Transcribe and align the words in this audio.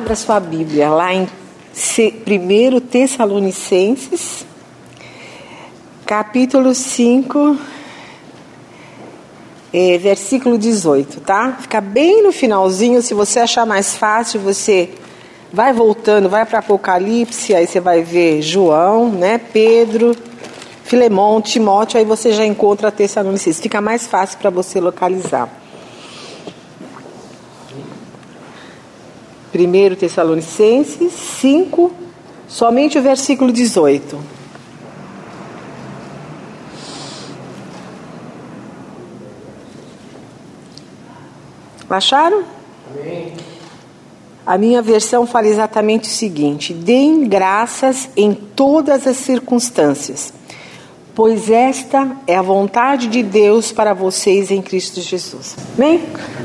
Abra 0.00 0.16
sua 0.16 0.40
Bíblia 0.40 0.88
lá 0.88 1.12
em 1.12 1.28
1 1.74 2.80
Tessalonicenses, 2.80 4.46
capítulo 6.06 6.74
5, 6.74 7.58
é, 9.70 9.98
versículo 9.98 10.56
18, 10.56 11.20
tá? 11.20 11.58
Fica 11.60 11.82
bem 11.82 12.22
no 12.22 12.32
finalzinho, 12.32 13.02
se 13.02 13.12
você 13.12 13.40
achar 13.40 13.66
mais 13.66 13.94
fácil, 13.94 14.40
você 14.40 14.88
vai 15.52 15.70
voltando, 15.74 16.30
vai 16.30 16.46
para 16.46 16.60
Apocalipse, 16.60 17.54
aí 17.54 17.66
você 17.66 17.78
vai 17.78 18.02
ver 18.02 18.40
João, 18.40 19.10
né, 19.10 19.36
Pedro, 19.36 20.16
Filemão, 20.82 21.42
Timóteo, 21.42 21.98
aí 21.98 22.06
você 22.06 22.32
já 22.32 22.46
encontra 22.46 22.90
Tessalonicenses. 22.90 23.60
Fica 23.60 23.82
mais 23.82 24.06
fácil 24.06 24.38
para 24.38 24.48
você 24.48 24.80
localizar. 24.80 25.59
1 29.54 29.96
Tessalonicenses 29.96 31.12
5, 31.12 31.92
somente 32.46 32.98
o 32.98 33.02
versículo 33.02 33.52
18. 33.52 34.18
Acharam? 41.88 42.44
Amém. 42.94 43.34
A 44.46 44.56
minha 44.56 44.80
versão 44.80 45.26
fala 45.26 45.48
exatamente 45.48 46.08
o 46.08 46.12
seguinte: 46.12 46.72
deem 46.72 47.28
graças 47.28 48.08
em 48.16 48.32
todas 48.32 49.06
as 49.06 49.16
circunstâncias, 49.16 50.32
pois 51.14 51.50
esta 51.50 52.08
é 52.26 52.36
a 52.36 52.42
vontade 52.42 53.08
de 53.08 53.22
Deus 53.22 53.72
para 53.72 53.92
vocês 53.92 54.50
em 54.50 54.62
Cristo 54.62 55.00
Jesus. 55.00 55.56
Amém? 55.76 56.02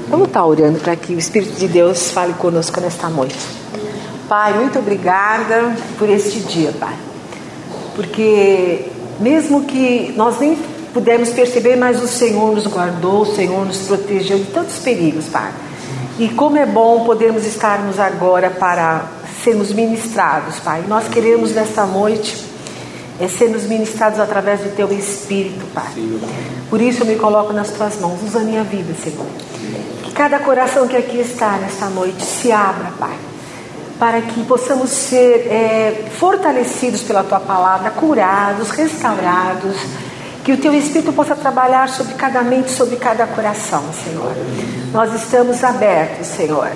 Vamos 0.10 0.28
estar 0.28 0.46
orando 0.46 0.80
para 0.80 0.96
que 0.96 1.14
o 1.14 1.20
Espírito 1.20 1.58
de 1.60 1.68
Deus 1.68 2.12
fale 2.12 2.34
conosco 2.34 2.80
nesta 2.82 3.10
noite. 3.10 3.36
Pai, 4.28 4.54
muito 4.54 4.80
obrigada 4.80 5.76
por 5.98 6.10
este 6.10 6.40
dia, 6.40 6.74
Pai. 6.80 6.96
Porque 7.96 8.86
mesmo 9.20 9.64
que 9.66 10.14
nós 10.16 10.40
nem 10.40 10.58
pudemos 10.94 11.30
perceber, 11.30 11.76
mas 11.76 12.02
o 12.02 12.08
Senhor 12.08 12.54
nos 12.54 12.66
guardou, 12.66 13.22
o 13.22 13.36
Senhor 13.36 13.66
nos 13.66 13.80
protegeu 13.80 14.40
de 14.40 14.46
tantos 14.46 14.80
perigos, 14.80 15.26
Pai. 15.26 15.52
E 16.18 16.30
como 16.30 16.58
é 16.58 16.66
bom 16.66 17.04
podermos 17.06 17.46
estarmos 17.46 18.00
agora 18.00 18.50
para 18.50 19.06
sermos 19.44 19.72
ministrados, 19.72 20.60
Pai. 20.60 20.84
Nós 20.88 21.08
queremos 21.08 21.52
nesta 21.52 21.86
noite 21.86 22.55
é 23.20 23.28
sermos 23.28 23.64
ministrados 23.64 24.20
através 24.20 24.62
do 24.62 24.76
Teu 24.76 24.92
Espírito, 24.92 25.66
Pai. 25.74 25.92
Por 26.70 26.82
isso 26.82 27.04
eu 27.04 27.06
me 27.06 27.16
coloco 27.16 27.54
nas 27.54 27.70
Tuas 27.70 28.00
mãos, 28.00 28.22
usa 28.22 28.40
a 28.40 28.44
minha 28.44 28.64
vida, 28.64 28.94
Senhor. 29.02 29.26
Que 30.04 30.12
cada 30.12 30.40
coração 30.40 30.88
que 30.88 30.98
aqui 30.98 31.20
está 31.20 31.52
nesta 31.58 31.88
noite 31.88 32.24
se 32.24 32.52
abra, 32.52 32.92
Pai, 33.00 33.16
para 33.98 34.22
que 34.22 34.44
possamos 34.44 34.90
ser 34.90 35.48
é, 35.48 36.10
fortalecidos 36.20 37.04
pela 37.04 37.24
Tua 37.24 37.40
palavra, 37.40 37.90
curados, 37.92 38.70
restaurados. 38.72 39.78
Que 40.44 40.52
o 40.52 40.58
Teu 40.58 40.76
Espírito 40.76 41.12
possa 41.12 41.36
trabalhar 41.36 41.90
sobre 41.90 42.14
cada 42.14 42.44
mente, 42.44 42.70
sobre 42.70 42.98
cada 42.98 43.26
coração, 43.26 43.84
Senhor. 44.04 44.32
Nós 44.94 45.12
estamos 45.14 45.64
abertos, 45.64 46.28
Senhor. 46.28 46.70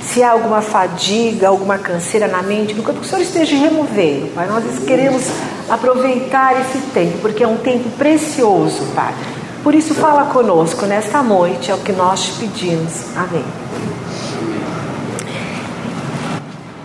Se 0.00 0.22
há 0.22 0.30
alguma 0.30 0.60
fadiga, 0.60 1.48
alguma 1.48 1.76
canseira 1.76 2.28
na 2.28 2.40
mente, 2.40 2.72
que 2.72 2.80
o 2.88 3.04
Senhor 3.04 3.22
esteja 3.22 3.56
removendo, 3.56 4.32
Pai. 4.32 4.46
Nós 4.46 4.62
queremos 4.86 5.24
aproveitar 5.68 6.60
esse 6.60 6.78
tempo, 6.92 7.18
porque 7.18 7.42
é 7.42 7.48
um 7.48 7.56
tempo 7.58 7.90
precioso, 7.90 8.84
Pai. 8.94 9.14
Por 9.62 9.74
isso, 9.74 9.94
fala 9.94 10.26
conosco 10.26 10.86
nesta 10.86 11.22
noite, 11.22 11.70
é 11.70 11.74
o 11.74 11.78
que 11.78 11.92
nós 11.92 12.26
te 12.26 12.32
pedimos. 12.34 13.16
Amém. 13.16 13.44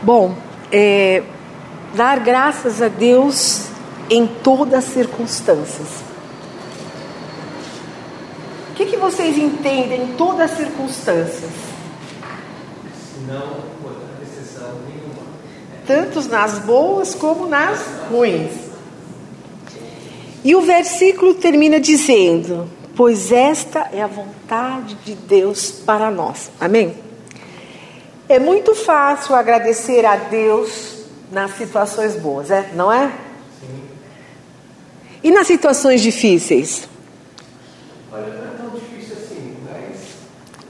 Bom, 0.02 0.36
é, 0.72 1.22
dar 1.94 2.20
graças 2.20 2.82
a 2.82 2.88
Deus 2.88 3.68
em 4.10 4.26
todas 4.26 4.74
as 4.74 4.84
circunstâncias. 4.86 5.88
O 8.72 8.74
que, 8.74 8.86
que 8.86 8.98
vocês 8.98 9.38
entendem 9.38 10.06
em 10.06 10.08
todas 10.16 10.52
as 10.52 10.58
circunstâncias? 10.58 11.52
Não 13.28 13.58
exceção 14.24 14.74
nenhuma. 14.88 15.22
Tanto 15.86 16.28
nas 16.30 16.58
boas 16.60 17.14
como 17.14 17.46
nas 17.46 17.80
ruins. 18.10 18.71
E 20.44 20.56
o 20.56 20.62
versículo 20.62 21.36
termina 21.36 21.80
dizendo: 21.80 22.68
Pois 22.96 23.32
esta 23.32 23.90
é 23.94 24.02
a 24.02 24.08
vontade 24.08 24.96
de 25.06 25.16
Deus 25.16 25.72
para 25.72 26.10
nós. 26.10 26.52
Amém? 26.60 26.96
É 28.28 28.40
muito 28.40 28.74
fácil 28.74 29.36
agradecer 29.36 30.06
a 30.06 30.16
Deus 30.16 31.04
nas 31.32 31.52
situações 31.58 32.16
boas, 32.16 32.50
é? 32.50 32.70
não 32.74 32.92
é? 32.92 33.08
Sim. 33.60 33.82
E 35.24 35.32
nas 35.32 35.48
situações 35.48 36.02
difíceis? 36.02 36.88
Olha, 38.12 38.28
não 38.28 38.44
é 38.44 38.58
tão 38.58 38.70
difícil 38.70 39.16
assim, 39.18 39.56
mas. 39.66 40.00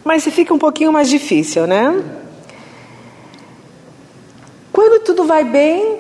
Mas 0.03 0.33
fica 0.33 0.53
um 0.53 0.59
pouquinho 0.59 0.91
mais 0.91 1.09
difícil, 1.09 1.65
né? 1.65 2.03
Quando 4.71 5.03
tudo 5.03 5.25
vai 5.25 5.43
bem, 5.43 5.99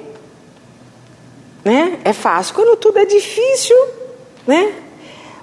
né? 1.63 1.99
É 2.03 2.13
fácil. 2.13 2.55
Quando 2.55 2.75
tudo 2.77 2.99
é 2.99 3.05
difícil, 3.05 3.75
né? 4.47 4.73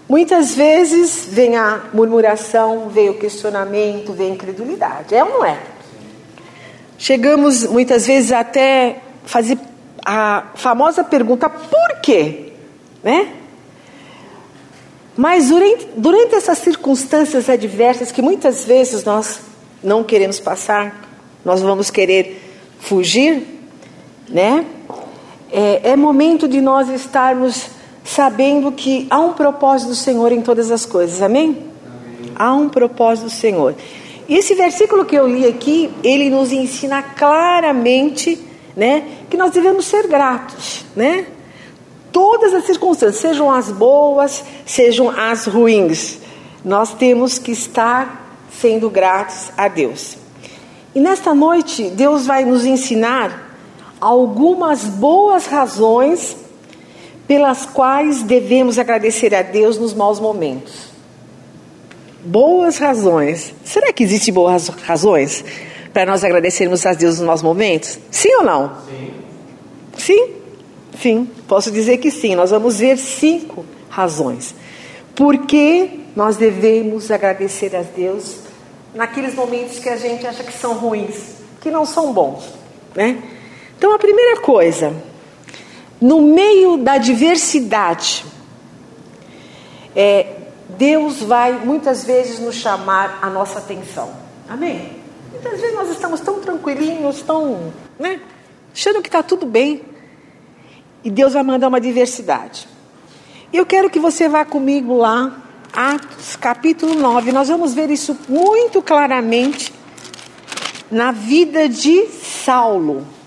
Muitas 0.09 0.55
vezes 0.55 1.27
vem 1.31 1.57
a 1.57 1.83
murmuração, 1.93 2.89
vem 2.89 3.11
o 3.11 3.15
questionamento, 3.15 4.13
vem 4.13 4.31
a 4.31 4.35
incredulidade. 4.35 5.15
É 5.15 5.23
ou 5.23 5.31
não 5.31 5.45
é? 5.45 5.59
Chegamos 6.97 7.65
muitas 7.65 8.07
vezes 8.07 8.33
até 8.33 9.01
fazer 9.25 9.59
a 10.05 10.47
famosa 10.55 11.05
pergunta 11.05 11.49
por 11.51 12.01
quê, 12.01 12.53
né? 13.05 13.35
Mas 15.15 15.49
durante, 15.49 15.89
durante 15.97 16.35
essas 16.35 16.59
circunstâncias 16.59 17.49
adversas 17.49 18.11
que 18.11 18.23
muitas 18.23 18.65
vezes 18.65 19.05
nós 19.05 19.41
não 19.83 20.03
queremos 20.03 20.41
passar, 20.41 21.09
nós 21.45 21.61
vamos 21.61 21.91
querer 21.91 22.41
fugir, 22.81 23.47
né? 24.29 24.65
É, 25.51 25.91
é 25.91 25.97
momento 25.97 26.47
de 26.47 26.61
nós 26.61 26.89
estarmos 26.89 27.71
sabendo 28.05 28.73
que 28.73 29.07
há 29.11 29.21
um 29.21 29.33
propósito 29.33 29.89
do 29.89 29.95
Senhor 29.95 30.33
em 30.33 30.41
todas 30.41 30.71
as 30.71 30.87
coisas, 30.87 31.21
amém? 31.21 31.59
amém? 31.85 32.33
Há 32.35 32.55
um 32.55 32.69
propósito 32.69 33.25
do 33.25 33.31
Senhor. 33.31 33.75
E 34.29 34.35
esse 34.35 34.55
versículo 34.55 35.05
que 35.05 35.17
eu 35.17 35.27
li 35.27 35.47
aqui, 35.47 35.91
ele 36.03 36.31
nos 36.31 36.53
ensina 36.53 37.03
claramente, 37.03 38.39
né, 38.77 39.05
que 39.29 39.37
nós 39.37 39.51
devemos 39.51 39.87
ser 39.87 40.07
gratos, 40.07 40.85
né? 40.95 41.27
Todas 42.13 42.55
as 42.55 42.65
circunstâncias, 42.65 43.21
sejam 43.21 43.51
as 43.51 43.71
boas, 43.71 44.45
sejam 44.65 45.11
as 45.11 45.47
ruins, 45.47 46.19
nós 46.65 46.93
temos 46.95 47.39
que 47.39 47.53
estar 47.53 48.47
sendo 48.51 48.89
gratos 48.91 49.51
a 49.57 49.69
Deus. 49.69 50.17
E 50.95 51.01
nesta 51.01 51.35
noite, 51.35 51.91
Deus 51.91 52.27
vai 52.27 52.45
nos 52.45 52.65
ensinar 52.65 53.48
algumas 54.01 54.85
boas 54.85 55.47
razões 55.47 56.37
pelas 57.27 57.67
quais 57.67 58.23
devemos 58.23 58.79
agradecer 58.79 59.35
a 59.35 59.43
Deus 59.43 59.79
nos 59.79 59.93
maus 59.93 60.19
momentos. 60.19 60.89
Boas 62.25 62.79
razões. 62.79 63.55
Será 63.65 63.93
que 63.93 64.03
existem 64.03 64.33
boas 64.33 64.69
razões 64.69 65.45
para 65.93 66.07
nós 66.07 66.25
agradecermos 66.25 66.85
a 66.87 66.95
Deus 66.95 67.19
nos 67.19 67.27
maus 67.27 67.43
momentos? 67.43 67.99
Sim 68.11 68.35
ou 68.37 68.45
não? 68.45 68.73
Sim. 68.89 69.11
Sim? 69.99 70.35
Sim, 71.01 71.31
posso 71.47 71.71
dizer 71.71 71.99
que 71.99 72.11
sim. 72.11 72.35
Nós 72.35 72.51
vamos 72.51 72.79
ver 72.79 72.97
cinco 72.97 73.65
razões. 73.89 74.55
Por 75.15 75.47
que 75.47 76.01
nós 76.17 76.37
devemos 76.37 77.11
agradecer 77.11 77.75
a 77.77 77.83
Deus 77.83 78.37
naqueles 78.95 79.35
momentos 79.35 79.79
que 79.79 79.89
a 79.89 79.97
gente 79.97 80.27
acha 80.27 80.43
que 80.43 80.53
são 80.53 80.75
ruins, 80.75 81.37
que 81.61 81.71
não 81.71 81.85
são 81.85 82.13
bons, 82.13 82.45
né? 82.95 83.23
Então, 83.79 83.95
a 83.95 83.99
primeira 83.99 84.41
coisa, 84.41 84.93
no 86.01 86.21
meio 86.21 86.79
da 86.79 86.99
diversidade, 86.99 88.27
é, 89.95 90.35
Deus 90.71 91.23
vai 91.23 91.53
muitas 91.53 92.03
vezes 92.03 92.41
nos 92.41 92.57
chamar 92.57 93.21
a 93.23 93.31
nossa 93.31 93.61
atenção. 93.61 94.13
Amém? 94.49 94.97
Muitas 95.31 95.61
vezes 95.61 95.77
nós 95.77 95.91
estamos 95.91 96.19
tão 96.19 96.41
tranquilinhos, 96.41 97.23
tão, 97.23 97.73
né? 97.97 98.21
Achando 98.75 99.01
que 99.01 99.07
está 99.09 99.23
tudo 99.23 99.47
bem. 99.47 99.83
E 101.05 101.11
Deus 101.11 101.35
vai 101.35 101.45
mandar 101.45 101.69
uma 101.69 101.81
diversidade. 101.81 102.67
Eu 103.53 103.65
quero 103.65 103.89
que 103.89 104.01
você 104.01 104.29
vá 104.29 104.45
comigo 104.45 104.97
lá, 104.97 105.41
Atos 105.73 106.35
capítulo 106.35 106.95
9. 106.95 107.31
Nós 107.31 107.47
vamos 107.47 107.75
ver 107.75 107.91
isso 107.91 108.19
muito 108.29 108.83
claramente 108.83 109.73
na 110.91 111.13
vida 111.13 111.69
de 111.69 112.09
Saulo 112.09 113.18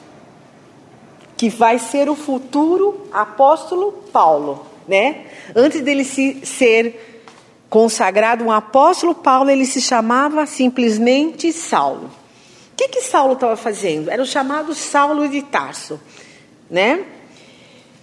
que 1.42 1.50
vai 1.50 1.80
ser 1.80 2.08
o 2.08 2.14
futuro 2.14 3.08
apóstolo 3.12 3.94
Paulo, 4.14 4.64
né? 4.88 5.26
Antes 5.56 5.82
dele 5.82 6.04
se 6.04 6.46
ser 6.46 7.26
consagrado 7.68 8.44
um 8.44 8.52
apóstolo 8.52 9.16
Paulo, 9.16 9.50
ele 9.50 9.66
se 9.66 9.82
chamava 9.82 10.46
simplesmente 10.46 11.52
Saulo. 11.52 12.12
O 12.74 12.76
que 12.78 12.90
que 12.90 13.02
Saulo 13.02 13.34
estava 13.34 13.56
fazendo? 13.56 14.12
Era 14.12 14.22
o 14.22 14.26
chamado 14.26 14.76
Saulo 14.76 15.28
de 15.28 15.42
Tarso, 15.42 16.00
né? 16.70 17.04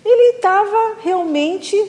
Ele 0.04 0.34
estava 0.34 0.96
realmente 1.04 1.80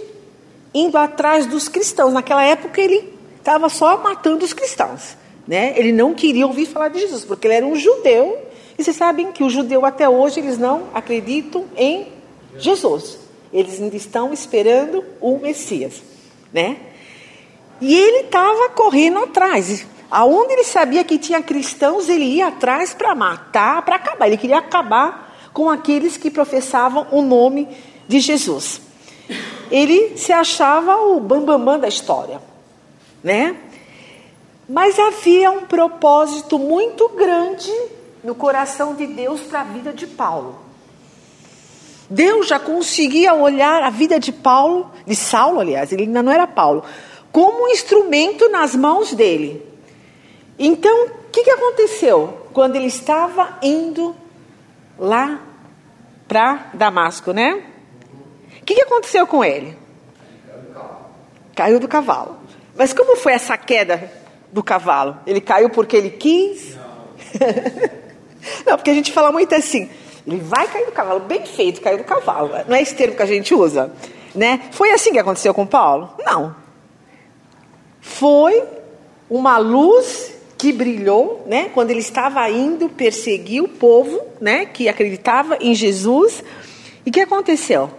indo 0.71 0.99
atrás 0.99 1.47
dos 1.47 1.67
cristãos. 1.67 2.13
Naquela 2.13 2.43
época 2.43 2.79
ele 2.79 3.11
estava 3.39 3.69
só 3.69 3.97
matando 3.97 4.45
os 4.45 4.53
cristãos, 4.53 5.17
né? 5.47 5.73
Ele 5.75 5.91
não 5.91 6.13
queria 6.13 6.45
ouvir 6.45 6.67
falar 6.67 6.89
de 6.89 6.99
Jesus, 6.99 7.25
porque 7.25 7.47
ele 7.47 7.55
era 7.55 7.65
um 7.65 7.75
judeu. 7.75 8.37
E 8.79 8.83
vocês 8.83 8.95
sabem 8.95 9.33
que 9.33 9.43
o 9.43 9.49
judeu 9.49 9.85
até 9.85 10.07
hoje 10.07 10.39
eles 10.39 10.57
não 10.57 10.85
acreditam 10.93 11.65
em 11.75 12.07
Jesus. 12.57 13.19
Eles 13.51 13.81
ainda 13.81 13.97
estão 13.97 14.31
esperando 14.31 15.03
o 15.19 15.37
Messias, 15.37 16.01
né? 16.53 16.77
E 17.81 17.93
ele 17.93 18.27
estava 18.27 18.69
correndo 18.69 19.19
atrás. 19.19 19.85
Aonde 20.09 20.53
ele 20.53 20.63
sabia 20.63 21.03
que 21.03 21.17
tinha 21.17 21.43
cristãos, 21.43 22.07
ele 22.07 22.23
ia 22.23 22.47
atrás 22.47 22.93
para 22.93 23.13
matar, 23.13 23.81
para 23.81 23.97
acabar. 23.97 24.27
Ele 24.27 24.37
queria 24.37 24.59
acabar 24.59 25.37
com 25.51 25.69
aqueles 25.69 26.15
que 26.15 26.31
professavam 26.31 27.05
o 27.11 27.21
nome 27.21 27.67
de 28.07 28.21
Jesus. 28.21 28.79
Ele 29.69 30.17
se 30.17 30.31
achava 30.31 30.95
o 31.01 31.19
bambambam 31.19 31.57
bam, 31.57 31.65
bam 31.65 31.79
da 31.79 31.89
história, 31.89 32.41
né? 33.21 33.57
Mas 34.69 34.97
havia 34.97 35.51
um 35.51 35.65
propósito 35.65 36.57
muito 36.57 37.09
grande 37.09 37.69
no 38.23 38.35
coração 38.35 38.95
de 38.95 39.07
Deus 39.07 39.41
para 39.41 39.61
a 39.61 39.63
vida 39.63 39.93
de 39.93 40.07
Paulo. 40.07 40.59
Deus 42.09 42.47
já 42.47 42.59
conseguia 42.59 43.33
olhar 43.33 43.83
a 43.83 43.89
vida 43.89 44.19
de 44.19 44.31
Paulo, 44.31 44.91
de 45.05 45.15
Saulo, 45.15 45.59
aliás, 45.59 45.91
ele 45.91 46.03
ainda 46.03 46.23
não 46.23 46.31
era 46.31 46.47
Paulo, 46.47 46.83
como 47.31 47.65
um 47.65 47.67
instrumento 47.67 48.49
nas 48.49 48.75
mãos 48.75 49.13
dele. 49.13 49.63
Então, 50.57 51.05
o 51.05 51.31
que, 51.31 51.43
que 51.43 51.51
aconteceu 51.51 52.47
quando 52.51 52.75
ele 52.75 52.87
estava 52.87 53.59
indo 53.61 54.15
lá 54.97 55.39
para 56.27 56.71
Damasco, 56.73 57.31
né? 57.31 57.63
O 58.61 58.65
que, 58.65 58.75
que 58.75 58.81
aconteceu 58.81 59.27
com 59.27 59.43
ele? 59.45 59.77
Caiu 61.55 61.79
do 61.79 61.87
cavalo. 61.87 62.37
Mas 62.75 62.93
como 62.93 63.15
foi 63.17 63.33
essa 63.33 63.57
queda 63.57 64.11
do 64.51 64.63
cavalo? 64.63 65.17
Ele 65.27 65.41
caiu 65.41 65.69
porque 65.69 65.95
ele 65.95 66.09
quis? 66.09 66.75
Não, 66.75 67.99
Não 68.65 68.77
porque 68.77 68.89
a 68.89 68.93
gente 68.93 69.11
fala 69.11 69.31
muito 69.31 69.53
assim. 69.55 69.89
Ele 70.25 70.37
vai 70.37 70.67
cair 70.67 70.85
do 70.85 70.91
cavalo, 70.91 71.21
bem 71.21 71.45
feito, 71.45 71.81
caiu 71.81 71.97
do 71.97 72.03
cavalo. 72.03 72.51
Não 72.67 72.75
é 72.75 72.81
esse 72.81 72.95
termo 72.95 73.15
que 73.15 73.23
a 73.23 73.25
gente 73.25 73.53
usa, 73.53 73.91
né? 74.35 74.61
Foi 74.71 74.91
assim 74.91 75.11
que 75.11 75.19
aconteceu 75.19 75.53
com 75.53 75.65
Paulo? 75.65 76.13
Não. 76.25 76.55
Foi 77.99 78.63
uma 79.29 79.57
luz 79.57 80.33
que 80.57 80.73
brilhou, 80.73 81.45
né, 81.47 81.69
quando 81.73 81.89
ele 81.91 82.01
estava 82.01 82.49
indo 82.49 82.89
perseguir 82.89 83.63
o 83.63 83.67
povo, 83.69 84.19
né, 84.41 84.65
que 84.65 84.89
acreditava 84.89 85.57
em 85.61 85.73
Jesus. 85.73 86.43
E 87.05 87.09
o 87.09 87.13
que 87.13 87.21
aconteceu? 87.21 87.89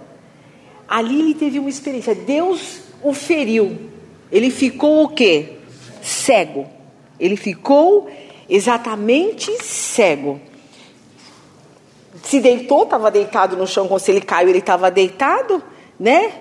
Ali 0.87 1.21
ele 1.21 1.35
teve 1.35 1.59
uma 1.59 1.71
experiência. 1.71 2.15
Deus 2.15 2.81
o 3.03 3.15
feriu. 3.15 3.79
Ele 4.31 4.51
ficou 4.51 5.05
o 5.05 5.09
quê? 5.09 5.57
Cego. 6.03 6.67
Ele 7.19 7.37
ficou 7.37 8.11
exatamente 8.51 9.63
cego. 9.63 10.41
Se 12.23 12.41
deitou, 12.41 12.83
estava 12.83 13.11
deitado 13.11 13.57
no 13.57 13.67
chão, 13.67 13.99
se 13.99 14.11
ele 14.11 14.21
caiu, 14.21 14.49
ele 14.49 14.59
estava 14.59 14.91
deitado, 14.91 15.63
né? 15.99 16.33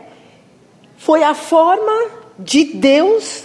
Foi 0.98 1.24
a 1.24 1.34
forma 1.34 2.12
de 2.38 2.66
Deus 2.66 3.44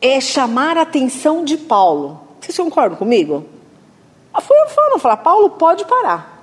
é 0.00 0.20
chamar 0.20 0.78
a 0.78 0.82
atenção 0.82 1.44
de 1.44 1.56
Paulo. 1.56 2.20
Vocês 2.40 2.56
concordam 2.56 2.96
comigo? 2.96 3.44
Foi 4.42 4.58
a 4.62 4.66
forma, 4.66 4.98
falar, 4.98 5.16
Paulo, 5.18 5.50
pode 5.50 5.84
parar. 5.84 6.34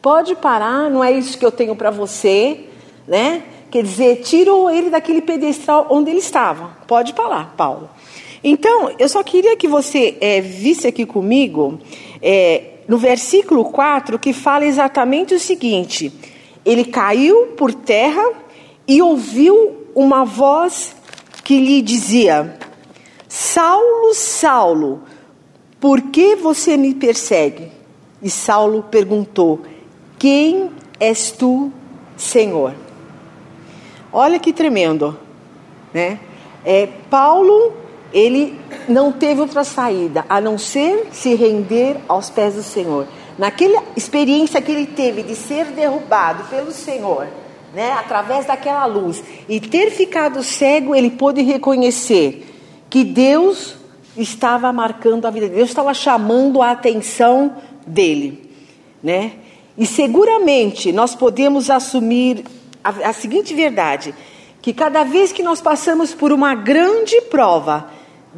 Pode 0.00 0.34
parar, 0.36 0.90
não 0.90 1.02
é 1.02 1.12
isso 1.12 1.36
que 1.36 1.44
eu 1.44 1.50
tenho 1.50 1.74
para 1.74 1.90
você, 1.90 2.68
né? 3.06 3.42
Quer 3.70 3.82
dizer, 3.82 4.22
tirou 4.22 4.70
ele 4.70 4.88
daquele 4.88 5.20
pedestral 5.20 5.86
onde 5.90 6.10
ele 6.10 6.20
estava. 6.20 6.76
Pode 6.86 7.12
parar, 7.12 7.54
Paulo. 7.56 7.90
Então, 8.48 8.92
eu 8.96 9.08
só 9.08 9.24
queria 9.24 9.56
que 9.56 9.66
você 9.66 10.16
é, 10.20 10.40
visse 10.40 10.86
aqui 10.86 11.04
comigo, 11.04 11.80
é, 12.22 12.74
no 12.86 12.96
versículo 12.96 13.64
4, 13.64 14.20
que 14.20 14.32
fala 14.32 14.64
exatamente 14.64 15.34
o 15.34 15.40
seguinte: 15.40 16.12
Ele 16.64 16.84
caiu 16.84 17.48
por 17.56 17.74
terra 17.74 18.22
e 18.86 19.02
ouviu 19.02 19.88
uma 19.96 20.24
voz 20.24 20.94
que 21.42 21.58
lhe 21.58 21.82
dizia: 21.82 22.56
Saulo, 23.28 24.14
Saulo, 24.14 25.02
por 25.80 26.00
que 26.00 26.36
você 26.36 26.76
me 26.76 26.94
persegue? 26.94 27.72
E 28.22 28.30
Saulo 28.30 28.84
perguntou: 28.84 29.62
Quem 30.20 30.70
és 31.00 31.32
tu, 31.32 31.72
Senhor? 32.16 32.74
Olha 34.12 34.38
que 34.38 34.52
tremendo, 34.52 35.18
né? 35.92 36.20
É, 36.64 36.86
Paulo, 37.10 37.85
ele 38.16 38.58
não 38.88 39.12
teve 39.12 39.42
outra 39.42 39.62
saída 39.62 40.24
a 40.26 40.40
não 40.40 40.56
ser 40.56 41.08
se 41.12 41.34
render 41.34 41.98
aos 42.08 42.30
pés 42.30 42.54
do 42.54 42.62
Senhor. 42.62 43.06
Naquela 43.36 43.82
experiência 43.94 44.62
que 44.62 44.72
ele 44.72 44.86
teve 44.86 45.22
de 45.22 45.36
ser 45.36 45.66
derrubado 45.66 46.44
pelo 46.44 46.72
Senhor, 46.72 47.26
né, 47.74 47.92
através 47.92 48.46
daquela 48.46 48.86
luz, 48.86 49.22
e 49.46 49.60
ter 49.60 49.90
ficado 49.90 50.42
cego, 50.42 50.94
ele 50.94 51.10
pôde 51.10 51.42
reconhecer 51.42 52.46
que 52.88 53.04
Deus 53.04 53.76
estava 54.16 54.72
marcando 54.72 55.26
a 55.26 55.30
vida 55.30 55.46
dele, 55.46 55.58
Deus 55.58 55.68
estava 55.68 55.92
chamando 55.92 56.62
a 56.62 56.70
atenção 56.70 57.54
dele, 57.86 58.50
né? 59.02 59.32
E 59.76 59.84
seguramente 59.84 60.90
nós 60.90 61.14
podemos 61.14 61.68
assumir 61.68 62.46
a, 62.82 63.10
a 63.10 63.12
seguinte 63.12 63.52
verdade: 63.52 64.14
que 64.62 64.72
cada 64.72 65.04
vez 65.04 65.32
que 65.32 65.42
nós 65.42 65.60
passamos 65.60 66.14
por 66.14 66.32
uma 66.32 66.54
grande 66.54 67.20
prova, 67.20 67.90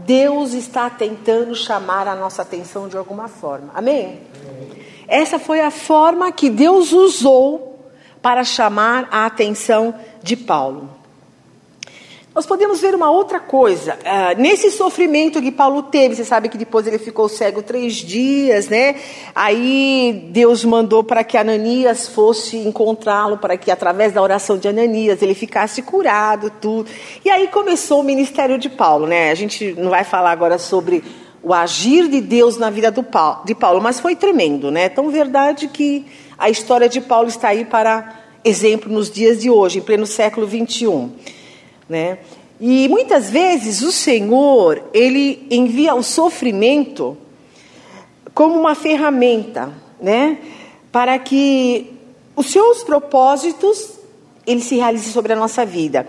Deus 0.05 0.53
está 0.53 0.89
tentando 0.89 1.55
chamar 1.55 2.07
a 2.07 2.15
nossa 2.15 2.43
atenção 2.43 2.89
de 2.89 2.97
alguma 2.97 3.29
forma. 3.29 3.71
Amém? 3.75 4.21
Amém? 4.49 4.69
Essa 5.07 5.39
foi 5.39 5.61
a 5.61 5.71
forma 5.71 6.31
que 6.31 6.51
Deus 6.51 6.93
usou 6.93 7.91
para 8.21 8.45
chamar 8.45 9.09
a 9.11 9.27
atenção 9.27 9.95
de 10.23 10.37
Paulo. 10.37 10.98
Nós 12.39 12.47
podemos 12.47 12.81
ver 12.81 12.95
uma 12.95 13.11
outra 13.11 13.41
coisa. 13.41 13.95
Uh, 13.95 14.41
nesse 14.41 14.71
sofrimento 14.71 15.43
que 15.43 15.51
Paulo 15.51 15.83
teve, 15.83 16.15
você 16.15 16.25
sabe 16.25 16.49
que 16.49 16.57
depois 16.57 16.87
ele 16.87 16.97
ficou 16.97 17.29
cego 17.29 17.65
três 17.65 17.95
dias, 17.95 18.69
né? 18.69 18.95
Aí 19.35 20.29
Deus 20.31 20.65
mandou 20.65 21.03
para 21.03 21.25
que 21.25 21.37
Ananias 21.37 22.07
fosse 22.07 22.57
encontrá-lo, 22.57 23.39
para 23.39 23.57
que 23.57 23.73
através 23.73 24.13
da 24.13 24.23
oração 24.23 24.57
de 24.57 24.69
Ananias 24.69 25.21
ele 25.21 25.35
ficasse 25.35 25.83
curado, 25.83 26.49
tudo. 26.61 26.89
E 27.25 27.29
aí 27.29 27.49
começou 27.49 28.03
o 28.03 28.05
ministério 28.05 28.57
de 28.57 28.69
Paulo, 28.69 29.09
né? 29.09 29.33
A 29.33 29.35
gente 29.35 29.75
não 29.77 29.91
vai 29.91 30.05
falar 30.05 30.31
agora 30.31 30.59
sobre 30.59 31.03
o 31.43 31.53
agir 31.53 32.07
de 32.07 32.21
Deus 32.21 32.57
na 32.57 32.71
vida 32.71 32.93
Paulo, 33.03 33.45
de 33.45 33.55
Paulo, 33.57 33.81
mas 33.83 33.99
foi 33.99 34.15
tremendo, 34.15 34.71
né? 34.71 34.89
Tão 34.89 35.11
verdade 35.11 35.67
que 35.67 36.07
a 36.39 36.49
história 36.49 36.89
de 36.89 37.01
Paulo 37.01 37.27
está 37.27 37.49
aí 37.49 37.65
para 37.65 38.17
exemplo 38.45 38.93
nos 38.93 39.11
dias 39.11 39.41
de 39.41 39.51
hoje, 39.51 39.81
em 39.81 39.83
pleno 39.83 40.07
século 40.07 40.47
21. 40.47 41.38
Né? 41.89 42.19
E 42.61 42.89
muitas 42.89 43.31
vezes 43.31 43.83
o 43.83 43.93
Senhor, 43.93 44.83
ele 44.93 45.47
envia 45.51 45.95
o 45.95 46.03
sofrimento 46.03 47.17
como 48.35 48.59
uma 48.59 48.75
ferramenta, 48.75 49.73
né? 50.01 50.39
Para 50.91 51.19
que 51.19 51.93
os 52.35 52.51
seus 52.51 52.83
propósitos 52.83 53.99
ele 54.47 54.61
se 54.61 54.77
realize 54.77 55.13
sobre 55.13 55.33
a 55.33 55.37
nossa 55.37 55.65
vida. 55.65 56.07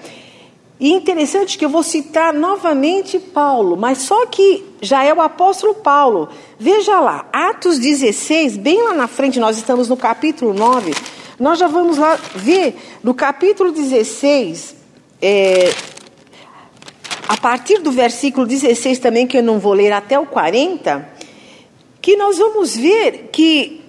E 0.80 0.94
interessante 0.94 1.58
que 1.58 1.66
eu 1.66 1.70
vou 1.70 1.84
citar 1.84 2.34
novamente 2.34 3.20
Paulo, 3.20 3.76
mas 3.76 3.98
só 3.98 4.26
que 4.26 4.64
já 4.82 5.04
é 5.04 5.14
o 5.14 5.22
apóstolo 5.22 5.76
Paulo. 5.76 6.30
Veja 6.58 7.00
lá, 7.02 7.26
Atos 7.34 7.78
16, 7.78 8.56
bem 8.56 8.82
lá 8.82 8.94
na 8.94 9.08
frente, 9.08 9.40
nós 9.40 9.58
estamos 9.58 9.90
no 9.90 9.98
capítulo 9.98 10.54
9. 10.54 10.94
Nós 11.38 11.60
já 11.60 11.68
vamos 11.68 11.98
lá 11.98 12.18
ver 12.34 12.78
no 13.04 13.14
capítulo 13.14 13.72
16, 13.72 14.76
é, 15.22 15.74
a 17.28 17.38
partir 17.38 17.80
do 17.80 17.92
versículo 17.92 18.46
16 18.48 19.00
também, 19.00 19.28
que 19.28 19.38
eu 19.38 19.44
não 19.44 19.60
vou 19.60 19.74
ler 19.74 19.92
até 19.92 20.18
o 20.18 20.26
40, 20.26 21.08
que 22.02 22.16
nós 22.16 22.38
vamos 22.38 22.76
ver 22.76 23.30
que 23.32 23.84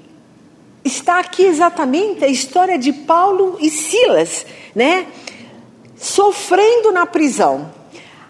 está 0.84 1.20
aqui 1.20 1.44
exatamente 1.44 2.24
a 2.24 2.28
história 2.28 2.78
de 2.78 2.92
Paulo 2.92 3.56
e 3.60 3.70
Silas, 3.70 4.44
né? 4.74 5.06
Sofrendo 5.96 6.92
na 6.92 7.06
prisão. 7.06 7.70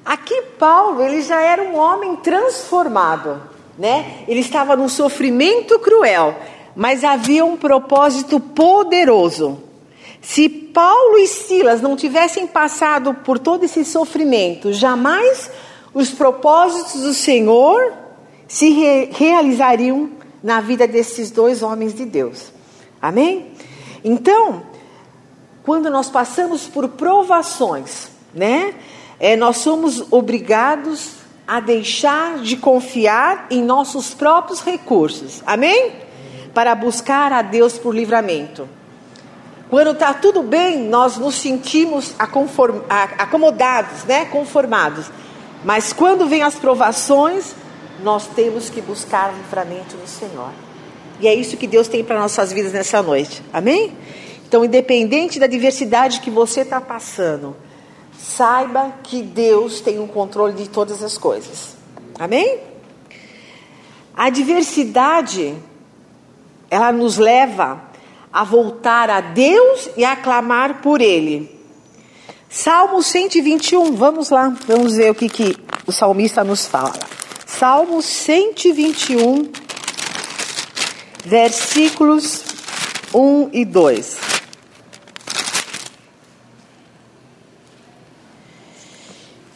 Aqui 0.05 0.43
Paulo, 0.59 1.03
ele 1.03 1.23
já 1.23 1.41
era 1.41 1.63
um 1.63 1.77
homem 1.77 2.17
transformado, 2.17 3.43
né? 3.79 4.25
Ele 4.27 4.41
estava 4.41 4.77
num 4.77 4.89
sofrimento 4.89 5.79
cruel, 5.79 6.37
mas 6.75 7.05
havia 7.05 7.45
um 7.45 7.57
propósito 7.57 8.41
poderoso. 8.41 9.70
Se 10.21 10.49
Paulo 10.49 11.19
e 11.19 11.27
Silas 11.27 11.81
não 11.81 11.97
tivessem 11.97 12.47
passado 12.47 13.15
por 13.15 13.39
todo 13.39 13.65
esse 13.65 13.85
sofrimento, 13.85 14.73
jamais 14.73 15.51
os 15.95 16.11
propósitos 16.11 17.01
do 17.03 17.15
Senhor 17.15 17.93
se 18.47 18.71
re 18.71 19.11
realizariam 19.13 20.11
na 20.43 20.61
vida 20.61 20.87
desses 20.87 21.31
dois 21.31 21.63
homens 21.63 21.95
de 21.95 22.05
Deus. 22.05 22.53
Amém? 23.01 23.53
Então, 24.05 24.63
quando 25.63 25.91
nós 25.91 26.09
passamos 26.11 26.67
por 26.67 26.89
provações, 26.89 28.09
né? 28.35 28.75
É, 29.19 29.37
nós 29.37 29.59
somos 29.59 30.11
obrigados 30.11 31.17
a 31.47 31.61
deixar 31.61 32.39
de 32.39 32.57
confiar 32.57 33.47
em 33.51 33.63
nossos 33.63 34.15
próprios 34.15 34.61
recursos. 34.61 35.43
Amém? 35.45 35.93
Para 36.55 36.75
buscar 36.75 37.33
a 37.33 37.43
Deus 37.43 37.77
por 37.77 37.95
livramento. 37.95 38.67
Quando 39.71 39.93
está 39.93 40.13
tudo 40.13 40.43
bem, 40.43 40.83
nós 40.83 41.17
nos 41.17 41.37
sentimos 41.37 42.13
acomodados, 42.19 44.05
né? 44.05 44.25
conformados. 44.25 45.07
Mas 45.65 45.93
quando 45.93 46.27
vem 46.27 46.43
as 46.43 46.57
provações, 46.57 47.55
nós 48.03 48.27
temos 48.27 48.69
que 48.69 48.81
buscar 48.81 49.33
livramento 49.33 49.97
no 49.97 50.09
Senhor. 50.09 50.51
E 51.21 51.29
é 51.29 51.35
isso 51.35 51.57
que 51.57 51.69
Deus 51.69 51.87
tem 51.87 52.03
para 52.03 52.19
nossas 52.19 52.53
vidas 52.53 52.73
nessa 52.73 53.01
noite. 53.01 53.43
Amém? 53.53 53.97
Então, 54.49 54.65
independente 54.65 55.39
da 55.39 55.47
diversidade 55.47 56.19
que 56.21 56.31
você 56.31 56.63
está 56.63 56.81
passando, 56.81 57.55
saiba 58.19 58.93
que 59.05 59.23
Deus 59.23 59.81
tem 59.81 60.01
o 60.01 60.03
um 60.03 60.09
controle 60.09 60.55
de 60.55 60.69
todas 60.69 61.01
as 61.05 61.17
coisas. 61.17 61.77
Amém? 62.19 62.59
A 64.17 64.31
diversidade, 64.31 65.55
ela 66.69 66.91
nos 66.91 67.19
leva 67.19 67.90
a 68.33 68.45
voltar 68.45 69.11
a 69.11 69.21
Deus 69.21 69.91
e 69.97 70.05
a 70.05 70.17
clamar 70.17 70.81
por 70.81 71.01
Ele. 71.01 71.59
Salmo 72.49 73.03
121, 73.03 73.95
vamos 73.95 74.31
lá, 74.31 74.55
vamos 74.67 74.97
ver 74.97 75.11
o 75.11 75.15
que, 75.15 75.29
que 75.29 75.57
o 75.87 75.93
salmista 75.93 76.43
nos 76.43 76.67
fala. 76.67 76.99
Salmo 77.47 78.03
121, 78.03 79.51
versículos 81.25 82.45
1 83.15 83.51
e 83.53 83.65
2. 83.65 84.19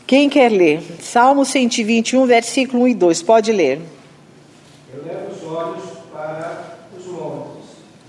Quem 0.07 0.29
quer 0.29 0.51
ler? 0.51 0.83
Salmo 1.01 1.45
121, 1.45 2.27
versículo 2.27 2.85
1 2.85 2.89
e 2.89 2.95
2. 2.95 3.23
Pode 3.23 3.53
ler. 3.53 3.81
Eu 4.93 5.03
levo 5.03 5.33
os 5.33 5.43
olhos 5.51 5.85
para 6.13 6.77
os 6.97 7.07
montes. 7.07 7.63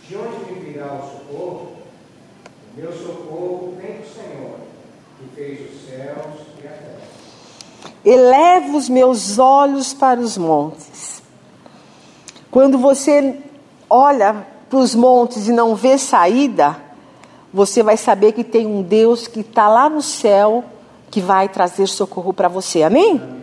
De 0.07 0.17
onde 0.17 0.51
me 0.51 0.59
virá 0.59 0.93
o 0.93 1.01
socorro? 1.01 1.71
O 2.74 2.74
meu 2.85 2.93
socorro 2.93 3.73
vem 3.81 3.97
do 3.97 4.07
Senhor, 4.13 4.59
que 5.17 5.35
fez 5.35 5.73
os 5.73 5.89
céus 5.89 6.47
e 6.61 6.67
a 6.67 6.71
terra. 6.71 7.01
Elevo 8.05 8.77
os 8.77 8.87
meus 8.87 9.39
olhos 9.39 9.91
para 9.91 10.19
os 10.19 10.37
montes. 10.37 11.23
Quando 12.51 12.77
você 12.77 13.39
olha 13.89 14.45
para 14.69 14.77
os 14.77 14.93
montes 14.93 15.47
e 15.47 15.51
não 15.51 15.75
vê 15.75 15.97
saída, 15.97 16.77
você 17.51 17.81
vai 17.81 17.97
saber 17.97 18.33
que 18.33 18.43
tem 18.43 18.67
um 18.67 18.83
Deus 18.83 19.27
que 19.27 19.39
está 19.39 19.67
lá 19.67 19.89
no 19.89 20.01
céu 20.01 20.63
que 21.09 21.19
vai 21.19 21.49
trazer 21.49 21.87
socorro 21.87 22.33
para 22.33 22.47
você. 22.47 22.83
Amém? 22.83 23.11
Amém? 23.11 23.34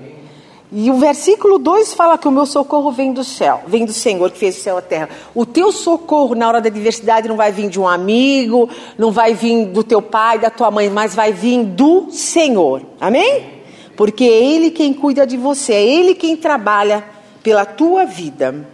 E 0.75 0.91
o 0.91 0.95
versículo 0.95 1.59
2 1.59 1.93
fala 1.93 2.17
que 2.17 2.27
o 2.27 2.31
meu 2.31 2.47
socorro 2.47 2.91
vem 2.91 3.13
do 3.13 3.23
céu, 3.23 3.61
vem 3.67 3.85
do 3.85 3.93
Senhor 3.93 4.31
que 4.31 4.39
fez 4.39 4.57
o 4.57 4.61
céu 4.63 4.77
e 4.77 4.79
a 4.79 4.83
terra. 4.83 5.11
O 5.35 5.45
teu 5.45 5.71
socorro 5.71 6.35
na 6.35 6.49
hora 6.49 6.63
da 6.63 6.69
adversidade 6.69 7.29
não 7.29 7.37
vai 7.37 7.53
vir 7.53 7.69
de 7.69 7.79
um 7.79 7.87
amigo, 7.87 8.71
não 8.97 9.13
vai 9.13 9.35
vir 9.35 9.67
do 9.67 9.85
teu 9.85 10.01
pai, 10.01 10.39
da 10.39 10.49
tua 10.49 10.71
mãe, 10.71 10.89
mas 10.89 11.15
vai 11.15 11.31
vir 11.31 11.63
do 11.63 12.11
Senhor. 12.11 12.81
Amém? 12.99 13.51
Porque 13.99 14.25
é 14.25 14.45
Ele 14.45 14.71
quem 14.71 14.95
cuida 14.95 15.27
de 15.27 15.37
você, 15.37 15.75
é 15.75 15.85
Ele 15.85 16.15
quem 16.15 16.39
trabalha 16.39 17.05
pela 17.43 17.67
tua 17.67 18.07
vida. 18.07 18.67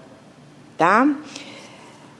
Tá? 0.77 1.05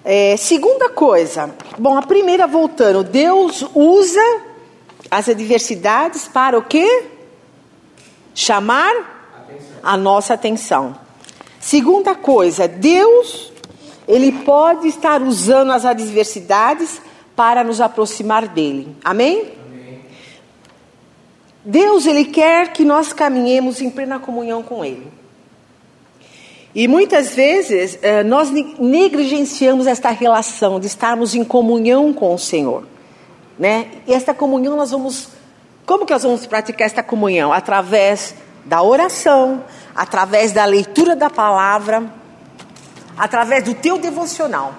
É, 0.05 0.37
segunda 0.37 0.89
coisa, 0.89 1.55
bom, 1.79 1.97
a 1.97 2.03
primeira 2.03 2.49
voltando, 2.49 3.05
Deus 3.05 3.65
usa 3.73 4.41
as 5.09 5.29
adversidades 5.29 6.27
para 6.27 6.59
o 6.59 6.63
quê? 6.63 7.05
Chamar 8.35 9.18
a 9.83 9.97
nossa 9.97 10.35
atenção. 10.35 10.97
Segunda 11.61 12.15
coisa, 12.15 12.69
Deus, 12.69 13.53
ele 14.07 14.33
pode 14.33 14.89
estar 14.89 15.21
usando 15.23 15.73
as 15.73 15.85
adversidades 15.85 17.01
para 17.37 17.63
nos 17.63 17.81
aproximar 17.81 18.49
dele. 18.49 18.97
Amém? 19.05 19.53
Deus, 21.65 22.07
ele 22.07 22.25
quer 22.25 22.73
que 22.73 22.85
nós 22.85 23.13
caminhemos 23.13 23.83
em 23.83 23.91
plena 23.91 24.19
comunhão 24.19 24.63
com 24.63 24.85
ele. 24.85 25.07
E 26.75 26.87
muitas 26.87 27.35
vezes 27.35 27.99
eh, 28.03 28.23
nós 28.23 28.51
negligenciamos 28.51 29.87
esta 29.87 30.11
relação 30.11 30.79
de 30.79 30.87
estarmos 30.87 31.35
em 31.35 31.45
comunhão 31.45 32.13
com 32.13 32.35
o 32.35 32.39
Senhor, 32.39 32.85
né? 33.59 33.89
E 34.07 34.15
esta 34.15 34.33
comunhão 34.33 34.77
nós 34.77 34.91
vamos, 34.91 35.29
como 35.85 36.07
que 36.07 36.13
nós 36.13 36.23
vamos 36.23 36.47
praticar 36.47 36.87
esta 36.87 37.03
comunhão? 37.03 37.53
Através 37.53 38.35
da 38.69 38.83
oração, 38.83 39.65
através 39.95 40.53
da 40.53 40.65
leitura 40.65 41.17
da 41.17 41.31
palavra, 41.31 42.05
através 43.17 43.65
do 43.65 43.75
teu 43.75 43.99
devocional. 43.99 44.75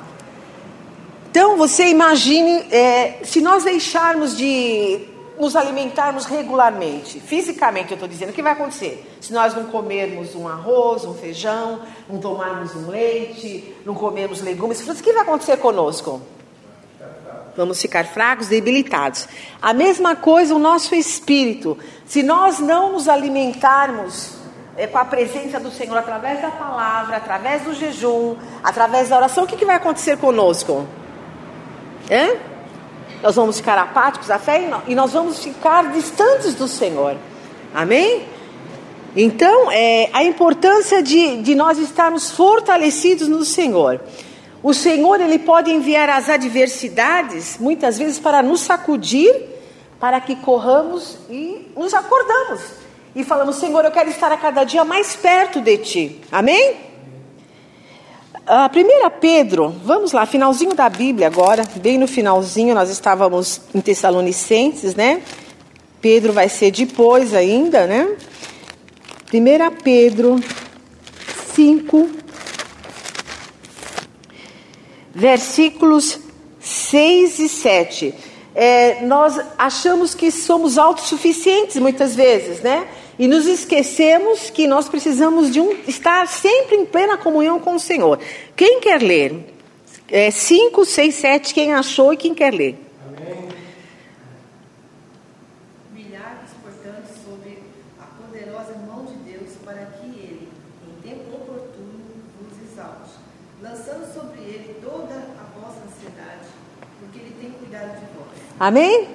Então 1.29 1.58
você 1.58 1.88
imagine 1.88 2.67
é, 2.72 3.19
se 3.24 3.41
nós 3.41 3.63
deixarmos 3.63 4.38
de 4.38 5.08
nos 5.39 5.55
alimentarmos 5.55 6.25
regularmente, 6.25 7.19
fisicamente 7.19 7.91
eu 7.91 7.96
estou 7.96 8.10
dizendo, 8.10 8.29
o 8.29 8.34
que 8.34 8.43
vai 8.43 8.51
acontecer? 8.51 9.10
Se 9.22 9.31
nós 9.31 9.55
não 9.55 9.65
comermos 9.65 10.36
um 10.36 10.48
arroz, 10.48 11.05
um 11.05 11.13
feijão, 11.13 11.81
não 12.10 12.19
tomarmos 12.19 12.75
um 12.75 12.89
leite, 12.89 13.74
não 13.86 13.96
comermos 13.96 14.41
legumes, 14.41 14.86
o 14.88 14.96
que 14.96 15.13
vai 15.13 15.24
acontecer 15.24 15.58
conosco? 15.58 16.22
Vamos 17.60 17.82
ficar 17.82 18.06
fracos, 18.06 18.48
debilitados. 18.48 19.28
A 19.62 19.74
mesma 19.74 20.16
coisa 20.16 20.56
o 20.56 20.58
nosso 20.60 20.96
espírito. 20.96 21.78
Se 22.06 22.24
nós 22.24 22.58
não 22.58 22.94
nos 22.94 23.10
alimentarmos 23.10 24.36
é, 24.78 24.88
com 24.88 24.98
a 24.98 25.04
presença 25.04 25.60
do 25.60 25.70
Senhor 25.70 25.98
através 25.98 26.42
da 26.42 26.51
palavra, 26.51 27.18
através 27.18 27.63
do 27.63 27.74
jejum, 27.74 28.38
através 28.63 29.10
da 29.10 29.18
oração, 29.18 29.44
o 29.44 29.48
que, 29.48 29.58
que 29.58 29.66
vai 29.66 29.75
acontecer 29.75 30.16
conosco? 30.16 30.88
É? 32.10 32.38
Nós 33.22 33.36
vamos 33.36 33.58
ficar 33.58 33.78
apáticos 33.78 34.32
à 34.32 34.39
fé 34.39 34.72
e 34.88 34.96
nós 34.96 35.12
vamos 35.12 35.44
ficar 35.44 35.92
distantes 35.92 36.56
do 36.56 36.66
Senhor. 36.66 37.18
Amém? 37.75 38.25
Então, 39.18 39.70
é, 39.70 40.10
a 40.13 40.24
importância 40.24 41.04
de, 41.04 41.42
de 41.42 41.56
nós 41.56 41.78
estarmos 41.78 42.32
fortalecidos 42.32 43.28
no 43.28 43.44
Senhor. 43.44 44.00
O 44.62 44.74
Senhor 44.74 45.22
ele 45.22 45.39
pode 45.39 45.72
enviar 45.72 46.10
as 46.10 46.30
adversidades, 46.30 47.58
muitas 47.60 47.98
vezes 47.98 48.20
para 48.20 48.44
nos 48.44 48.62
sacudir, 48.62 49.34
para 50.00 50.20
que 50.20 50.36
corramos 50.36 51.18
e 51.30 51.72
nos 51.75 51.94
acordamos 51.94 52.62
e 53.16 53.24
falamos: 53.24 53.56
Senhor, 53.56 53.84
eu 53.86 53.92
quero 53.92 54.10
estar 54.10 54.32
a 54.32 54.38
cada 54.38 54.63
dia 54.63 54.84
mais 54.84 55.16
perto 55.16 55.62
de 55.62 55.78
Ti. 55.78 56.22
Amém? 56.32 56.89
A 58.46 58.68
primeira 58.68 59.10
Pedro, 59.12 59.75
vamos 59.84 60.12
lá, 60.12 60.25
finalzinho 60.25 60.74
da 60.74 60.89
Bíblia 60.89 61.28
agora, 61.28 61.63
bem 61.75 62.00
no 62.00 62.08
finalzinho, 62.08 62.74
nós 62.74 62.89
estávamos 62.89 63.62
em 63.75 63.80
Tessalonicenses, 63.80 64.96
né? 64.96 65.22
Pedro 66.01 66.34
vai 66.34 66.50
ser 66.50 66.72
depois 66.72 67.34
ainda, 67.34 67.86
né? 67.86 68.10
1 69.32 69.84
Pedro 69.84 70.39
5, 71.54 72.10
versículos 75.13 76.20
6 76.60 77.39
e 77.39 77.50
7. 77.50 78.13
É, 78.56 79.01
nós 79.06 79.39
achamos 79.58 80.13
que 80.13 80.32
somos 80.32 80.78
autossuficientes 80.78 81.78
muitas 81.78 82.16
vezes, 82.16 82.62
né? 82.62 82.88
E 83.18 83.28
nos 83.28 83.46
esquecemos 83.46 84.50
que 84.50 84.68
nós 84.68 84.88
precisamos 84.88 85.51
de 85.51 85.60
um, 85.60 85.75
estar 85.88 86.28
sempre 86.28 86.75
em 86.75 86.86
plena 86.86 87.18
comunhão 87.18 87.60
com 87.60 87.75
o 87.75 87.80
Senhor. 87.80 88.20
Quem 88.56 88.80
quer 88.80 89.01
ler? 89.01 89.54
5, 90.32 90.86
6, 90.86 91.16
7, 91.16 91.54
quem 91.54 91.74
achou 91.74 92.13
e 92.13 92.18
quem 92.18 92.34
quer 92.34 92.54
ler? 92.54 92.88
Amém? 108.60 109.08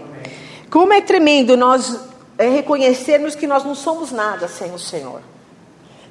Como 0.70 0.92
é 0.92 1.00
tremendo 1.00 1.56
nós 1.56 2.00
é, 2.38 2.48
reconhecermos 2.48 3.34
que 3.34 3.46
nós 3.46 3.64
não 3.64 3.74
somos 3.74 4.10
nada 4.10 4.48
sem 4.48 4.72
o 4.72 4.78
Senhor. 4.78 5.20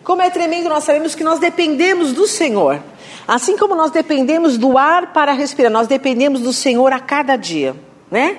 Como 0.04 0.22
é 0.22 0.30
tremendo 0.30 0.70
nós 0.70 0.84
sabemos 0.84 1.16
que 1.16 1.24
nós 1.24 1.40
dependemos 1.40 2.13
do 2.13 2.28
Senhor. 2.28 2.82
Assim 3.28 3.58
como 3.58 3.74
nós 3.74 3.92
dependemos 3.92 4.58
do 4.58 4.78
ar 4.78 5.13
para 5.13 5.32
respirar, 5.32 5.72
nós 5.72 5.88
dependemos 5.88 6.42
do 6.42 6.52
Senhor 6.52 6.92
a 6.92 7.00
cada 7.00 7.36
dia, 7.36 7.75
né? 8.12 8.38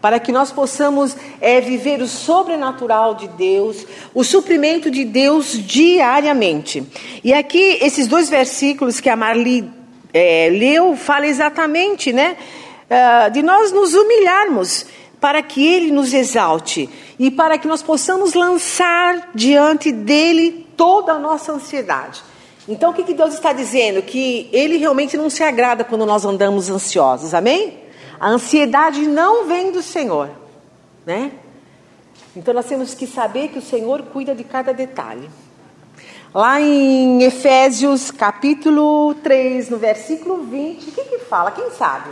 para 0.00 0.20
que 0.20 0.30
nós 0.30 0.52
possamos 0.52 1.16
é, 1.40 1.60
viver 1.60 2.00
o 2.00 2.06
sobrenatural 2.06 3.14
de 3.14 3.26
Deus, 3.28 3.84
o 4.14 4.22
suprimento 4.22 4.90
de 4.90 5.04
Deus 5.04 5.52
diariamente. 5.52 6.86
E 7.24 7.32
aqui, 7.32 7.78
esses 7.80 8.06
dois 8.06 8.28
versículos 8.28 9.00
que 9.00 9.08
a 9.08 9.16
Marli 9.16 9.68
é, 10.12 10.48
leu, 10.52 10.94
fala 10.96 11.26
exatamente, 11.26 12.12
né? 12.12 12.36
Uh, 12.88 13.30
de 13.32 13.42
nós 13.42 13.72
nos 13.72 13.94
humilharmos 13.94 14.86
para 15.20 15.42
que 15.42 15.66
Ele 15.66 15.90
nos 15.90 16.12
exalte 16.12 16.88
e 17.18 17.30
para 17.30 17.58
que 17.58 17.66
nós 17.66 17.82
possamos 17.82 18.34
lançar 18.34 19.30
diante 19.34 19.90
dele 19.90 20.66
toda 20.76 21.12
a 21.12 21.18
nossa 21.18 21.52
ansiedade. 21.52 22.22
Então, 22.68 22.90
o 22.90 22.94
que, 22.94 23.04
que 23.04 23.14
Deus 23.14 23.34
está 23.34 23.52
dizendo? 23.52 24.02
Que 24.02 24.48
Ele 24.52 24.76
realmente 24.76 25.16
não 25.16 25.30
se 25.30 25.42
agrada 25.42 25.84
quando 25.84 26.04
nós 26.04 26.24
andamos 26.24 26.68
ansiosos, 26.68 27.32
amém? 27.32 27.78
A 28.18 28.28
ansiedade 28.28 29.06
não 29.06 29.46
vem 29.46 29.70
do 29.70 29.82
Senhor, 29.82 30.30
né? 31.04 31.32
Então, 32.34 32.52
nós 32.52 32.66
temos 32.66 32.92
que 32.92 33.06
saber 33.06 33.48
que 33.48 33.58
o 33.58 33.62
Senhor 33.62 34.02
cuida 34.12 34.34
de 34.34 34.44
cada 34.44 34.72
detalhe. 34.72 35.30
Lá 36.34 36.60
em 36.60 37.22
Efésios 37.22 38.10
capítulo 38.10 39.14
3, 39.22 39.70
no 39.70 39.78
versículo 39.78 40.42
20, 40.42 40.88
o 40.88 40.92
que, 40.92 41.04
que 41.04 41.18
fala? 41.20 41.50
Quem 41.50 41.70
sabe? 41.70 42.10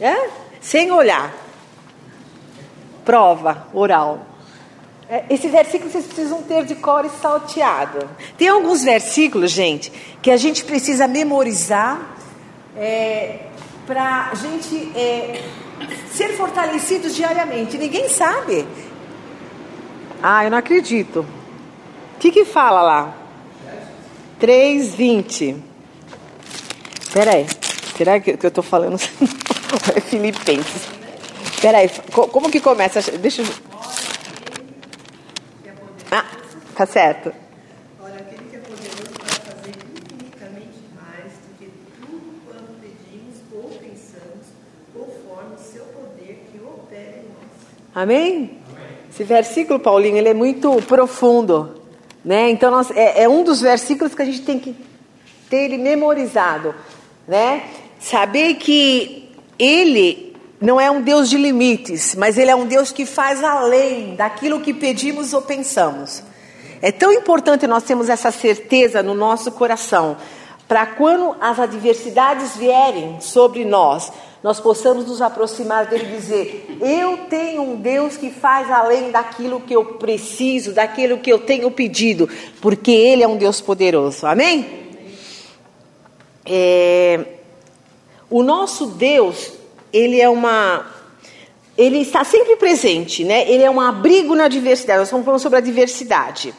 É? 0.00 0.30
Sem 0.60 0.90
olhar. 0.90 1.34
Prova 3.04 3.66
oral. 3.74 4.26
É, 5.08 5.24
esse 5.28 5.48
versículo 5.48 5.90
vocês 5.90 6.06
precisam 6.06 6.42
ter 6.42 6.64
de 6.64 6.76
cor 6.76 7.04
e 7.04 7.10
salteado. 7.10 8.08
Tem 8.38 8.48
alguns 8.48 8.82
versículos, 8.82 9.50
gente, 9.50 9.90
que 10.22 10.30
a 10.30 10.36
gente 10.36 10.64
precisa 10.64 11.08
memorizar 11.08 12.00
é, 12.76 13.40
para 13.86 14.30
a 14.30 14.34
gente 14.34 14.92
é, 14.96 15.42
ser 16.12 16.36
fortalecidos 16.36 17.14
diariamente. 17.14 17.76
Ninguém 17.76 18.08
sabe. 18.08 18.66
Ah, 20.22 20.44
eu 20.44 20.50
não 20.50 20.58
acredito. 20.58 21.26
O 22.16 22.18
que, 22.20 22.30
que 22.30 22.44
fala 22.44 22.82
lá? 22.82 23.14
3,20. 24.40 25.56
Espera 27.00 27.34
aí. 27.34 27.46
Será 27.96 28.20
que 28.20 28.30
eu 28.30 28.48
estou 28.48 28.64
falando? 28.64 28.98
é 29.94 30.00
Filipenses. 30.00 30.88
Espera 31.54 31.78
aí. 31.78 31.90
Como 32.12 32.50
que 32.50 32.60
começa? 32.60 33.02
Deixa 33.18 33.42
eu... 33.42 33.48
Ah, 36.10 36.24
tá 36.74 36.86
certo. 36.86 37.32
Amém? 47.94 48.58
Esse 49.10 49.24
versículo, 49.24 49.78
Paulinho, 49.78 50.16
ele 50.16 50.28
é 50.28 50.34
muito 50.34 50.80
profundo. 50.82 51.82
Né? 52.24 52.50
Então, 52.50 52.70
nós, 52.70 52.90
é, 52.92 53.24
é 53.24 53.28
um 53.28 53.42
dos 53.42 53.60
versículos 53.60 54.14
que 54.14 54.22
a 54.22 54.24
gente 54.24 54.42
tem 54.42 54.58
que 54.58 54.74
ter 55.48 55.64
ele 55.64 55.76
memorizado. 55.76 56.74
Né? 57.30 57.62
Saber 58.00 58.54
que 58.54 59.30
ele 59.56 60.34
não 60.60 60.80
é 60.80 60.90
um 60.90 61.00
Deus 61.00 61.30
de 61.30 61.38
limites, 61.38 62.16
mas 62.16 62.36
Ele 62.36 62.50
é 62.50 62.56
um 62.56 62.66
Deus 62.66 62.90
que 62.90 63.06
faz 63.06 63.44
além 63.44 64.16
daquilo 64.16 64.58
que 64.58 64.74
pedimos 64.74 65.32
ou 65.32 65.40
pensamos. 65.40 66.24
É 66.82 66.90
tão 66.90 67.12
importante 67.12 67.68
nós 67.68 67.84
termos 67.84 68.08
essa 68.08 68.32
certeza 68.32 69.00
no 69.00 69.14
nosso 69.14 69.52
coração, 69.52 70.16
para 70.66 70.86
quando 70.86 71.36
as 71.40 71.60
adversidades 71.60 72.56
vierem 72.56 73.20
sobre 73.20 73.64
nós, 73.64 74.12
nós 74.42 74.58
possamos 74.58 75.06
nos 75.06 75.22
aproximar 75.22 75.86
dele 75.86 76.08
e 76.08 76.16
dizer: 76.16 76.78
Eu 76.80 77.16
tenho 77.28 77.62
um 77.62 77.76
Deus 77.76 78.16
que 78.16 78.30
faz 78.30 78.68
além 78.72 79.12
daquilo 79.12 79.60
que 79.60 79.76
eu 79.76 79.84
preciso, 79.84 80.72
daquilo 80.72 81.18
que 81.18 81.30
eu 81.32 81.38
tenho 81.38 81.70
pedido, 81.70 82.28
porque 82.60 82.90
Ele 82.90 83.22
é 83.22 83.28
um 83.28 83.36
Deus 83.36 83.60
poderoso. 83.60 84.26
Amém? 84.26 84.79
É, 86.44 87.24
o 88.28 88.42
nosso 88.42 88.86
Deus 88.86 89.52
ele 89.92 90.20
é 90.20 90.28
uma 90.28 90.86
ele 91.76 91.98
está 91.98 92.24
sempre 92.24 92.56
presente, 92.56 93.24
né? 93.24 93.50
Ele 93.50 93.62
é 93.62 93.70
um 93.70 93.80
abrigo 93.80 94.34
na 94.34 94.48
diversidade. 94.48 94.98
Nós 94.98 95.08
estamos 95.08 95.24
falando 95.24 95.40
sobre 95.40 95.58
a 95.58 95.62
diversidade. 95.62 96.52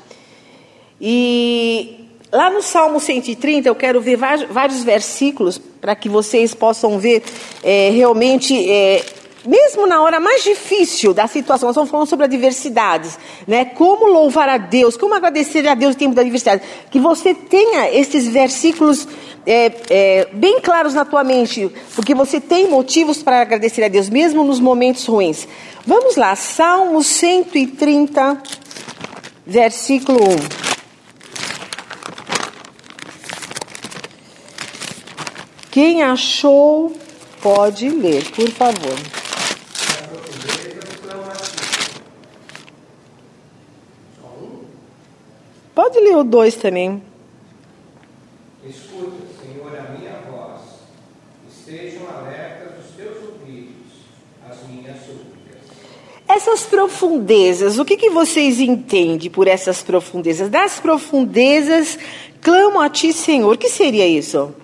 E 1.00 2.08
lá 2.32 2.50
no 2.50 2.62
Salmo 2.62 3.00
130, 3.00 3.70
eu 3.70 3.76
quero 3.76 4.02
ver 4.02 4.18
vários 4.18 4.84
versículos 4.84 5.60
para 5.60 5.96
que 5.96 6.10
vocês 6.10 6.56
possam 6.56 6.98
ver 6.98 7.24
é, 7.62 7.92
realmente, 7.92 8.70
é, 8.70 9.06
mesmo 9.46 9.88
na 9.88 10.02
hora 10.02 10.20
mais 10.20 10.44
difícil 10.44 11.14
da 11.14 11.28
situação, 11.28 11.68
nós 11.68 11.76
estamos 11.76 11.90
falando 11.90 12.08
sobre 12.08 12.26
a 12.26 12.30
diversidade, 12.30 13.10
né? 13.48 13.66
Como 13.66 14.06
louvar 14.06 14.48
a 14.48 14.58
Deus, 14.58 14.96
como 14.96 15.16
agradecer 15.16 15.68
a 15.68 15.74
Deus 15.74 15.96
no 15.96 16.00
tempo 16.00 16.16
da 16.16 16.24
diversidade. 16.24 16.62
Que 16.92 17.00
você 17.00 17.34
tenha 17.34 17.90
esses 17.92 18.28
versículos 18.28 19.08
é, 19.46 19.72
é, 19.90 20.28
bem 20.34 20.60
claros 20.62 20.94
na 20.94 21.06
tua 21.06 21.24
mente, 21.24 21.72
porque 21.96 22.14
você 22.14 22.40
tem 22.40 22.70
motivos 22.70 23.24
para 23.24 23.42
agradecer 23.42 23.84
a 23.84 23.88
Deus, 23.88 24.10
mesmo 24.10 24.44
nos 24.44 24.60
momentos 24.60 25.06
ruins. 25.06 25.48
Vamos 25.86 26.16
lá, 26.16 26.36
Salmo 26.36 27.04
130, 27.04 28.42
versículo 29.46 30.20
1. 30.24 30.72
Quem 35.72 36.04
achou, 36.04 36.94
pode 37.42 37.90
ler, 37.90 38.30
por 38.32 38.50
favor. 38.52 39.21
Pode 45.74 46.00
ler 46.00 46.18
o 46.18 46.24
2 46.24 46.56
também. 46.56 47.02
Essas 56.28 56.64
profundezas, 56.64 57.78
o 57.78 57.84
que, 57.84 57.98
que 57.98 58.10
vocês 58.10 58.60
entendem 58.60 59.30
por 59.30 59.48
essas 59.48 59.84
profundezas? 59.84 60.50
Das 60.50 60.80
profundezas 60.80 62.00
clamo 62.40 62.80
a 62.80 62.90
ti, 62.90 63.12
Senhor. 63.12 63.54
O 63.54 63.58
que 63.58 63.68
seria 63.70 64.08
isso? 64.08 64.56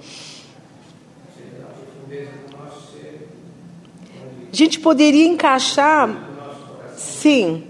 A 4.51 4.55
gente 4.55 4.79
poderia 4.79 5.27
encaixar, 5.27 6.09
sim, 6.95 7.66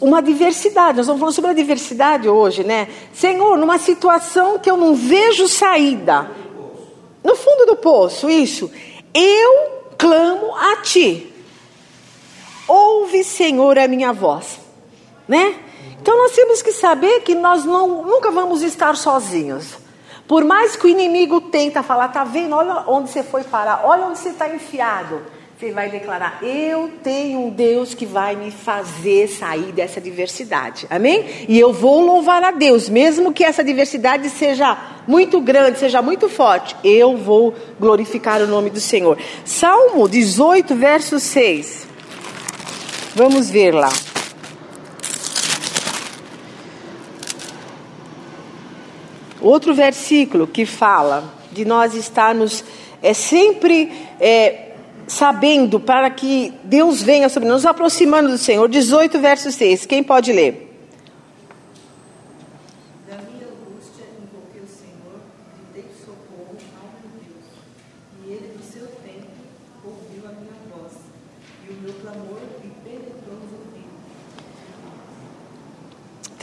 uma 0.00 0.22
diversidade. 0.22 0.96
Nós 0.96 1.06
estamos 1.06 1.20
falando 1.20 1.34
sobre 1.34 1.50
a 1.50 1.54
diversidade 1.54 2.28
hoje, 2.28 2.64
né? 2.64 2.88
Senhor, 3.12 3.56
numa 3.56 3.78
situação 3.78 4.58
que 4.58 4.70
eu 4.70 4.76
não 4.76 4.94
vejo 4.94 5.48
saída, 5.48 6.30
no 7.22 7.34
fundo 7.34 7.66
do 7.66 7.76
poço, 7.76 8.28
isso, 8.28 8.70
eu 9.14 9.84
clamo 9.96 10.54
a 10.54 10.76
ti. 10.76 11.32
Ouve, 12.68 13.24
Senhor, 13.24 13.78
a 13.78 13.88
minha 13.88 14.12
voz, 14.12 14.60
né? 15.26 15.54
Então 16.00 16.16
nós 16.16 16.32
temos 16.32 16.60
que 16.60 16.72
saber 16.72 17.20
que 17.20 17.34
nós 17.34 17.64
não, 17.64 18.02
nunca 18.02 18.30
vamos 18.30 18.62
estar 18.62 18.96
sozinhos. 18.96 19.78
Por 20.26 20.44
mais 20.44 20.74
que 20.76 20.86
o 20.86 20.88
inimigo 20.88 21.40
tenta 21.42 21.82
falar, 21.82 22.08
tá 22.08 22.24
vendo? 22.24 22.54
Olha 22.54 22.84
onde 22.86 23.10
você 23.10 23.22
foi 23.22 23.44
parar, 23.44 23.82
olha 23.84 24.06
onde 24.06 24.18
você 24.18 24.30
está 24.30 24.48
enfiado. 24.48 25.22
Você 25.56 25.70
vai 25.70 25.88
declarar: 25.88 26.42
Eu 26.42 26.90
tenho 27.00 27.38
um 27.38 27.50
Deus 27.50 27.94
que 27.94 28.04
vai 28.04 28.34
me 28.34 28.50
fazer 28.50 29.28
sair 29.28 29.70
dessa 29.70 30.00
diversidade. 30.00 30.84
Amém? 30.90 31.46
E 31.48 31.56
eu 31.56 31.72
vou 31.72 32.00
louvar 32.00 32.42
a 32.42 32.50
Deus, 32.50 32.88
mesmo 32.88 33.32
que 33.32 33.44
essa 33.44 33.62
diversidade 33.62 34.28
seja 34.30 34.76
muito 35.06 35.40
grande, 35.40 35.78
seja 35.78 36.02
muito 36.02 36.28
forte. 36.28 36.74
Eu 36.82 37.16
vou 37.16 37.54
glorificar 37.78 38.42
o 38.42 38.48
nome 38.48 38.68
do 38.68 38.80
Senhor. 38.80 39.16
Salmo 39.44 40.08
18, 40.08 40.74
verso 40.74 41.20
6. 41.20 41.86
Vamos 43.14 43.48
ver 43.48 43.72
lá. 43.72 43.90
Outro 49.40 49.72
versículo 49.72 50.48
que 50.48 50.66
fala 50.66 51.32
de 51.52 51.64
nós 51.64 51.94
estarmos 51.94 52.64
é, 53.00 53.14
sempre 53.14 53.92
é, 54.18 54.73
sabendo 55.06 55.78
para 55.78 56.10
que 56.10 56.52
Deus 56.64 57.02
venha 57.02 57.28
sobre 57.28 57.48
nós, 57.48 57.62
nos 57.62 57.66
aproximando 57.66 58.30
do 58.30 58.38
Senhor. 58.38 58.68
18, 58.68 59.18
verso 59.20 59.50
6. 59.50 59.86
Quem 59.86 60.02
pode 60.02 60.32
ler? 60.32 60.74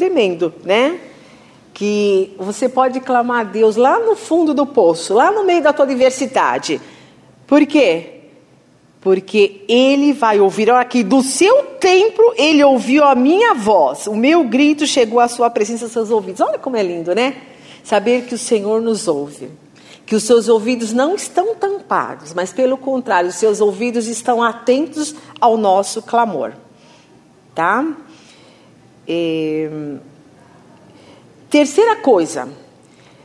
tremendo, 0.02 0.52
né? 0.64 1.00
Que 1.74 2.34
você 2.38 2.68
pode 2.68 3.00
clamar 3.00 3.42
a 3.42 3.44
Deus 3.44 3.76
lá 3.76 4.00
no 4.00 4.16
fundo 4.16 4.52
do 4.52 4.66
poço, 4.66 5.14
lá 5.14 5.32
no 5.32 5.44
meio 5.44 5.62
da 5.62 5.72
tua 5.72 5.86
diversidade. 5.86 6.82
Por 7.46 7.66
quê? 7.68 8.21
Porque 9.02 9.66
ele 9.68 10.14
vai 10.14 10.40
ouvir. 10.40 10.70
Olha 10.70 10.82
aqui, 10.82 11.04
do 11.04 11.22
seu 11.24 11.64
templo 11.80 12.34
ele 12.38 12.64
ouviu 12.64 13.04
a 13.04 13.16
minha 13.16 13.54
voz, 13.56 14.06
o 14.08 14.16
meu 14.16 14.44
grito 14.44 14.86
chegou 14.86 15.20
à 15.20 15.28
sua 15.28 15.50
presença, 15.50 15.86
aos 15.86 15.92
seus 15.92 16.12
ouvidos. 16.12 16.40
Olha 16.40 16.60
como 16.60 16.78
é 16.78 16.84
lindo, 16.84 17.14
né? 17.14 17.36
Saber 17.84 18.26
que 18.26 18.36
o 18.36 18.38
Senhor 18.38 18.80
nos 18.80 19.08
ouve, 19.08 19.50
que 20.06 20.16
os 20.16 20.24
seus 20.24 20.48
ouvidos 20.48 20.94
não 20.94 21.16
estão 21.16 21.56
tampados, 21.56 22.32
mas 22.34 22.54
pelo 22.54 22.78
contrário, 22.78 23.30
os 23.30 23.36
seus 23.36 23.60
ouvidos 23.60 24.08
estão 24.08 24.44
atentos 24.44 25.16
ao 25.40 25.58
nosso 25.58 26.04
clamor, 26.04 26.54
tá? 27.56 27.84
E... 29.08 29.98
Terceira 31.50 31.98
coisa, 31.98 32.48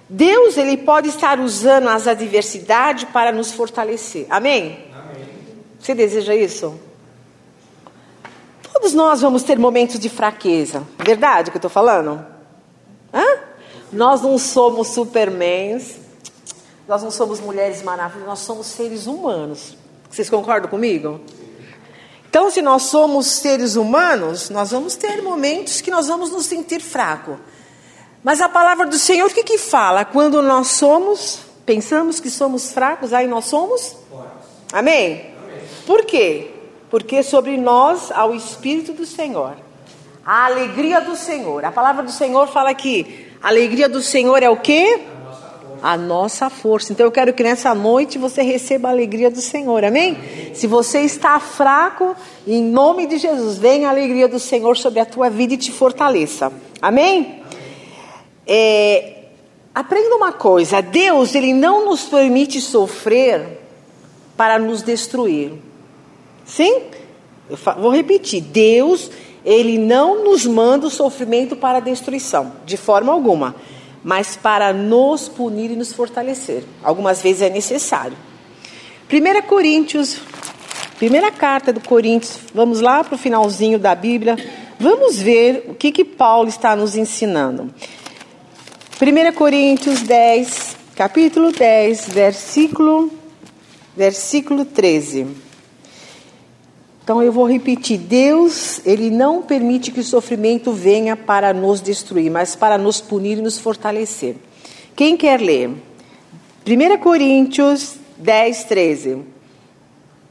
Deus 0.08 0.56
ele 0.56 0.78
pode 0.78 1.08
estar 1.08 1.38
usando 1.38 1.88
as 1.88 2.08
adversidades 2.08 3.04
para 3.04 3.30
nos 3.30 3.52
fortalecer. 3.52 4.26
Amém? 4.30 4.85
Você 5.86 5.94
deseja 5.94 6.34
isso? 6.34 6.74
Todos 8.72 8.92
nós 8.92 9.20
vamos 9.20 9.44
ter 9.44 9.56
momentos 9.56 10.00
de 10.00 10.08
fraqueza. 10.08 10.82
Verdade 10.98 11.52
que 11.52 11.56
eu 11.56 11.60
estou 11.60 11.70
falando? 11.70 12.26
Hã? 13.14 13.24
Nós 13.92 14.20
não 14.20 14.36
somos 14.36 14.88
supermans. 14.88 15.94
Nós 16.88 17.04
não 17.04 17.12
somos 17.12 17.38
mulheres 17.38 17.84
maravilhosas. 17.84 18.28
Nós 18.28 18.38
somos 18.40 18.66
seres 18.66 19.06
humanos. 19.06 19.76
Vocês 20.10 20.28
concordam 20.28 20.68
comigo? 20.68 21.20
Então, 22.28 22.50
se 22.50 22.60
nós 22.60 22.82
somos 22.82 23.28
seres 23.28 23.76
humanos, 23.76 24.50
nós 24.50 24.72
vamos 24.72 24.96
ter 24.96 25.22
momentos 25.22 25.80
que 25.80 25.92
nós 25.92 26.08
vamos 26.08 26.32
nos 26.32 26.46
sentir 26.46 26.80
fracos. 26.80 27.36
Mas 28.24 28.40
a 28.40 28.48
palavra 28.48 28.86
do 28.86 28.98
Senhor, 28.98 29.30
o 29.30 29.32
que, 29.32 29.44
que 29.44 29.56
fala? 29.56 30.04
Quando 30.04 30.42
nós 30.42 30.66
somos, 30.66 31.38
pensamos 31.64 32.18
que 32.18 32.28
somos 32.28 32.72
fracos, 32.72 33.12
aí 33.12 33.28
nós 33.28 33.44
somos? 33.44 33.94
Amém. 34.72 35.35
Por 35.86 36.04
quê? 36.04 36.48
Porque 36.90 37.22
sobre 37.22 37.56
nós 37.56 38.10
há 38.10 38.26
o 38.26 38.34
Espírito 38.34 38.92
do 38.92 39.06
Senhor, 39.06 39.56
a 40.24 40.46
alegria 40.46 41.00
do 41.00 41.14
Senhor. 41.14 41.64
A 41.64 41.70
palavra 41.70 42.02
do 42.02 42.10
Senhor 42.10 42.48
fala 42.48 42.74
que 42.74 43.28
a 43.40 43.48
alegria 43.48 43.88
do 43.88 44.02
Senhor 44.02 44.42
é 44.42 44.50
o 44.50 44.56
quê? 44.56 45.00
A 45.80 45.96
nossa 45.96 46.50
força. 46.50 46.92
Então 46.92 47.06
eu 47.06 47.12
quero 47.12 47.32
que 47.32 47.44
nessa 47.44 47.72
noite 47.74 48.18
você 48.18 48.42
receba 48.42 48.88
a 48.88 48.90
alegria 48.90 49.30
do 49.30 49.40
Senhor, 49.40 49.84
amém? 49.84 50.18
Se 50.52 50.66
você 50.66 51.02
está 51.02 51.38
fraco, 51.38 52.16
em 52.46 52.62
nome 52.62 53.06
de 53.06 53.18
Jesus, 53.18 53.56
venha 53.56 53.86
a 53.86 53.90
alegria 53.90 54.26
do 54.26 54.40
Senhor 54.40 54.76
sobre 54.76 54.98
a 54.98 55.06
tua 55.06 55.30
vida 55.30 55.54
e 55.54 55.56
te 55.56 55.70
fortaleça, 55.70 56.52
amém? 56.82 57.42
É, 58.44 59.26
aprenda 59.72 60.16
uma 60.16 60.32
coisa: 60.32 60.80
Deus 60.80 61.34
ele 61.36 61.52
não 61.52 61.84
nos 61.84 62.04
permite 62.04 62.60
sofrer 62.60 63.60
para 64.36 64.58
nos 64.58 64.82
destruir. 64.82 65.65
Sim? 66.46 66.84
Eu 67.50 67.58
vou 67.78 67.90
repetir: 67.90 68.40
Deus 68.40 69.10
ele 69.46 69.78
não 69.78 70.24
nos 70.24 70.44
manda 70.44 70.88
o 70.88 70.90
sofrimento 70.90 71.54
para 71.54 71.78
a 71.78 71.80
destruição, 71.80 72.52
de 72.66 72.76
forma 72.76 73.12
alguma, 73.12 73.54
mas 74.02 74.36
para 74.36 74.72
nos 74.72 75.28
punir 75.28 75.70
e 75.70 75.76
nos 75.76 75.92
fortalecer. 75.92 76.64
Algumas 76.82 77.22
vezes 77.22 77.42
é 77.42 77.48
necessário. 77.48 78.16
1 79.08 79.46
Coríntios, 79.46 80.18
primeira 80.98 81.30
carta 81.30 81.72
do 81.72 81.78
Coríntios, 81.78 82.40
vamos 82.52 82.80
lá 82.80 83.04
para 83.04 83.14
o 83.14 83.18
finalzinho 83.18 83.78
da 83.78 83.94
Bíblia, 83.94 84.36
vamos 84.80 85.16
ver 85.16 85.64
o 85.68 85.74
que, 85.74 85.92
que 85.92 86.04
Paulo 86.04 86.48
está 86.48 86.74
nos 86.74 86.96
ensinando. 86.96 87.72
1 89.00 89.32
Coríntios 89.32 90.02
10, 90.02 90.76
capítulo 90.96 91.52
10, 91.52 92.08
versículo, 92.08 93.12
versículo 93.96 94.64
13. 94.64 95.45
Então 97.06 97.22
eu 97.22 97.30
vou 97.30 97.48
repetir: 97.48 97.98
Deus, 97.98 98.84
Ele 98.84 99.10
não 99.10 99.40
permite 99.40 99.92
que 99.92 100.00
o 100.00 100.02
sofrimento 100.02 100.72
venha 100.72 101.14
para 101.16 101.54
nos 101.54 101.80
destruir, 101.80 102.28
mas 102.32 102.56
para 102.56 102.76
nos 102.76 103.00
punir 103.00 103.38
e 103.38 103.40
nos 103.42 103.60
fortalecer. 103.60 104.34
Quem 104.96 105.16
quer 105.16 105.40
ler? 105.40 105.68
1 106.66 106.98
Coríntios 106.98 107.94
10, 108.16 108.64
13. 108.64 109.22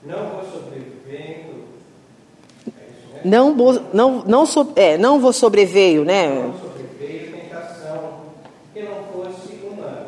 Não 0.04 0.28
vou 0.32 0.44
sobrevivendo. 0.52 1.64
É 2.68 2.70
isso, 2.70 3.14
né? 3.14 3.22
Não, 3.24 3.56
não, 3.94 4.24
não, 4.26 4.46
so- 4.46 4.74
é, 4.76 4.98
não 4.98 5.18
vos 5.22 5.38
sobreveio, 5.38 6.04
né? 6.04 6.28
Não 6.28 6.60
sobreveio 6.60 7.32
tentação 7.38 8.20
que 8.74 8.82
não 8.82 9.02
fosse 9.14 9.54
humana, 9.66 10.08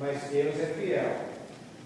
mas 0.00 0.16
Deus 0.32 0.58
é 0.58 0.74
fiel. 0.80 1.12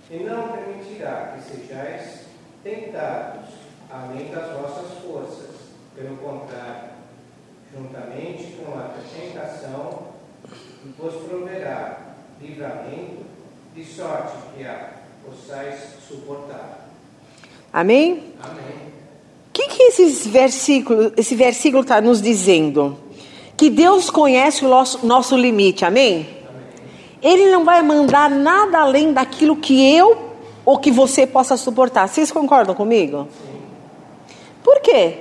E 0.08 0.22
não 0.22 0.52
permitirá 0.52 1.34
que 1.36 1.56
sejais 1.56 2.20
tentados 2.62 3.63
além 3.90 4.30
das 4.30 4.52
vossas 4.58 4.98
forças. 5.04 5.54
Pelo 5.94 6.16
contrário, 6.16 6.90
juntamente 7.72 8.56
com 8.56 8.76
a 8.78 8.94
tentação, 9.14 10.08
vos 10.98 11.14
proverá 11.28 11.98
livramento, 12.40 13.24
de 13.74 13.84
sorte 13.84 14.36
que 14.56 14.64
a 14.64 14.90
possais 15.24 15.80
suportar. 16.06 16.88
Amém? 17.72 18.34
Amém. 18.42 18.64
O 19.48 19.52
que, 19.52 19.68
que 19.68 19.82
esses 19.84 20.26
versículos, 20.26 21.12
esse 21.16 21.34
versículo 21.34 21.82
está 21.82 22.00
nos 22.00 22.20
dizendo? 22.20 22.98
Que 23.56 23.70
Deus 23.70 24.10
conhece 24.10 24.64
o 24.64 24.68
nosso, 24.68 25.06
nosso 25.06 25.36
limite, 25.36 25.84
amém? 25.84 26.28
Ele 27.22 27.50
não 27.50 27.64
vai 27.64 27.82
mandar 27.82 28.28
nada 28.28 28.80
além 28.80 29.12
daquilo 29.12 29.56
que 29.56 29.96
eu 29.96 30.34
ou 30.64 30.78
que 30.78 30.90
você 30.90 31.26
possa 31.26 31.56
suportar. 31.56 32.08
Vocês 32.08 32.30
concordam 32.30 32.74
comigo? 32.74 33.28
Por 34.64 34.80
quê? 34.80 35.18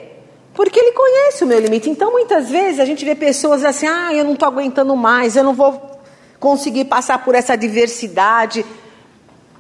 Porque 0.54 0.80
ele 0.80 0.94
conhece 0.94 1.44
o 1.44 1.48
meu 1.48 1.60
limite. 1.60 1.90
Então, 1.90 2.12
muitas 2.12 2.50
vezes, 2.50 2.80
a 2.80 2.86
gente 2.86 3.04
vê 3.04 3.14
pessoas 3.14 3.64
assim: 3.66 3.86
ah, 3.86 4.14
eu 4.14 4.24
não 4.24 4.34
estou 4.34 4.48
aguentando 4.48 4.96
mais, 4.96 5.36
eu 5.36 5.44
não 5.44 5.54
vou 5.54 6.00
conseguir 6.40 6.86
passar 6.86 7.24
por 7.24 7.36
essa 7.36 7.54
adversidade. 7.54 8.66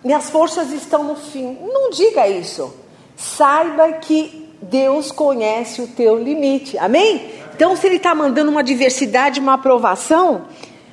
Minhas 0.03 0.29
forças 0.29 0.71
estão 0.71 1.03
no 1.03 1.15
fim. 1.15 1.57
Não 1.61 1.89
diga 1.89 2.27
isso. 2.27 2.73
Saiba 3.15 3.93
que 3.93 4.49
Deus 4.61 5.11
conhece 5.11 5.81
o 5.81 5.87
teu 5.87 6.17
limite. 6.17 6.77
Amém? 6.77 7.29
Então, 7.55 7.75
se 7.75 7.85
Ele 7.85 7.97
está 7.97 8.15
mandando 8.15 8.49
uma 8.51 8.61
adversidade, 8.61 9.39
uma 9.39 9.53
aprovação, 9.53 10.45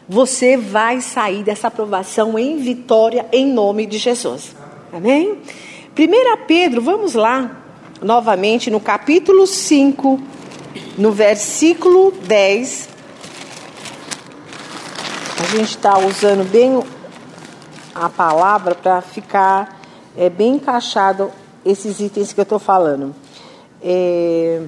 você 0.08 0.56
vai 0.56 1.00
sair 1.00 1.42
dessa 1.42 1.68
aprovação 1.68 2.38
em 2.38 2.56
vitória, 2.56 3.26
em 3.32 3.46
nome 3.46 3.86
de 3.86 3.98
Jesus. 3.98 4.54
Amém? 4.92 5.38
1 5.96 6.46
Pedro, 6.46 6.80
vamos 6.80 7.14
lá, 7.14 7.59
novamente, 8.02 8.70
no 8.70 8.80
capítulo 8.80 9.46
5, 9.46 10.20
no 10.98 11.12
versículo 11.12 12.10
10. 12.10 12.88
A 15.38 15.56
gente 15.56 15.70
está 15.70 15.98
usando 15.98 16.48
bem 16.50 16.82
a 17.94 18.08
palavra 18.08 18.74
para 18.74 19.00
ficar 19.00 19.80
é, 20.16 20.28
bem 20.28 20.54
encaixado 20.54 21.30
esses 21.64 22.00
itens 22.00 22.32
que 22.32 22.40
eu 22.40 22.44
estou 22.44 22.58
falando. 22.58 23.14
É, 23.82 24.62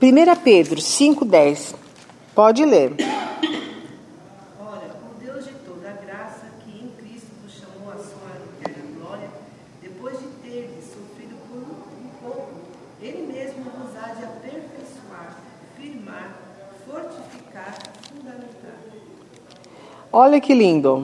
1 0.00 0.36
Pedro 0.42 0.80
5,10. 0.80 1.74
Pode 2.34 2.64
ler. 2.64 2.92
Ora, 4.60 4.96
o 5.02 5.24
Deus 5.24 5.44
de 5.44 5.52
toda 5.64 5.88
a 5.88 5.92
graça, 5.92 6.46
que 6.64 6.70
em 6.70 6.88
Cristo 6.98 7.28
vos 7.42 7.52
chamou 7.52 7.92
à 7.92 7.96
sua 7.96 8.28
eterna 8.60 8.84
glória, 8.98 9.30
depois 9.80 10.18
de 10.18 10.26
terdes 10.42 10.84
sofrido 10.86 11.36
por 11.48 11.58
um 11.58 12.08
pouco, 12.20 12.50
Ele 13.00 13.32
mesmo 13.32 13.64
vos 13.64 13.96
há 13.96 14.14
de 14.14 14.24
aperfeiçoar, 14.24 15.38
firmar, 15.76 16.36
fortificar, 16.84 17.78
fundamentar. 18.10 18.74
Olha 20.16 20.40
que 20.40 20.54
lindo. 20.54 21.02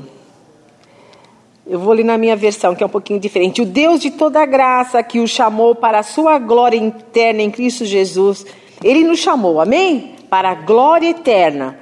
Eu 1.67 1.81
vou 1.81 1.93
ler 1.93 2.05
na 2.05 2.17
minha 2.17 2.37
versão, 2.37 2.77
que 2.77 2.83
é 2.85 2.87
um 2.87 2.91
pouquinho 2.91 3.19
diferente. 3.19 3.61
O 3.61 3.67
Deus 3.67 3.99
de 3.99 4.13
toda 4.13 4.47
graça 4.47 5.03
que 5.03 5.19
o 5.19 5.27
chamou 5.27 5.75
para 5.75 5.99
a 5.99 6.03
sua 6.05 6.39
glória 6.39 6.77
eterna 6.77 7.43
em 7.43 7.51
Cristo 7.51 7.85
Jesus, 7.85 8.47
ele 8.81 9.03
nos 9.03 9.19
chamou, 9.19 9.61
amém? 9.61 10.15
Para 10.31 10.51
a 10.51 10.55
glória 10.55 11.09
eterna. 11.09 11.77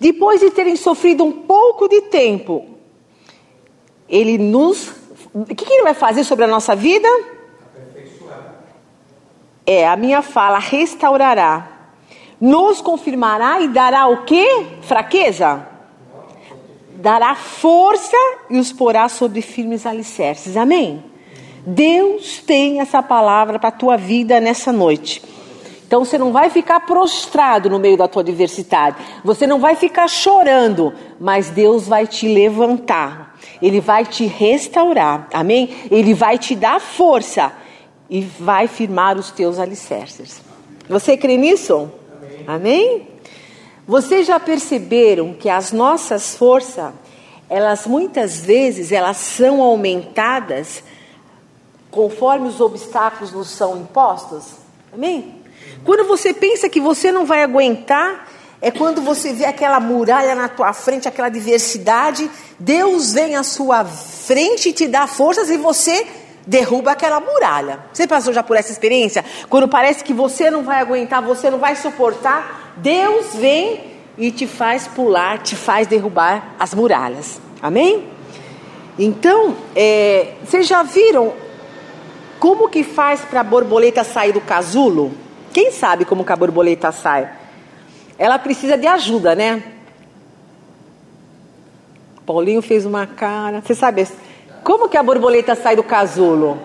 Depois 0.00 0.40
de 0.40 0.50
terem 0.50 0.74
sofrido 0.74 1.22
um 1.22 1.30
pouco 1.30 1.86
de 1.86 2.00
tempo, 2.00 2.66
ele 4.08 4.36
nos. 4.36 4.92
O 5.32 5.44
que, 5.44 5.64
que 5.64 5.72
ele 5.72 5.84
vai 5.84 5.94
fazer 5.94 6.24
sobre 6.24 6.46
a 6.46 6.48
nossa 6.48 6.74
vida? 6.74 7.06
Aperfeiçoar. 7.06 8.56
É, 9.64 9.86
a 9.86 9.94
minha 9.94 10.20
fala 10.20 10.58
restaurará, 10.58 11.92
nos 12.40 12.80
confirmará 12.80 13.60
e 13.60 13.68
dará 13.68 14.08
o 14.08 14.24
quê? 14.24 14.66
Fraqueza? 14.80 15.75
Dará 16.96 17.34
força 17.34 18.16
e 18.50 18.58
os 18.58 18.72
porá 18.72 19.08
sobre 19.08 19.42
firmes 19.42 19.86
alicerces. 19.86 20.56
Amém? 20.56 21.04
Deus 21.66 22.38
tem 22.38 22.80
essa 22.80 23.02
palavra 23.02 23.58
para 23.58 23.68
a 23.68 23.72
tua 23.72 23.96
vida 23.96 24.40
nessa 24.40 24.72
noite. 24.72 25.22
Então 25.86 26.04
você 26.04 26.18
não 26.18 26.32
vai 26.32 26.50
ficar 26.50 26.80
prostrado 26.80 27.70
no 27.70 27.78
meio 27.78 27.96
da 27.96 28.08
tua 28.08 28.22
adversidade. 28.22 28.96
Você 29.24 29.46
não 29.46 29.60
vai 29.60 29.76
ficar 29.76 30.08
chorando, 30.08 30.92
mas 31.20 31.50
Deus 31.50 31.86
vai 31.86 32.06
te 32.06 32.26
levantar. 32.26 33.36
Ele 33.62 33.80
vai 33.80 34.04
te 34.04 34.26
restaurar, 34.26 35.28
amém? 35.32 35.70
Ele 35.90 36.12
vai 36.12 36.38
te 36.38 36.54
dar 36.54 36.80
força 36.80 37.52
e 38.10 38.20
vai 38.20 38.66
firmar 38.66 39.16
os 39.16 39.30
teus 39.30 39.58
alicerces. 39.58 40.42
Você 40.88 41.16
crê 41.16 41.36
nisso? 41.36 41.90
Amém? 42.46 42.46
amém? 42.46 43.08
Vocês 43.86 44.26
já 44.26 44.40
perceberam 44.40 45.32
que 45.32 45.48
as 45.48 45.70
nossas 45.70 46.34
forças, 46.34 46.92
elas 47.48 47.86
muitas 47.86 48.40
vezes 48.40 48.90
elas 48.90 49.16
são 49.16 49.62
aumentadas 49.62 50.82
conforme 51.88 52.48
os 52.48 52.60
obstáculos 52.60 53.32
nos 53.32 53.48
são 53.48 53.76
impostos? 53.76 54.56
Amém? 54.92 55.36
Quando 55.84 56.04
você 56.04 56.34
pensa 56.34 56.68
que 56.68 56.80
você 56.80 57.12
não 57.12 57.24
vai 57.24 57.44
aguentar, 57.44 58.28
é 58.60 58.72
quando 58.72 59.00
você 59.00 59.32
vê 59.32 59.44
aquela 59.44 59.78
muralha 59.78 60.34
na 60.34 60.48
tua 60.48 60.72
frente, 60.72 61.06
aquela 61.06 61.28
diversidade, 61.28 62.28
Deus 62.58 63.12
vem 63.12 63.36
à 63.36 63.44
sua 63.44 63.84
frente 63.84 64.70
e 64.70 64.72
te 64.72 64.88
dá 64.88 65.06
forças 65.06 65.48
e 65.48 65.56
você 65.56 66.04
derruba 66.46 66.92
aquela 66.92 67.20
muralha. 67.20 67.80
Você 67.92 68.06
passou 68.06 68.32
já 68.32 68.42
por 68.42 68.56
essa 68.56 68.70
experiência? 68.70 69.24
Quando 69.48 69.68
parece 69.68 70.04
que 70.04 70.12
você 70.12 70.50
não 70.50 70.62
vai 70.62 70.80
aguentar, 70.80 71.20
você 71.20 71.50
não 71.50 71.58
vai 71.58 71.74
suportar, 71.74 72.74
Deus 72.76 73.34
vem 73.34 73.96
e 74.16 74.30
te 74.30 74.46
faz 74.46 74.86
pular, 74.86 75.38
te 75.38 75.56
faz 75.56 75.86
derrubar 75.86 76.54
as 76.58 76.72
muralhas. 76.72 77.40
Amém? 77.60 78.04
Então, 78.98 79.56
é, 79.74 80.34
vocês 80.44 80.66
já 80.66 80.82
viram 80.82 81.34
como 82.38 82.68
que 82.68 82.82
faz 82.84 83.20
para 83.20 83.40
a 83.40 83.44
borboleta 83.44 84.04
sair 84.04 84.32
do 84.32 84.40
casulo? 84.40 85.12
Quem 85.52 85.70
sabe 85.70 86.04
como 86.04 86.24
que 86.24 86.32
a 86.32 86.36
borboleta 86.36 86.92
sai? 86.92 87.30
Ela 88.18 88.38
precisa 88.38 88.78
de 88.78 88.86
ajuda, 88.86 89.34
né? 89.34 89.62
Paulinho 92.24 92.62
fez 92.62 92.84
uma 92.86 93.06
cara. 93.06 93.60
Você 93.60 93.74
sabe 93.74 94.06
como 94.66 94.88
que 94.88 94.96
a 94.96 95.02
borboleta 95.04 95.54
sai 95.54 95.76
do 95.76 95.84
casulo? 95.84 96.58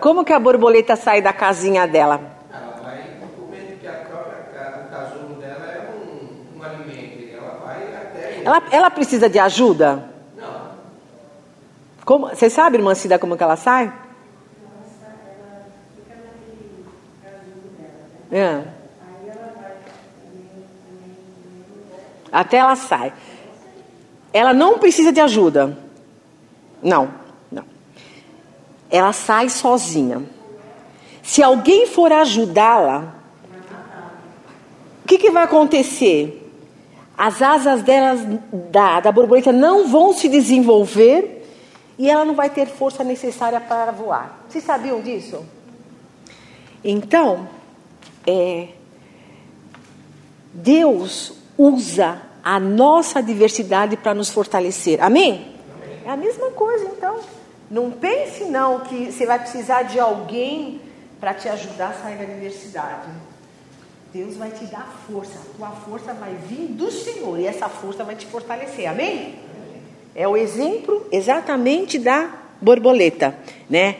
Como 0.00 0.22
que 0.22 0.34
a 0.34 0.38
borboleta 0.38 0.96
sai 0.96 1.22
da 1.22 1.32
casinha 1.32 1.88
dela? 1.88 2.20
Ela 2.52 2.76
vai 2.82 3.04
comendo 3.34 3.80
que 3.80 3.86
a 3.86 3.92
própria 3.92 4.84
o 4.84 4.90
casulo 4.90 5.34
dela 5.40 5.64
é 5.64 5.94
um, 5.96 6.58
um 6.58 6.62
alimento. 6.62 7.34
Ela 7.34 7.58
vai 7.64 7.84
até. 7.84 8.42
Ela, 8.44 8.62
ela 8.70 8.90
precisa 8.90 9.30
de 9.30 9.38
ajuda? 9.38 10.10
Não. 10.36 10.60
Como, 12.04 12.28
você 12.28 12.50
sabe, 12.50 12.76
irmã 12.76 12.94
Cida, 12.94 13.18
como 13.18 13.34
que 13.34 13.42
ela 13.42 13.56
sai? 13.56 13.90
É. 18.30 18.62
Até 22.30 22.58
ela 22.58 22.76
sai. 22.76 23.10
Ela 24.34 24.52
não 24.52 24.78
precisa 24.78 25.10
de 25.10 25.20
ajuda. 25.22 25.78
Não, 26.82 27.06
não. 27.06 27.21
Ela 28.92 29.14
sai 29.14 29.48
sozinha. 29.48 30.22
Se 31.22 31.42
alguém 31.42 31.86
for 31.86 32.12
ajudá-la, 32.12 33.14
o 35.02 35.08
que, 35.08 35.16
que 35.16 35.30
vai 35.30 35.44
acontecer? 35.44 36.38
As 37.16 37.40
asas 37.40 37.82
delas, 37.82 38.20
da, 38.70 39.00
da 39.00 39.10
borboleta 39.10 39.50
não 39.50 39.88
vão 39.88 40.12
se 40.12 40.28
desenvolver 40.28 41.42
e 41.98 42.10
ela 42.10 42.24
não 42.24 42.34
vai 42.34 42.50
ter 42.50 42.66
força 42.66 43.02
necessária 43.02 43.60
para 43.60 43.92
voar. 43.92 44.44
Vocês 44.48 44.64
sabiam 44.64 45.00
disso? 45.00 45.42
Então, 46.84 47.48
é, 48.26 48.68
Deus 50.52 51.32
usa 51.56 52.20
a 52.44 52.58
nossa 52.58 53.22
diversidade 53.22 53.96
para 53.96 54.14
nos 54.14 54.30
fortalecer. 54.30 55.02
Amém? 55.02 55.52
É 56.04 56.10
a 56.10 56.16
mesma 56.16 56.50
coisa, 56.50 56.84
então. 56.84 57.20
Não 57.72 57.90
pense 57.90 58.44
não 58.44 58.80
que 58.80 59.10
você 59.10 59.24
vai 59.24 59.38
precisar 59.38 59.84
de 59.84 59.98
alguém 59.98 60.78
para 61.18 61.32
te 61.32 61.48
ajudar 61.48 61.88
a 61.88 61.94
sair 61.94 62.18
da 62.18 62.24
diversidade. 62.26 63.08
Deus 64.12 64.36
vai 64.36 64.50
te 64.50 64.66
dar 64.66 64.86
força. 65.10 65.38
A 65.38 65.56
tua 65.56 65.70
força 65.70 66.12
vai 66.12 66.34
vir 66.34 66.66
do 66.66 66.90
Senhor 66.90 67.40
e 67.40 67.46
essa 67.46 67.70
força 67.70 68.04
vai 68.04 68.14
te 68.14 68.26
fortalecer. 68.26 68.90
Amém? 68.90 69.36
É 70.14 70.28
o 70.28 70.36
exemplo 70.36 71.06
exatamente 71.10 71.98
da 71.98 72.28
borboleta, 72.60 73.34
né? 73.70 73.96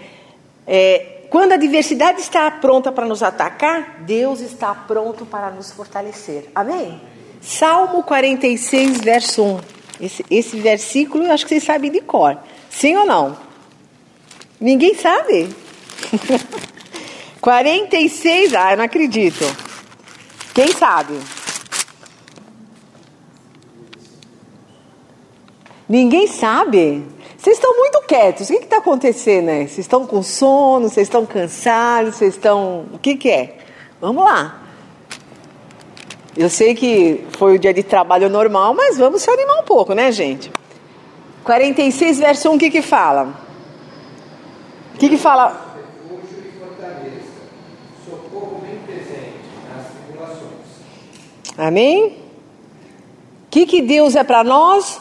É, 0.67 1.23
quando 1.31 1.53
a 1.53 1.57
diversidade 1.57 2.21
está 2.21 2.51
pronta 2.51 2.93
para 2.93 3.07
nos 3.07 3.23
atacar, 3.23 4.03
Deus 4.03 4.41
está 4.41 4.75
pronto 4.75 5.25
para 5.25 5.51
nos 5.51 5.73
fortalecer. 5.73 6.51
Amém? 6.55 7.01
Salmo 7.41 8.03
46, 8.03 9.01
verso 9.01 9.43
1. 9.43 9.61
Esse, 9.99 10.27
esse 10.31 10.61
versículo 10.61 11.25
eu 11.25 11.33
acho 11.33 11.47
que 11.47 11.49
vocês 11.49 11.65
sabem 11.65 11.91
de 11.91 12.03
cor. 12.03 12.37
Sim 12.69 12.97
ou 12.97 13.07
não? 13.07 13.52
Ninguém 14.62 14.94
sabe? 14.94 15.48
46, 17.42 18.55
ah, 18.55 18.70
eu 18.70 18.77
não 18.77 18.85
acredito. 18.85 19.44
Quem 20.55 20.68
sabe? 20.68 21.18
Ninguém 25.88 26.29
sabe? 26.29 27.05
Vocês 27.37 27.57
estão 27.57 27.77
muito 27.77 28.01
quietos. 28.07 28.48
O 28.48 28.53
que 28.53 28.64
está 28.64 28.77
acontecendo 28.77 29.48
aí? 29.48 29.66
Vocês 29.66 29.81
estão 29.81 30.07
com 30.07 30.22
sono? 30.22 30.88
Vocês 30.88 31.09
estão 31.09 31.27
cansados? 31.27 32.14
Vocês 32.14 32.35
estão. 32.35 32.87
O 32.92 32.98
que, 32.98 33.16
que 33.16 33.29
é? 33.29 33.59
Vamos 34.01 34.22
lá. 34.22 34.62
Eu 36.37 36.48
sei 36.48 36.77
que 36.77 37.27
foi 37.37 37.57
o 37.57 37.59
dia 37.59 37.75
de 37.75 37.83
trabalho 37.83 38.31
normal, 38.31 38.72
mas 38.75 38.96
vamos 38.96 39.22
se 39.22 39.31
animar 39.31 39.59
um 39.59 39.64
pouco, 39.64 39.92
né, 39.92 40.12
gente? 40.12 40.53
46, 41.42 42.20
verso 42.20 42.48
1, 42.51 42.55
o 42.55 42.59
que 42.59 42.70
que 42.70 42.81
fala? 42.81 43.35
Que 45.03 45.09
que 45.09 45.19
fala? 45.19 45.75
Refúgio. 45.75 46.38
Amém? 51.59 52.19
O 53.47 53.51
que, 53.51 53.67
que 53.67 53.83
Deus 53.83 54.15
é 54.15 54.23
para 54.23 54.45
nós? 54.45 55.01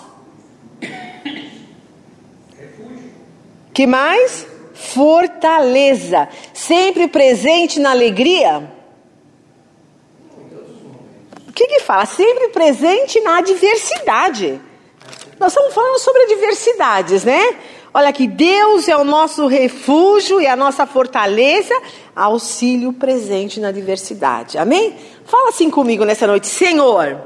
Que 3.72 3.86
mais? 3.86 4.48
Fortaleza. 4.74 6.28
Sempre 6.52 7.08
presente 7.08 7.80
na 7.80 7.92
alegria. 7.92 8.74
O 11.48 11.54
que, 11.54 11.68
que 11.68 11.80
fala? 11.82 12.08
Sempre 12.08 12.48
presente 12.48 13.22
na 13.22 13.38
adversidade. 13.38 14.60
Nós 15.40 15.52
estamos 15.52 15.76
falando 15.76 16.00
sobre 16.00 16.24
adversidades, 16.24 17.24
né? 17.24 17.56
Olha 17.93 18.10
aqui, 18.10 18.27
Deus 18.27 18.88
é 18.88 18.95
o 18.95 19.04
nosso 19.04 19.47
refúgio 19.47 20.39
e 20.39 20.47
a 20.47 20.56
nossa 20.56 20.86
fortaleza, 20.86 21.73
auxílio 22.15 22.93
presente 22.93 23.60
na 23.60 23.67
adversidade. 23.67 24.58
Amém? 24.58 24.95
Fala 25.25 25.49
assim 25.49 25.69
comigo 25.69 26.06
nessa 26.06 26.25
noite, 26.25 26.47
Senhor. 26.47 27.19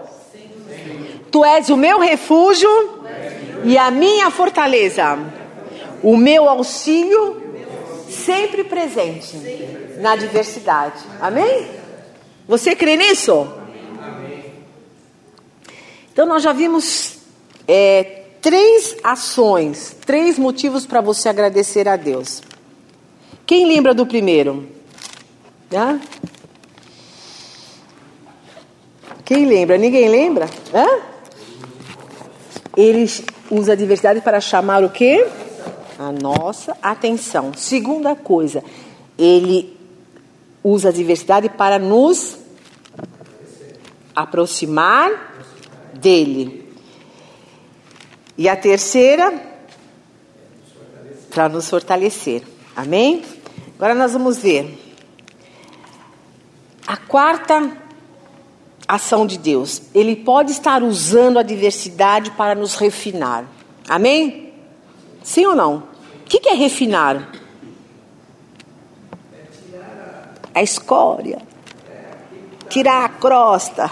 Tu 1.31 1.45
és 1.45 1.69
o 1.69 1.77
meu 1.77 1.99
refúgio 1.99 2.69
e 3.63 3.77
a 3.77 3.91
minha 3.91 4.31
fortaleza 4.31 5.19
o 6.05 6.15
meu 6.15 6.47
auxílio 6.47 7.41
sempre 8.07 8.63
presente 8.63 9.35
na 9.99 10.11
adversidade. 10.11 11.03
Amém? 11.19 11.67
Você 12.47 12.75
crê 12.75 12.95
nisso? 12.95 13.51
Então 16.13 16.27
nós 16.27 16.43
já 16.43 16.53
vimos 16.53 17.17
é, 17.67 18.14
três 18.45 18.95
ações, 19.03 19.97
três 20.05 20.37
motivos 20.37 20.85
para 20.85 21.01
você 21.01 21.27
agradecer 21.27 21.87
a 21.87 21.95
Deus. 21.95 22.43
Quem 23.43 23.65
lembra 23.65 23.91
do 23.91 24.05
primeiro? 24.05 24.69
Hã? 25.73 25.99
Quem 29.25 29.47
lembra? 29.47 29.79
Ninguém 29.79 30.07
lembra? 30.07 30.47
Hã? 30.71 30.85
Ele 32.77 33.09
usa 33.49 33.73
a 33.73 33.75
diversidade 33.75 34.21
para 34.21 34.39
chamar 34.39 34.83
o 34.83 34.91
quê? 34.91 35.27
a 35.97 36.11
nossa 36.11 36.77
atenção. 36.83 37.51
Segunda 37.55 38.15
coisa, 38.15 38.63
ele 39.17 39.75
usa 40.63 40.89
a 40.89 40.91
diversidade 40.91 41.49
para 41.49 41.79
nos 41.79 42.37
aproximar 44.15 45.33
dele. 45.93 46.64
E 48.37 48.49
a 48.49 48.55
terceira, 48.55 49.33
para 51.29 51.49
nos 51.49 51.69
fortalecer. 51.69 52.43
Amém? 52.75 53.23
Agora 53.75 53.93
nós 53.93 54.13
vamos 54.13 54.37
ver 54.37 54.85
a 56.87 56.97
quarta 56.97 57.77
ação 58.87 59.25
de 59.25 59.37
Deus. 59.37 59.81
Ele 59.93 60.15
pode 60.15 60.51
estar 60.51 60.83
usando 60.83 61.39
a 61.39 61.43
diversidade 61.43 62.31
para 62.31 62.55
nos 62.55 62.75
refinar. 62.75 63.45
Amém? 63.87 64.53
Sim 65.23 65.45
ou 65.47 65.55
não? 65.55 65.77
O 66.21 66.27
que, 66.27 66.49
é 66.49 66.53
refinar? 66.53 67.31
A 70.53 70.61
escória. 70.61 71.39
Tirar 72.69 73.05
a 73.05 73.09
crosta. 73.09 73.91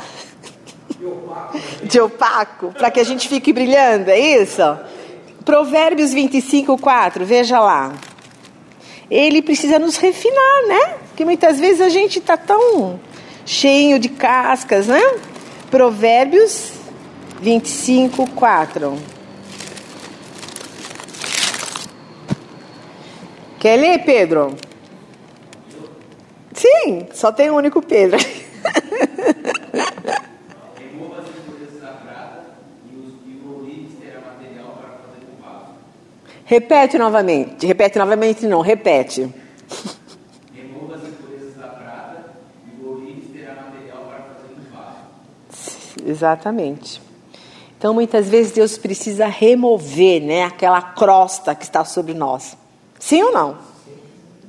De 1.83 1.99
opaco, 1.99 2.73
para 2.77 2.89
que 2.89 2.99
a 2.99 3.03
gente 3.03 3.27
fique 3.27 3.51
brilhando, 3.51 4.09
é 4.09 4.19
isso? 4.19 4.61
Provérbios 5.43 6.13
25, 6.13 6.77
4, 6.77 7.25
veja 7.25 7.59
lá. 7.59 7.93
Ele 9.09 9.41
precisa 9.41 9.77
nos 9.77 9.97
refinar, 9.97 10.67
né? 10.67 10.95
Porque 11.09 11.25
muitas 11.25 11.59
vezes 11.59 11.81
a 11.81 11.89
gente 11.89 12.19
está 12.19 12.37
tão 12.37 12.99
cheio 13.45 13.99
de 13.99 14.09
cascas, 14.09 14.87
né? 14.87 15.01
Provérbios 15.69 16.71
25, 17.41 18.29
4. 18.31 18.97
Quer 23.59 23.75
ler, 23.77 23.99
Pedro? 24.03 24.55
Sim, 26.53 27.07
só 27.13 27.31
tem 27.31 27.49
um 27.49 27.55
único 27.55 27.81
Pedro. 27.81 28.17
Remova 28.17 28.33
as 31.21 31.29
impurezas 31.29 31.79
da 31.81 31.93
prata 31.93 32.57
e 32.91 32.95
os 32.95 33.13
e 33.25 33.39
o 33.45 33.53
ourives 33.53 33.93
terá 33.99 34.19
material 34.21 34.77
para 34.79 34.89
fazer 34.97 35.23
um 35.31 35.35
vaso. 35.41 35.73
Repete 36.45 36.97
novamente. 36.97 37.65
Repete 37.65 37.97
novamente, 37.97 38.45
não, 38.45 38.61
repete. 38.61 39.33
Remova 40.53 40.95
as 40.95 41.03
impurezas 41.03 41.55
da 41.55 41.67
prata 41.67 42.33
e 42.67 42.83
o 42.83 42.89
ourives 42.89 43.29
terá 43.31 43.55
material 43.55 44.03
para 44.05 44.23
fazer 44.23 44.53
um 44.57 44.75
vaso. 44.75 46.09
Exatamente. 46.09 47.01
Então, 47.77 47.93
muitas 47.93 48.29
vezes 48.29 48.51
Deus 48.51 48.77
precisa 48.77 49.25
remover, 49.25 50.21
né, 50.21 50.43
aquela 50.43 50.81
crosta 50.81 51.53
que 51.53 51.63
está 51.63 51.83
sobre 51.83 52.13
nós. 52.13 52.57
Sim 52.99 53.23
ou 53.23 53.31
não? 53.33 53.57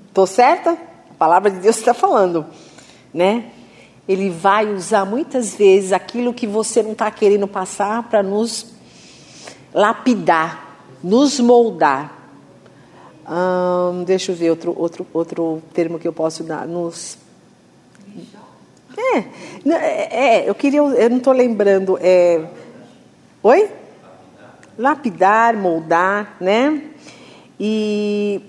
Estou 0.07 0.27
certa? 0.27 0.71
A 0.71 1.15
palavra 1.19 1.51
de 1.51 1.59
Deus 1.59 1.77
está 1.77 1.93
falando, 1.93 2.47
né? 3.13 3.47
Ele 4.07 4.31
vai 4.31 4.73
usar 4.73 5.05
muitas 5.05 5.55
vezes 5.55 5.93
aquilo 5.93 6.33
que 6.33 6.47
você 6.47 6.83
não 6.83 6.93
está 6.93 7.11
querendo 7.11 7.49
passar 7.49 8.05
para 8.05 8.23
nos 8.23 8.73
lapidar, 9.73 10.64
nos 11.05 11.39
moldar. 11.39 12.23
Ahn, 13.27 14.05
deixa 14.05 14.33
eu 14.33 14.37
ver 14.37 14.51
outro, 14.51 14.75
outro, 14.77 15.07
outro 15.13 15.63
termo 15.73 15.99
que 15.99 16.09
eu 16.09 16.13
posso 16.13 16.43
dar. 16.43 16.67
Nos 16.67 17.19
é, 18.97 19.25
é, 19.67 20.09
é, 20.11 20.49
eu 20.49 20.55
queria, 20.55 20.79
eu 20.81 21.11
não 21.11 21.19
estou 21.19 21.33
lembrando. 21.33 21.99
É, 22.01 22.45
oi? 23.43 23.69
Lapidar, 24.79 25.57
moldar, 25.57 26.37
né? 26.41 26.83
E 27.61 28.41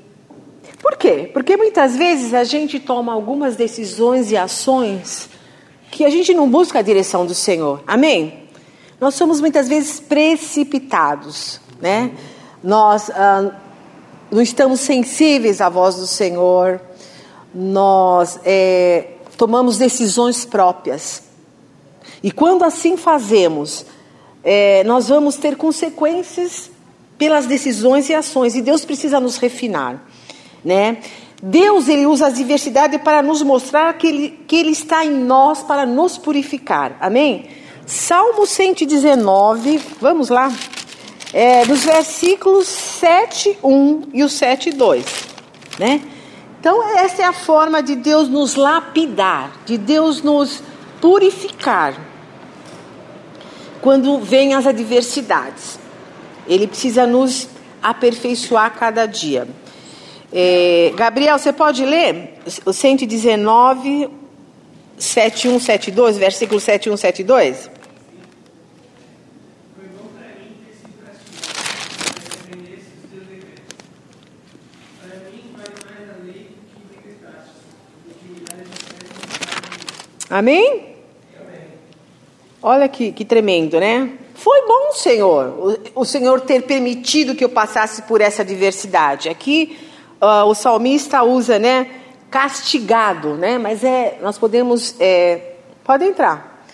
por 0.81 0.97
quê? 0.97 1.29
Porque 1.33 1.57
muitas 1.57 1.95
vezes 1.95 2.33
a 2.33 2.43
gente 2.43 2.79
toma 2.79 3.13
algumas 3.13 3.55
decisões 3.55 4.31
e 4.31 4.37
ações 4.37 5.29
que 5.91 6.05
a 6.05 6.09
gente 6.09 6.33
não 6.33 6.49
busca 6.49 6.79
a 6.79 6.81
direção 6.81 7.25
do 7.25 7.35
Senhor. 7.35 7.83
Amém? 7.85 8.45
Nós 8.99 9.15
somos 9.15 9.41
muitas 9.41 9.67
vezes 9.67 9.99
precipitados, 9.99 11.59
né? 11.81 12.11
Nós 12.65 13.11
ah, 13.11 13.51
não 14.31 14.41
estamos 14.41 14.79
sensíveis 14.79 15.61
à 15.61 15.69
voz 15.69 15.97
do 15.97 16.07
Senhor. 16.07 16.81
Nós 17.53 18.39
é, 18.43 19.09
tomamos 19.37 19.77
decisões 19.77 20.45
próprias. 20.45 21.21
E 22.23 22.31
quando 22.31 22.63
assim 22.63 22.97
fazemos, 22.97 23.85
é, 24.43 24.83
nós 24.83 25.09
vamos 25.09 25.35
ter 25.35 25.55
consequências 25.55 26.71
pelas 27.19 27.45
decisões 27.45 28.09
e 28.09 28.15
ações. 28.15 28.55
E 28.55 28.63
Deus 28.63 28.83
precisa 28.83 29.19
nos 29.19 29.37
refinar, 29.37 30.03
né? 30.63 30.97
Deus 31.43 31.87
ele 31.87 32.07
usa 32.07 32.27
a 32.27 32.29
diversidade 32.31 32.97
para 32.97 33.21
nos 33.21 33.43
mostrar 33.43 33.93
que 33.93 34.07
ele, 34.07 34.39
que 34.47 34.55
ele 34.55 34.71
está 34.71 35.05
em 35.05 35.11
nós 35.11 35.61
para 35.61 35.85
nos 35.85 36.17
purificar. 36.17 36.97
Amém? 36.99 37.45
Salmo 37.85 38.47
119, 38.47 39.79
vamos 40.01 40.29
lá. 40.29 40.51
É, 41.33 41.65
nos 41.65 41.83
versículos 41.83 42.67
7, 42.67 43.57
1 43.63 44.09
e 44.13 44.23
o 44.23 44.29
7, 44.29 44.71
2. 44.71 45.05
Né? 45.79 46.01
Então, 46.59 46.97
essa 46.97 47.21
é 47.21 47.25
a 47.25 47.33
forma 47.33 47.83
de 47.83 47.95
Deus 47.95 48.29
nos 48.29 48.55
lapidar, 48.55 49.51
de 49.65 49.77
Deus 49.77 50.21
nos 50.21 50.63
purificar. 51.01 51.95
Quando 53.81 54.19
vêm 54.19 54.53
as 54.53 54.65
adversidades, 54.65 55.77
Ele 56.47 56.67
precisa 56.67 57.05
nos 57.05 57.47
aperfeiçoar 57.83 58.73
cada 58.73 59.05
dia. 59.05 59.47
É, 60.33 60.91
Gabriel, 60.95 61.37
você 61.37 61.53
pode 61.53 61.85
ler 61.85 62.33
o 62.65 62.73
119, 62.73 64.09
71, 64.97 65.59
72, 65.59 66.17
versículo 66.17 66.59
71, 66.59 66.97
72? 66.97 67.69
Foi 69.75 69.85
bom 69.89 70.09
para 70.17 70.27
mim 70.41 70.57
ter 70.65 70.73
sido 70.73 70.93
castigado, 71.05 71.55
para 72.01 72.35
defendesse 72.41 72.89
os 73.03 73.09
teus 73.11 73.27
decretos. 73.27 73.75
Para 74.99 75.15
mim, 75.29 75.53
vale 75.55 75.75
mais 75.85 76.09
a 76.09 76.17
lei 76.25 76.57
que 76.73 76.79
decretaste, 76.95 77.61
do 78.03 78.11
que 78.15 78.27
a 78.51 80.24
Amém? 80.35 80.97
Olha 82.61 82.89
que, 82.89 83.13
que 83.13 83.23
tremendo, 83.23 83.79
né? 83.79 84.11
Foi 84.33 84.67
bom, 84.67 84.91
Senhor, 84.91 85.79
o, 85.95 86.01
o 86.01 86.03
Senhor 86.03 86.41
ter 86.41 86.63
permitido 86.63 87.33
que 87.33 87.45
eu 87.45 87.47
passasse 87.47 88.01
por 88.01 88.19
essa 88.19 88.41
adversidade. 88.41 89.29
Aqui 89.29 89.79
ah, 90.19 90.43
o 90.43 90.53
salmista 90.53 91.23
usa, 91.23 91.57
né? 91.57 91.89
Castigado, 92.29 93.35
né? 93.35 93.57
Mas 93.57 93.81
é, 93.81 94.19
nós 94.21 94.37
podemos, 94.37 94.99
é, 94.99 95.53
pode 95.85 96.03
entrar. 96.03 96.65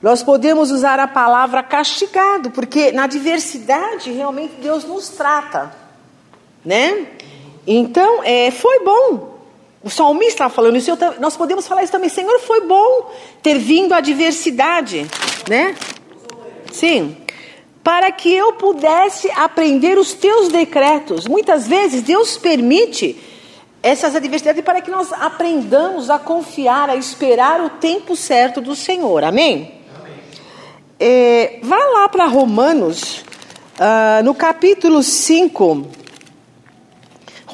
Nós 0.00 0.22
podemos 0.22 0.70
usar 0.70 0.98
a 0.98 1.06
palavra 1.06 1.62
castigado, 1.62 2.50
porque 2.52 2.90
na 2.90 3.04
adversidade 3.04 4.10
realmente 4.12 4.54
Deus 4.62 4.82
nos 4.82 5.10
trata, 5.10 5.74
né? 6.64 7.06
Então, 7.66 8.24
é, 8.24 8.50
foi 8.50 8.82
bom. 8.82 9.35
O 9.86 9.88
salmista 9.88 10.32
está 10.32 10.48
falando 10.48 10.76
isso, 10.76 10.90
eu 10.90 10.98
nós 11.20 11.36
podemos 11.36 11.64
falar 11.68 11.84
isso 11.84 11.92
também. 11.92 12.08
Senhor, 12.08 12.40
foi 12.40 12.62
bom 12.62 13.08
ter 13.40 13.56
vindo 13.56 13.92
a 13.92 13.98
adversidade, 13.98 15.06
né? 15.48 15.76
Sim. 16.72 17.16
Para 17.84 18.10
que 18.10 18.34
eu 18.34 18.54
pudesse 18.54 19.30
aprender 19.30 19.96
os 19.96 20.12
teus 20.12 20.48
decretos. 20.48 21.28
Muitas 21.28 21.68
vezes 21.68 22.02
Deus 22.02 22.36
permite 22.36 23.16
essas 23.80 24.16
adversidades 24.16 24.64
para 24.64 24.80
que 24.80 24.90
nós 24.90 25.12
aprendamos 25.12 26.10
a 26.10 26.18
confiar, 26.18 26.90
a 26.90 26.96
esperar 26.96 27.60
o 27.60 27.70
tempo 27.70 28.16
certo 28.16 28.60
do 28.60 28.74
Senhor. 28.74 29.22
Amém? 29.22 29.72
É, 30.98 31.60
vá 31.62 31.78
lá 31.78 32.08
para 32.08 32.26
Romanos, 32.26 33.24
ah, 33.78 34.20
no 34.24 34.34
capítulo 34.34 35.00
5. 35.00 36.05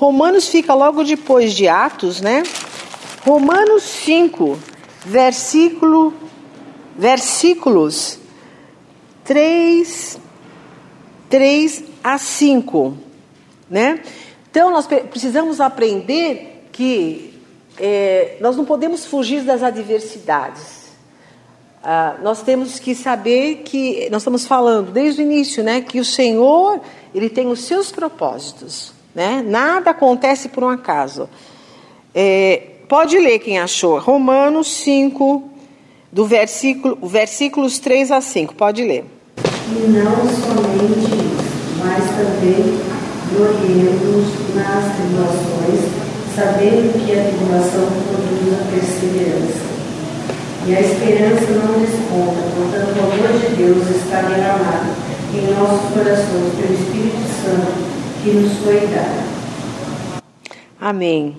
Romanos 0.02 0.48
fica 0.48 0.74
logo 0.74 1.04
depois 1.04 1.52
de 1.52 1.68
Atos, 1.68 2.20
né? 2.20 2.42
Romanos 3.24 3.84
5, 3.84 4.58
versículo, 5.06 6.12
versículos 6.96 8.18
3, 9.22 10.18
3 11.30 11.84
a 12.02 12.18
5, 12.18 12.96
né? 13.70 14.02
Então 14.50 14.72
nós 14.72 14.88
pre- 14.88 15.02
precisamos 15.02 15.60
aprender 15.60 16.66
que 16.72 17.40
é, 17.78 18.38
nós 18.40 18.56
não 18.56 18.64
podemos 18.64 19.06
fugir 19.06 19.42
das 19.44 19.62
adversidades. 19.62 20.90
Ah, 21.80 22.16
nós 22.20 22.42
temos 22.42 22.80
que 22.80 22.96
saber 22.96 23.62
que 23.64 24.08
nós 24.10 24.22
estamos 24.22 24.44
falando 24.46 24.90
desde 24.90 25.22
o 25.22 25.24
início, 25.24 25.62
né, 25.62 25.80
que 25.80 26.00
o 26.00 26.04
Senhor 26.04 26.80
ele 27.14 27.30
tem 27.30 27.46
os 27.46 27.60
seus 27.60 27.92
propósitos, 27.92 28.92
né? 29.14 29.44
Nada 29.46 29.90
acontece 29.90 30.48
por 30.48 30.64
um 30.64 30.68
acaso. 30.68 31.28
É, 32.14 32.62
pode 32.88 33.18
ler 33.18 33.38
quem 33.38 33.58
achou. 33.58 33.98
Romanos 33.98 34.70
5 34.72 35.50
do 36.10 36.26
versículo 36.26 36.98
versículos 37.02 37.78
3 37.78 38.10
a 38.10 38.20
5. 38.20 38.54
Pode 38.54 38.82
ler. 38.82 39.04
E 39.68 39.88
não 39.88 40.16
somente 40.16 41.08
isso, 41.08 41.78
mas 41.78 42.04
também 42.16 42.78
gloriemos 43.34 44.26
nas 44.54 44.94
tribulações, 44.94 45.80
sabendo 46.36 47.04
que 47.04 47.12
a 47.12 47.24
tribulação 47.24 47.88
produz 48.08 48.52
a 48.52 48.70
perseverança. 48.70 49.72
E 50.64 50.76
a 50.76 50.80
esperança 50.80 51.50
não 51.50 51.80
desconta, 51.80 52.40
portanto, 52.54 52.96
o 52.96 53.02
amor 53.02 53.38
de 53.40 53.56
Deus 53.56 53.90
está 53.96 54.22
derramado 54.22 54.90
em 55.34 55.50
nossos 55.54 55.90
corações 55.92 56.54
pelo 56.54 56.74
Espírito 56.74 57.26
Santo 57.42 58.01
que 58.22 58.30
nos 58.30 58.58
foi 58.58 58.80
dado. 58.86 60.22
Amém. 60.80 61.36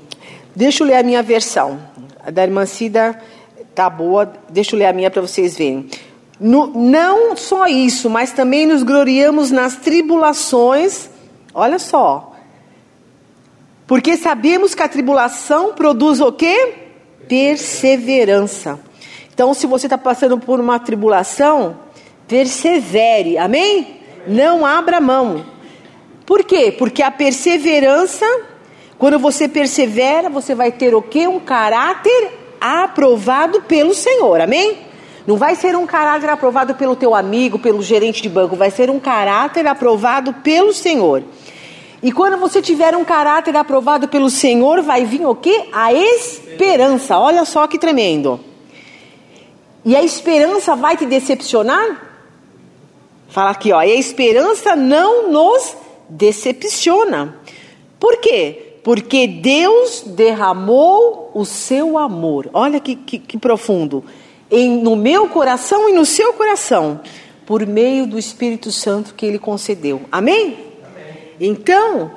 Deixa 0.56 0.84
eu 0.84 0.88
ler 0.88 0.96
a 0.98 1.04
minha 1.04 1.22
versão. 1.24 1.80
A 2.26 2.32
da 2.32 2.44
irmã 2.44 2.66
Cida 2.66 3.20
tá 3.76 3.90
boa. 3.90 4.32
Deixa 4.50 4.76
eu 4.76 4.80
ler 4.80 4.86
a 4.86 4.94
minha 4.94 5.10
para 5.12 5.22
vocês 5.22 5.58
verem. 5.58 5.90
No- 6.40 6.68
não 6.68 7.36
só 7.36 7.68
isso, 7.68 8.10
mas 8.10 8.32
também 8.32 8.66
nos 8.66 8.84
gloriamos 8.84 9.52
nas 9.52 9.76
tribulações. 9.78 11.10
Olha 11.54 11.80
só. 11.80 12.34
Porque 13.86 14.16
sabemos 14.18 14.74
que 14.74 14.82
a 14.82 14.88
tribulação 14.88 15.74
produz 15.74 16.20
o 16.22 16.32
quê? 16.32 16.74
Perseverança. 17.28 18.80
Então, 19.34 19.54
se 19.54 19.66
você 19.68 19.88
está 19.88 19.98
passando 19.98 20.38
por 20.38 20.60
uma 20.60 20.80
tribulação, 20.80 21.78
persevere. 22.28 23.38
Amém? 23.38 24.00
Não 24.28 24.66
abra 24.66 25.02
mão. 25.02 25.44
Por 26.26 26.44
quê? 26.44 26.74
Porque 26.78 27.02
a 27.02 27.12
perseverança, 27.12 28.26
quando 28.98 29.20
você 29.20 29.48
persevera, 29.48 30.30
você 30.30 30.56
vai 30.56 30.72
ter 30.72 30.96
o 30.96 31.02
quê? 31.02 31.28
Um 31.28 31.40
caráter 31.40 32.32
aprovado 32.60 33.62
pelo 33.64 33.94
Senhor. 33.94 34.40
Amém? 34.40 34.78
Não 35.26 35.38
vai 35.38 35.56
ser 35.56 35.76
um 35.76 35.86
caráter 35.86 36.30
aprovado 36.30 36.76
pelo 36.76 36.96
teu 36.96 37.16
amigo, 37.16 37.58
pelo 37.58 37.82
gerente 37.82 38.22
de 38.22 38.30
banco, 38.30 38.56
vai 38.56 38.70
ser 38.70 38.90
um 38.90 39.00
caráter 39.00 39.66
aprovado 39.68 40.34
pelo 40.34 40.74
Senhor. 40.74 41.24
E 42.02 42.12
quando 42.12 42.38
você 42.38 42.62
tiver 42.62 42.96
um 42.96 43.06
caráter 43.06 43.56
aprovado 43.56 44.10
pelo 44.10 44.30
Senhor, 44.30 44.82
vai 44.82 45.06
vir 45.06 45.26
o 45.26 45.34
quê? 45.34 45.70
A 45.72 45.94
esperança. 45.94 47.18
Olha 47.18 47.46
só 47.46 47.66
que 47.66 47.80
tremendo. 47.80 48.40
E 49.86 49.96
a 49.96 50.04
esperança 50.04 50.76
vai 50.76 50.98
te 50.98 51.06
decepcionar? 51.06 52.02
Fala 53.30 53.52
aqui, 53.52 53.72
ó. 53.72 53.82
E 53.82 53.92
a 53.92 53.96
esperança 53.96 54.76
não 54.76 55.32
nos 55.32 55.76
decepciona. 56.10 57.38
Por 58.00 58.18
quê? 58.18 58.78
Porque 58.84 59.28
Deus 59.28 60.04
derramou 60.06 61.32
o 61.34 61.46
seu 61.46 61.98
amor. 61.98 62.50
Olha 62.54 62.80
que, 62.80 62.96
que, 62.96 63.18
que 63.18 63.38
profundo. 63.38 64.04
Em, 64.52 64.82
no 64.82 64.96
meu 64.96 65.30
coração 65.30 65.90
e 65.90 65.94
no 65.94 66.06
seu 66.06 66.34
coração. 66.34 67.00
Por 67.46 67.66
meio 67.66 68.06
do 68.06 68.20
Espírito 68.20 68.72
Santo 68.72 69.14
que 69.14 69.26
Ele 69.26 69.40
concedeu. 69.40 70.02
Amém? 70.12 70.58
Então, 71.40 72.12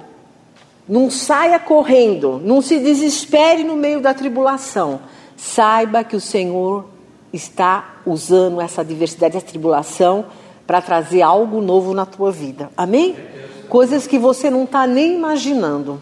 não 0.88 1.10
saia 1.10 1.58
correndo, 1.58 2.40
não 2.44 2.60
se 2.60 2.78
desespere 2.78 3.64
no 3.64 3.76
meio 3.76 4.00
da 4.00 4.14
tribulação. 4.14 5.00
Saiba 5.36 6.04
que 6.04 6.14
o 6.14 6.20
Senhor 6.20 6.86
está 7.32 7.96
usando 8.06 8.60
essa 8.60 8.84
diversidade, 8.84 9.36
essa 9.36 9.46
tribulação, 9.46 10.26
para 10.66 10.80
trazer 10.80 11.22
algo 11.22 11.60
novo 11.60 11.94
na 11.94 12.06
tua 12.06 12.30
vida. 12.30 12.70
Amém? 12.76 13.16
Coisas 13.68 14.06
que 14.06 14.18
você 14.18 14.50
não 14.50 14.64
está 14.64 14.86
nem 14.86 15.14
imaginando. 15.14 16.00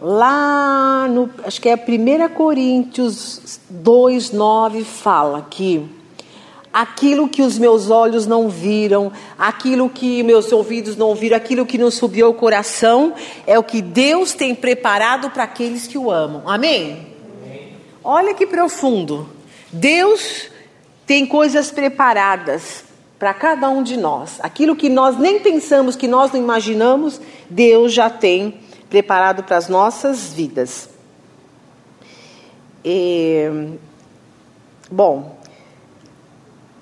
Lá 0.00 1.08
no, 1.08 1.30
acho 1.44 1.60
que 1.60 1.68
é 1.68 1.74
1 1.74 2.34
Coríntios 2.34 3.60
2, 3.70 4.32
9, 4.32 4.84
fala 4.84 5.46
que 5.48 5.88
aquilo 6.72 7.28
que 7.28 7.40
os 7.40 7.56
meus 7.56 7.88
olhos 7.88 8.26
não 8.26 8.48
viram, 8.48 9.12
aquilo 9.38 9.88
que 9.88 10.22
meus 10.24 10.50
ouvidos 10.52 10.96
não 10.96 11.08
ouviram, 11.08 11.36
aquilo 11.36 11.64
que 11.64 11.78
não 11.78 11.90
subiu 11.90 12.26
ao 12.26 12.34
coração, 12.34 13.14
é 13.46 13.58
o 13.58 13.62
que 13.62 13.80
Deus 13.80 14.32
tem 14.34 14.54
preparado 14.54 15.30
para 15.30 15.44
aqueles 15.44 15.86
que 15.86 15.96
o 15.96 16.10
amam. 16.10 16.42
Amém? 16.46 17.06
Amém? 17.42 17.72
Olha 18.02 18.34
que 18.34 18.46
profundo. 18.46 19.28
Deus 19.72 20.50
tem 21.06 21.24
coisas 21.24 21.70
preparadas 21.70 22.83
para 23.24 23.32
cada 23.32 23.70
um 23.70 23.82
de 23.82 23.96
nós. 23.96 24.38
Aquilo 24.40 24.76
que 24.76 24.90
nós 24.90 25.18
nem 25.18 25.40
pensamos, 25.40 25.96
que 25.96 26.06
nós 26.06 26.30
não 26.30 26.38
imaginamos, 26.38 27.18
Deus 27.48 27.90
já 27.90 28.10
tem 28.10 28.60
preparado 28.90 29.42
para 29.44 29.56
as 29.56 29.66
nossas 29.66 30.34
vidas. 30.34 30.90
Bom, 34.90 35.38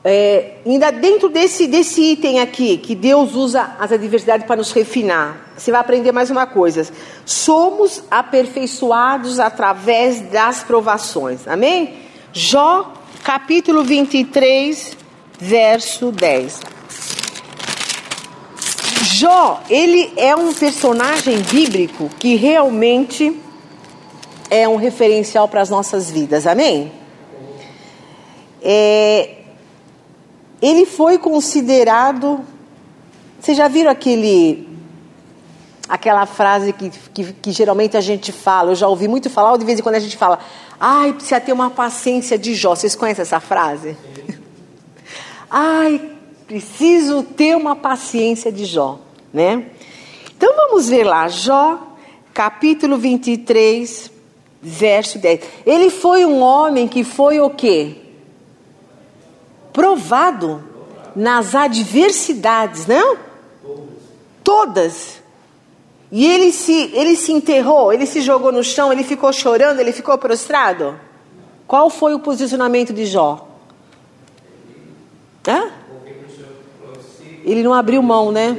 é, 0.02 0.56
ainda 0.66 0.90
dentro 0.90 1.28
desse, 1.28 1.68
desse 1.68 2.02
item 2.02 2.40
aqui, 2.40 2.76
que 2.76 2.96
Deus 2.96 3.36
usa 3.36 3.76
as 3.78 3.92
adversidades 3.92 4.44
para 4.44 4.56
nos 4.56 4.72
refinar, 4.72 5.52
você 5.56 5.70
vai 5.70 5.80
aprender 5.80 6.10
mais 6.10 6.28
uma 6.28 6.44
coisa. 6.44 6.92
Somos 7.24 8.02
aperfeiçoados 8.10 9.38
através 9.38 10.20
das 10.22 10.64
provações. 10.64 11.46
Amém? 11.46 12.00
Jó, 12.32 12.94
capítulo 13.22 13.84
23, 13.84 15.01
verso 15.42 16.12
10. 16.12 16.60
Jó, 19.14 19.60
ele 19.68 20.12
é 20.16 20.36
um 20.36 20.54
personagem 20.54 21.40
bíblico 21.40 22.08
que 22.18 22.36
realmente 22.36 23.40
é 24.48 24.68
um 24.68 24.76
referencial 24.76 25.48
para 25.48 25.60
as 25.60 25.68
nossas 25.68 26.10
vidas. 26.10 26.46
Amém? 26.46 26.92
É, 28.62 29.38
ele 30.60 30.86
foi 30.86 31.18
considerado. 31.18 32.40
Vocês 33.40 33.56
já 33.56 33.66
viram 33.66 33.90
aquele. 33.90 34.68
Aquela 35.88 36.24
frase 36.24 36.72
que, 36.72 36.90
que, 37.12 37.32
que, 37.32 37.50
geralmente 37.50 37.96
a 37.96 38.00
gente 38.00 38.32
fala, 38.32 38.70
eu 38.70 38.74
já 38.76 38.86
ouvi 38.86 39.08
muito 39.08 39.28
falar, 39.28 39.52
ou 39.52 39.58
de 39.58 39.64
vez 39.64 39.78
em 39.78 39.82
quando 39.82 39.96
a 39.96 40.00
gente 40.00 40.16
fala, 40.16 40.38
ai, 40.80 41.12
precisa 41.12 41.38
ter 41.38 41.52
uma 41.52 41.68
paciência 41.68 42.38
de 42.38 42.54
Jó. 42.54 42.74
Vocês 42.74 42.94
conhecem 42.94 43.22
essa 43.22 43.40
frase? 43.40 43.96
Ai, 45.52 46.00
preciso 46.46 47.22
ter 47.22 47.56
uma 47.56 47.76
paciência 47.76 48.50
de 48.50 48.64
Jó, 48.64 48.98
né? 49.32 49.66
Então 50.36 50.52
vamos 50.56 50.88
ver 50.88 51.04
lá, 51.04 51.28
Jó, 51.28 51.78
capítulo 52.32 52.96
23, 52.96 54.10
verso 54.60 55.18
10. 55.18 55.40
Ele 55.66 55.90
foi 55.90 56.24
um 56.24 56.40
homem 56.40 56.88
que 56.88 57.04
foi 57.04 57.38
o 57.40 57.50
quê? 57.50 58.02
provado 59.72 60.62
nas 61.16 61.54
adversidades, 61.54 62.86
não? 62.86 63.16
Todas. 64.44 65.22
E 66.10 66.26
ele 66.26 66.52
se, 66.52 66.90
ele 66.92 67.16
se 67.16 67.32
enterrou, 67.32 67.92
ele 67.92 68.04
se 68.04 68.20
jogou 68.20 68.52
no 68.52 68.62
chão, 68.62 68.92
ele 68.92 69.02
ficou 69.02 69.32
chorando, 69.32 69.80
ele 69.80 69.92
ficou 69.92 70.16
prostrado. 70.18 70.98
Qual 71.66 71.88
foi 71.88 72.14
o 72.14 72.20
posicionamento 72.20 72.92
de 72.92 73.06
Jó? 73.06 73.48
Hã? 75.46 75.70
Ele 77.44 77.62
não 77.62 77.74
abriu 77.74 78.02
mão, 78.02 78.30
né? 78.30 78.56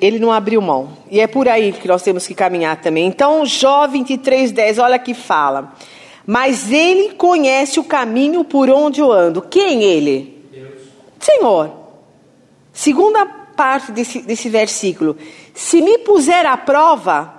Ele 0.00 0.18
não 0.18 0.30
abriu 0.30 0.60
mão. 0.60 0.90
E 1.10 1.20
é 1.20 1.26
por 1.26 1.48
aí 1.48 1.72
que 1.72 1.88
nós 1.88 2.02
temos 2.02 2.26
que 2.26 2.34
caminhar 2.34 2.80
também. 2.80 3.06
Então, 3.06 3.46
Jó 3.46 3.86
23, 3.86 4.52
10, 4.52 4.78
olha 4.78 4.98
que 4.98 5.14
fala. 5.14 5.72
Mas 6.26 6.70
ele 6.70 7.14
conhece 7.14 7.80
o 7.80 7.84
caminho 7.84 8.44
por 8.44 8.68
onde 8.68 9.00
eu 9.00 9.10
ando. 9.10 9.40
Quem 9.40 9.82
ele? 9.82 10.44
Deus. 10.52 10.82
Senhor. 11.18 11.72
Segunda 12.72 13.24
parte 13.24 13.92
desse, 13.92 14.20
desse 14.20 14.48
versículo. 14.48 15.16
Se 15.54 15.80
me 15.80 15.98
puser 15.98 16.44
à 16.44 16.56
prova, 16.56 17.32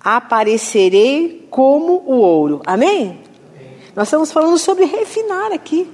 aparecerei 0.00 1.46
como 1.48 2.02
o 2.06 2.16
ouro. 2.16 2.60
Amém? 2.66 3.20
Nós 3.94 4.08
estamos 4.08 4.32
falando 4.32 4.58
sobre 4.58 4.84
refinar 4.84 5.52
aqui. 5.52 5.88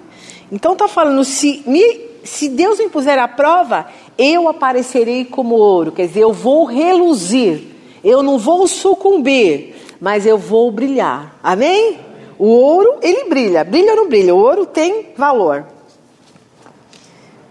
Então 0.51 0.73
está 0.73 0.89
falando, 0.89 1.25
se, 1.25 1.63
me, 1.67 2.01
se 2.25 2.49
Deus 2.49 2.79
me 2.79 2.89
puser 2.89 3.19
à 3.19 3.29
prova, 3.29 3.87
eu 4.17 4.49
aparecerei 4.49 5.25
como 5.25 5.57
ouro. 5.57 5.93
Quer 5.93 6.07
dizer, 6.07 6.21
eu 6.21 6.33
vou 6.33 6.65
reluzir. 6.65 7.77
Eu 8.03 8.23
não 8.23 8.39
vou 8.39 8.67
sucumbir 8.67 9.79
mas 10.01 10.27
eu 10.27 10.39
vou 10.39 10.71
brilhar. 10.71 11.37
Amém? 11.43 11.99
O 12.39 12.47
ouro, 12.47 12.99
ele 13.03 13.29
brilha. 13.29 13.65
Brilha 13.65 13.93
ou 13.93 13.97
não 13.97 14.09
brilha? 14.09 14.35
O 14.35 14.39
ouro 14.39 14.67
tem 14.67 15.09
valor. 15.17 15.67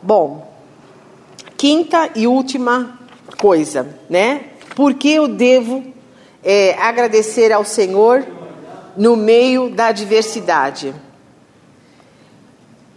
Bom, 0.01 0.47
quinta 1.57 2.09
e 2.15 2.25
última 2.27 2.97
coisa, 3.37 3.95
né? 4.09 4.45
Por 4.75 4.93
que 4.93 5.11
eu 5.11 5.27
devo 5.27 5.83
é, 6.43 6.73
agradecer 6.79 7.51
ao 7.51 7.65
Senhor 7.65 8.25
no 8.97 9.15
meio 9.15 9.69
da 9.69 9.87
adversidade? 9.87 10.93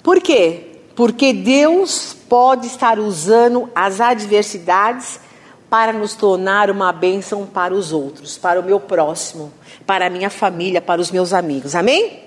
Por 0.03 0.21
quê? 0.21 0.79
Porque 0.97 1.33
Deus 1.33 2.17
pode 2.29 2.67
estar 2.67 2.99
usando 2.99 3.71
as 3.75 4.01
adversidades 4.01 5.21
para 5.69 5.93
nos 5.93 6.15
tornar 6.15 6.71
uma 6.71 6.93
bênção 6.93 7.47
para 7.47 7.73
os 7.73 7.93
outros, 7.93 8.37
para 8.37 8.59
o 8.59 8.63
meu 8.63 8.81
próximo, 8.81 9.53
para 9.87 10.07
a 10.07 10.11
minha 10.11 10.31
família, 10.31 10.81
para 10.81 11.01
os 11.01 11.11
meus 11.11 11.33
amigos. 11.33 11.75
Amém? 11.75 12.25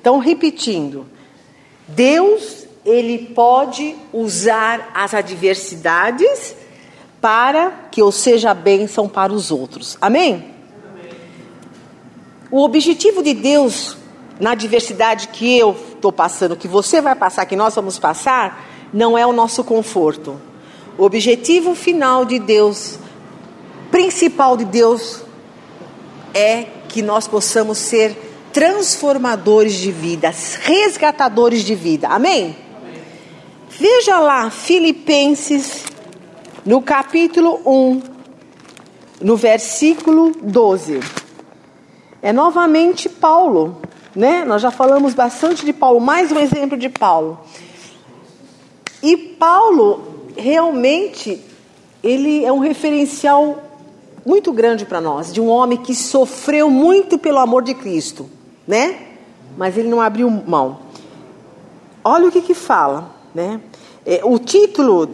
Então, 0.00 0.18
repetindo, 0.18 1.06
Deus, 1.86 2.66
ele 2.84 3.26
pode 3.34 3.94
usar 4.12 4.90
as 4.94 5.12
adversidades 5.12 6.56
para 7.20 7.88
que 7.90 8.00
eu 8.00 8.10
seja 8.10 8.54
bênção 8.54 9.08
para 9.08 9.32
os 9.32 9.50
outros. 9.50 9.96
Amém? 10.00 10.51
O 12.52 12.62
objetivo 12.62 13.20
de 13.20 13.34
Deus 13.34 13.96
na 14.38 14.52
adversidade 14.52 15.28
que 15.28 15.58
eu 15.58 15.76
estou 15.94 16.12
passando, 16.12 16.54
que 16.54 16.68
você 16.68 17.00
vai 17.00 17.16
passar, 17.16 17.46
que 17.46 17.56
nós 17.56 17.74
vamos 17.74 17.98
passar, 17.98 18.68
não 18.92 19.18
é 19.18 19.26
o 19.26 19.32
nosso 19.32 19.64
conforto 19.64 20.38
o 20.98 21.04
objetivo 21.04 21.74
final 21.74 22.24
de 22.24 22.38
Deus, 22.38 22.98
principal 23.90 24.56
de 24.56 24.64
Deus, 24.64 25.22
é 26.34 26.66
que 26.88 27.00
nós 27.02 27.26
possamos 27.26 27.78
ser 27.78 28.14
transformadores 28.52 29.74
de 29.74 29.90
vidas, 29.90 30.56
resgatadores 30.60 31.64
de 31.64 31.74
vida. 31.74 32.08
Amém? 32.08 32.54
Amém? 32.76 33.02
Veja 33.70 34.18
lá, 34.18 34.50
Filipenses, 34.50 35.84
no 36.64 36.82
capítulo 36.82 37.60
1, 37.64 38.02
no 39.22 39.36
versículo 39.36 40.32
12. 40.42 41.00
É 42.22 42.32
novamente 42.32 43.08
Paulo, 43.08 43.78
né? 44.14 44.44
Nós 44.44 44.62
já 44.62 44.70
falamos 44.70 45.12
bastante 45.12 45.66
de 45.66 45.72
Paulo, 45.72 46.00
mais 46.00 46.30
um 46.30 46.38
exemplo 46.38 46.78
de 46.78 46.88
Paulo. 46.88 47.40
E 49.02 49.16
Paulo 49.16 50.28
realmente 50.36 51.42
ele 52.00 52.44
é 52.44 52.52
um 52.52 52.60
referencial 52.60 53.58
muito 54.24 54.52
grande 54.52 54.86
para 54.86 55.00
nós, 55.00 55.32
de 55.32 55.40
um 55.40 55.48
homem 55.48 55.76
que 55.76 55.96
sofreu 55.96 56.70
muito 56.70 57.18
pelo 57.18 57.38
amor 57.38 57.64
de 57.64 57.74
Cristo, 57.74 58.30
né? 58.68 59.00
Mas 59.58 59.76
ele 59.76 59.88
não 59.88 60.00
abriu 60.00 60.30
mão. 60.30 60.78
Olha 62.04 62.28
o 62.28 62.30
que 62.30 62.40
que 62.40 62.54
fala, 62.54 63.10
né? 63.34 63.60
É, 64.06 64.20
o 64.22 64.38
título 64.38 65.08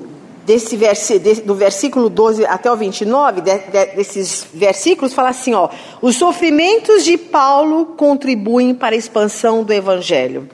desse 0.48 0.78
versi, 0.78 1.18
de, 1.18 1.42
do 1.42 1.54
versículo 1.54 2.08
12 2.08 2.46
até 2.46 2.72
o 2.72 2.76
29, 2.76 3.42
de, 3.42 3.58
de, 3.58 3.86
desses 3.94 4.46
versículos, 4.54 5.12
fala 5.12 5.28
assim: 5.28 5.52
ó, 5.52 5.68
os 6.00 6.16
sofrimentos 6.16 7.04
de 7.04 7.18
Paulo 7.18 7.84
contribuem 7.98 8.74
para 8.74 8.96
a 8.96 8.98
expansão 8.98 9.62
do 9.62 9.74
evangelho. 9.74 10.48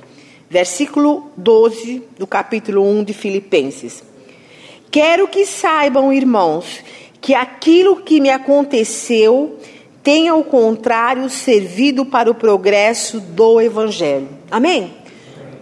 Versículo 0.51 1.31
12 1.37 2.03
do 2.19 2.27
capítulo 2.27 2.83
1 2.83 3.05
de 3.05 3.15
Filipenses. 3.15 4.03
Quero 4.91 5.29
que 5.29 5.47
saibam, 5.47 6.13
irmãos, 6.13 6.81
que 7.21 7.33
aquilo 7.33 8.03
que 8.03 8.21
me 8.21 8.31
aconteceu 8.31 9.59
tem, 10.03 10.29
ao 10.29 10.43
contrário, 10.43 11.31
servido 11.31 12.05
para 12.05 12.31
o 12.31 12.35
progresso 12.35 13.21
do 13.21 13.61
Evangelho. 13.61 14.29
Amém? 14.51 14.93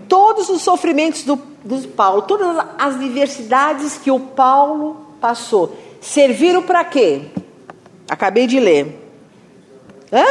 Todos 0.09 0.49
os 0.49 0.63
sofrimentos 0.63 1.23
do, 1.23 1.37
do 1.65 1.89
Paulo, 1.89 2.23
todas 2.23 2.67
as 2.79 2.99
diversidades 2.99 3.99
que 3.99 4.11
o 4.11 4.19
Paulo 4.19 4.97
passou, 5.21 5.77
serviram 6.01 6.63
para 6.63 6.85
quê? 6.85 7.23
Acabei 8.09 8.47
de 8.47 8.59
ler. 8.59 8.99
Hã? 10.13 10.25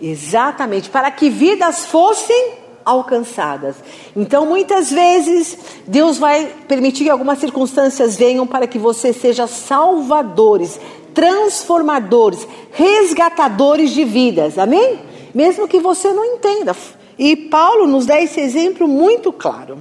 Exatamente, 0.00 0.90
para 0.90 1.10
que 1.10 1.28
vidas 1.28 1.86
fossem 1.86 2.54
alcançadas. 2.84 3.76
Então, 4.14 4.46
muitas 4.46 4.90
vezes, 4.90 5.58
Deus 5.86 6.18
vai 6.18 6.54
permitir 6.68 7.04
que 7.04 7.10
algumas 7.10 7.38
circunstâncias 7.38 8.16
venham 8.16 8.46
para 8.46 8.66
que 8.66 8.78
você 8.78 9.12
seja 9.12 9.48
salvadores, 9.48 10.78
transformadores, 11.12 12.46
resgatadores 12.70 13.90
de 13.90 14.04
vidas. 14.04 14.56
Amém? 14.56 15.00
Mesmo 15.34 15.66
que 15.66 15.80
você 15.80 16.12
não 16.12 16.24
entenda. 16.24 16.76
E 17.18 17.34
Paulo 17.34 17.86
nos 17.86 18.06
dá 18.06 18.20
esse 18.20 18.40
exemplo 18.40 18.86
muito 18.86 19.32
claro. 19.32 19.78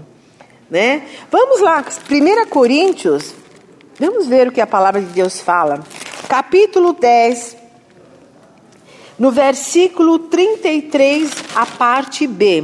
Né? 0.69 1.07
Vamos 1.29 1.61
lá, 1.61 1.83
1 1.83 2.49
Coríntios, 2.49 3.33
vamos 3.99 4.27
ver 4.27 4.47
o 4.47 4.51
que 4.51 4.61
a 4.61 4.67
palavra 4.67 5.01
de 5.01 5.07
Deus 5.07 5.39
fala. 5.39 5.83
Capítulo 6.27 6.93
10, 6.93 7.57
no 9.19 9.31
versículo 9.31 10.19
33, 10.19 11.31
a 11.55 11.65
parte 11.65 12.25
B. 12.25 12.63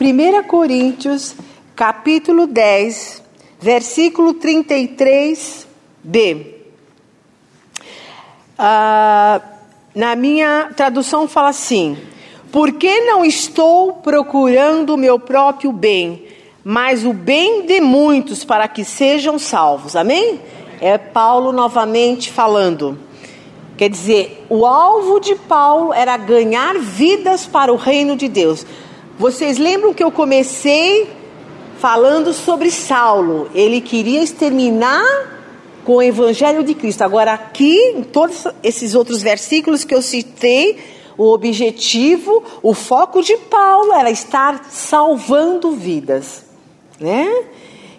1 0.00 0.42
Coríntios, 0.48 1.34
capítulo 1.76 2.46
10, 2.46 3.22
versículo 3.60 4.34
33b. 4.34 6.54
Ah, 8.58 9.51
na 9.94 10.16
minha 10.16 10.70
tradução 10.76 11.28
fala 11.28 11.50
assim: 11.50 11.96
Porque 12.50 13.00
não 13.00 13.24
estou 13.24 13.94
procurando 13.94 14.94
o 14.94 14.98
meu 14.98 15.18
próprio 15.18 15.72
bem, 15.72 16.24
mas 16.64 17.04
o 17.04 17.12
bem 17.12 17.66
de 17.66 17.80
muitos 17.80 18.44
para 18.44 18.68
que 18.68 18.84
sejam 18.84 19.38
salvos. 19.38 19.96
Amém? 19.96 20.40
É 20.80 20.98
Paulo 20.98 21.52
novamente 21.52 22.30
falando. 22.30 22.98
Quer 23.76 23.88
dizer, 23.88 24.44
o 24.48 24.64
alvo 24.66 25.18
de 25.18 25.34
Paulo 25.34 25.92
era 25.92 26.16
ganhar 26.16 26.78
vidas 26.78 27.46
para 27.46 27.72
o 27.72 27.76
reino 27.76 28.16
de 28.16 28.28
Deus. 28.28 28.66
Vocês 29.18 29.58
lembram 29.58 29.94
que 29.94 30.02
eu 30.02 30.10
comecei 30.10 31.08
falando 31.78 32.32
sobre 32.32 32.70
Saulo? 32.70 33.50
Ele 33.54 33.80
queria 33.80 34.22
exterminar 34.22 35.02
com 35.84 35.96
o 35.96 36.02
evangelho 36.02 36.62
de 36.62 36.74
Cristo. 36.74 37.02
Agora, 37.02 37.32
aqui, 37.32 37.76
em 37.96 38.02
todos 38.02 38.46
esses 38.62 38.94
outros 38.94 39.22
versículos 39.22 39.84
que 39.84 39.94
eu 39.94 40.02
citei, 40.02 40.78
o 41.16 41.32
objetivo, 41.32 42.42
o 42.62 42.74
foco 42.74 43.22
de 43.22 43.36
Paulo 43.36 43.92
era 43.92 44.10
estar 44.10 44.64
salvando 44.70 45.72
vidas, 45.72 46.44
né? 46.98 47.44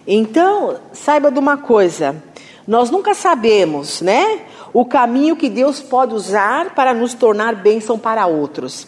Então, 0.06 0.78
saiba 0.92 1.30
de 1.30 1.38
uma 1.38 1.56
coisa, 1.56 2.22
nós 2.66 2.90
nunca 2.90 3.14
sabemos, 3.14 4.00
né, 4.00 4.40
o 4.72 4.84
caminho 4.84 5.36
que 5.36 5.48
Deus 5.48 5.80
pode 5.80 6.14
usar 6.14 6.74
para 6.74 6.92
nos 6.92 7.14
tornar 7.14 7.54
bênção 7.54 7.98
para 7.98 8.26
outros. 8.26 8.86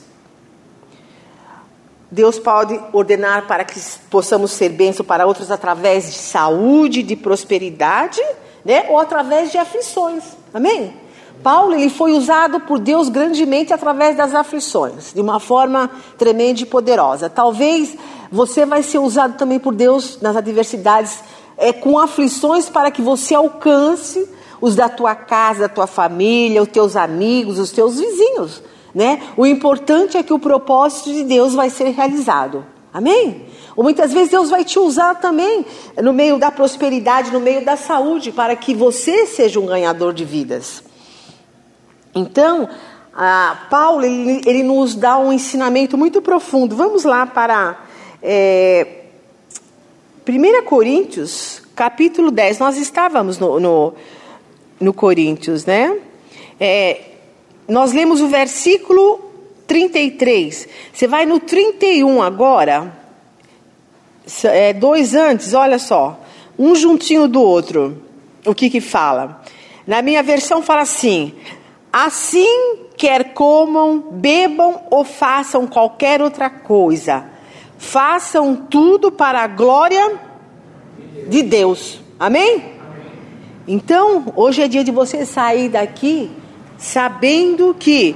Deus 2.10 2.38
pode 2.38 2.78
ordenar 2.92 3.46
para 3.46 3.64
que 3.64 3.80
possamos 4.10 4.52
ser 4.52 4.70
bênção 4.70 5.04
para 5.04 5.26
outros 5.26 5.50
através 5.50 6.06
de 6.06 6.18
saúde, 6.18 7.02
de 7.02 7.16
prosperidade, 7.16 8.20
né? 8.66 8.86
ou 8.88 8.98
através 8.98 9.52
de 9.52 9.58
aflições. 9.58 10.24
Amém? 10.52 10.92
Paulo 11.42 11.74
ele 11.74 11.88
foi 11.88 12.12
usado 12.12 12.60
por 12.60 12.78
Deus 12.78 13.08
grandemente 13.08 13.72
através 13.72 14.16
das 14.16 14.34
aflições, 14.34 15.12
de 15.14 15.20
uma 15.20 15.38
forma 15.38 15.90
tremenda 16.18 16.60
e 16.60 16.66
poderosa. 16.66 17.30
Talvez 17.30 17.96
você 18.32 18.66
vai 18.66 18.82
ser 18.82 18.98
usado 18.98 19.36
também 19.36 19.58
por 19.58 19.74
Deus 19.74 20.20
nas 20.20 20.34
adversidades, 20.34 21.20
é, 21.56 21.72
com 21.72 21.98
aflições 21.98 22.68
para 22.68 22.90
que 22.90 23.00
você 23.00 23.34
alcance 23.34 24.28
os 24.60 24.74
da 24.74 24.88
tua 24.88 25.14
casa, 25.14 25.60
da 25.60 25.68
tua 25.68 25.86
família, 25.86 26.62
os 26.62 26.68
teus 26.68 26.96
amigos, 26.96 27.58
os 27.58 27.70
teus 27.70 28.00
vizinhos. 28.00 28.62
Né? 28.94 29.22
O 29.36 29.46
importante 29.46 30.16
é 30.16 30.22
que 30.22 30.32
o 30.32 30.38
propósito 30.38 31.12
de 31.12 31.22
Deus 31.22 31.54
vai 31.54 31.70
ser 31.70 31.90
realizado. 31.90 32.64
Amém? 32.92 33.46
Ou 33.76 33.84
muitas 33.84 34.12
vezes 34.12 34.30
Deus 34.30 34.48
vai 34.48 34.64
te 34.64 34.78
usar 34.78 35.16
também 35.16 35.66
no 36.02 36.12
meio 36.12 36.38
da 36.38 36.50
prosperidade, 36.50 37.30
no 37.30 37.40
meio 37.40 37.62
da 37.62 37.76
saúde, 37.76 38.32
para 38.32 38.56
que 38.56 38.74
você 38.74 39.26
seja 39.26 39.60
um 39.60 39.66
ganhador 39.66 40.14
de 40.14 40.24
vidas. 40.24 40.82
Então, 42.14 42.66
Paulo 43.68 44.04
ele, 44.04 44.40
ele, 44.46 44.62
nos 44.62 44.94
dá 44.94 45.18
um 45.18 45.30
ensinamento 45.30 45.98
muito 45.98 46.22
profundo. 46.22 46.74
Vamos 46.74 47.04
lá 47.04 47.26
para 47.26 47.78
é, 48.22 49.04
1 50.26 50.64
Coríntios, 50.64 51.62
capítulo 51.74 52.30
10. 52.30 52.58
Nós 52.58 52.78
estávamos 52.78 53.38
no, 53.38 53.60
no, 53.60 53.94
no 54.80 54.94
Coríntios, 54.94 55.66
né? 55.66 55.98
É, 56.58 57.00
nós 57.68 57.92
lemos 57.92 58.22
o 58.22 58.28
versículo 58.28 59.20
33. 59.66 60.66
Você 60.94 61.06
vai 61.06 61.26
no 61.26 61.38
31 61.38 62.22
agora. 62.22 62.95
É, 64.44 64.72
dois 64.72 65.14
antes, 65.14 65.54
olha 65.54 65.78
só. 65.78 66.18
Um 66.58 66.74
juntinho 66.74 67.28
do 67.28 67.40
outro. 67.40 68.02
O 68.44 68.54
que 68.54 68.70
que 68.70 68.80
fala? 68.80 69.42
Na 69.86 70.02
minha 70.02 70.22
versão 70.22 70.62
fala 70.62 70.82
assim: 70.82 71.32
Assim 71.92 72.86
quer 72.96 73.34
comam, 73.34 73.98
bebam 74.10 74.82
ou 74.90 75.04
façam 75.04 75.66
qualquer 75.66 76.22
outra 76.22 76.48
coisa, 76.48 77.24
façam 77.78 78.56
tudo 78.56 79.12
para 79.12 79.42
a 79.42 79.46
glória 79.46 80.18
de 81.28 81.42
Deus. 81.42 82.00
Amém? 82.18 82.74
Então, 83.68 84.32
hoje 84.36 84.62
é 84.62 84.68
dia 84.68 84.84
de 84.84 84.90
você 84.90 85.26
sair 85.26 85.68
daqui 85.68 86.30
sabendo 86.78 87.74
que 87.78 88.14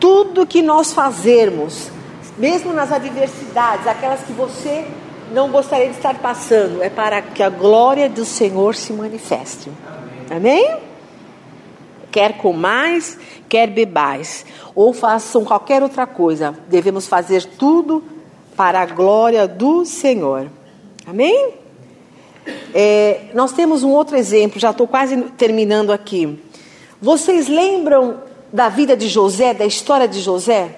tudo 0.00 0.46
que 0.46 0.62
nós 0.62 0.92
fazermos, 0.92 1.90
mesmo 2.36 2.72
nas 2.72 2.92
adversidades, 2.92 3.86
aquelas 3.86 4.20
que 4.22 4.32
você 4.32 4.86
não 5.32 5.50
gostaria 5.50 5.88
de 5.88 5.96
estar 5.96 6.18
passando, 6.18 6.82
é 6.82 6.90
para 6.90 7.20
que 7.22 7.42
a 7.42 7.48
glória 7.48 8.08
do 8.08 8.24
Senhor 8.24 8.74
se 8.74 8.92
manifeste. 8.92 9.70
Amém? 10.30 10.66
Amém? 10.66 10.76
Quer 12.10 12.38
comais, 12.38 13.18
quer 13.48 13.68
bebais, 13.68 14.44
ou 14.74 14.92
façam 14.92 15.44
qualquer 15.44 15.82
outra 15.82 16.06
coisa, 16.06 16.56
devemos 16.68 17.06
fazer 17.06 17.44
tudo 17.44 18.02
para 18.56 18.80
a 18.80 18.86
glória 18.86 19.46
do 19.46 19.84
Senhor. 19.84 20.50
Amém? 21.06 21.52
É, 22.74 23.26
nós 23.34 23.52
temos 23.52 23.82
um 23.82 23.90
outro 23.90 24.16
exemplo, 24.16 24.58
já 24.58 24.70
estou 24.70 24.86
quase 24.86 25.16
terminando 25.36 25.92
aqui. 25.92 26.38
Vocês 27.00 27.46
lembram 27.46 28.22
da 28.52 28.68
vida 28.68 28.96
de 28.96 29.06
José, 29.08 29.52
da 29.52 29.66
história 29.66 30.08
de 30.08 30.20
José? 30.20 30.76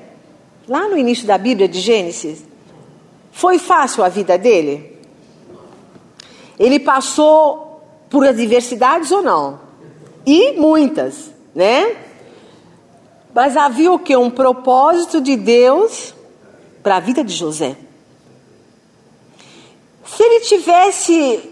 Lá 0.68 0.88
no 0.88 0.98
início 0.98 1.26
da 1.26 1.38
Bíblia 1.38 1.68
de 1.68 1.80
Gênesis? 1.80 2.44
Foi 3.31 3.59
fácil 3.59 4.05
a 4.05 4.09
vida 4.09 4.37
dele? 4.37 4.99
Ele 6.59 6.78
passou 6.78 7.83
por 8.11 8.26
adversidades 8.26 9.11
ou 9.11 9.22
não? 9.22 9.61
E 10.26 10.53
muitas, 10.53 11.31
né? 11.55 11.97
Mas 13.35 13.57
havia 13.57 13.93
o 13.93 13.99
que? 13.99 14.14
Um 14.16 14.31
propósito 14.31 15.20
de 15.20 15.37
Deus 15.37 16.14
para 16.83 16.97
a 16.97 17.01
vida 17.01 17.22
de 17.22 17.35
José. 17.35 17.76
Se 20.05 20.22
ele 20.22 20.41
tivesse 20.41 21.51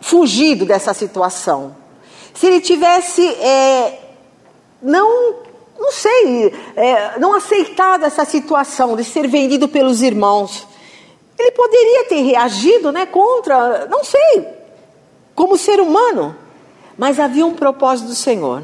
fugido 0.00 0.66
dessa 0.66 0.92
situação, 0.92 1.74
se 2.34 2.46
ele 2.46 2.60
tivesse 2.60 3.26
é, 3.26 3.98
não 4.82 5.42
não 5.78 5.90
sei, 5.90 6.54
é, 6.76 7.18
não 7.18 7.34
aceitado 7.34 8.04
essa 8.04 8.24
situação 8.24 8.96
de 8.96 9.04
ser 9.04 9.26
vendido 9.26 9.68
pelos 9.68 10.02
irmãos. 10.02 10.66
Ele 11.38 11.50
poderia 11.50 12.04
ter 12.04 12.22
reagido 12.22 12.92
né, 12.92 13.06
contra, 13.06 13.86
não 13.86 14.04
sei, 14.04 14.46
como 15.34 15.58
ser 15.58 15.80
humano, 15.80 16.36
mas 16.96 17.18
havia 17.18 17.44
um 17.44 17.54
propósito 17.54 18.08
do 18.08 18.14
Senhor. 18.14 18.62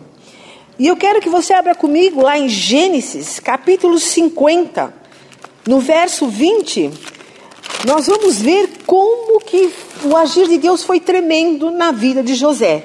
E 0.78 0.86
eu 0.86 0.96
quero 0.96 1.20
que 1.20 1.28
você 1.28 1.52
abra 1.52 1.74
comigo 1.74 2.22
lá 2.22 2.38
em 2.38 2.48
Gênesis, 2.48 3.38
capítulo 3.40 3.98
50, 3.98 4.94
no 5.66 5.78
verso 5.80 6.26
20, 6.26 6.90
nós 7.86 8.06
vamos 8.06 8.40
ver 8.40 8.70
como 8.86 9.40
que 9.40 9.72
o 10.04 10.16
agir 10.16 10.48
de 10.48 10.58
Deus 10.58 10.82
foi 10.82 11.00
tremendo 11.00 11.70
na 11.70 11.92
vida 11.92 12.22
de 12.22 12.34
José. 12.34 12.84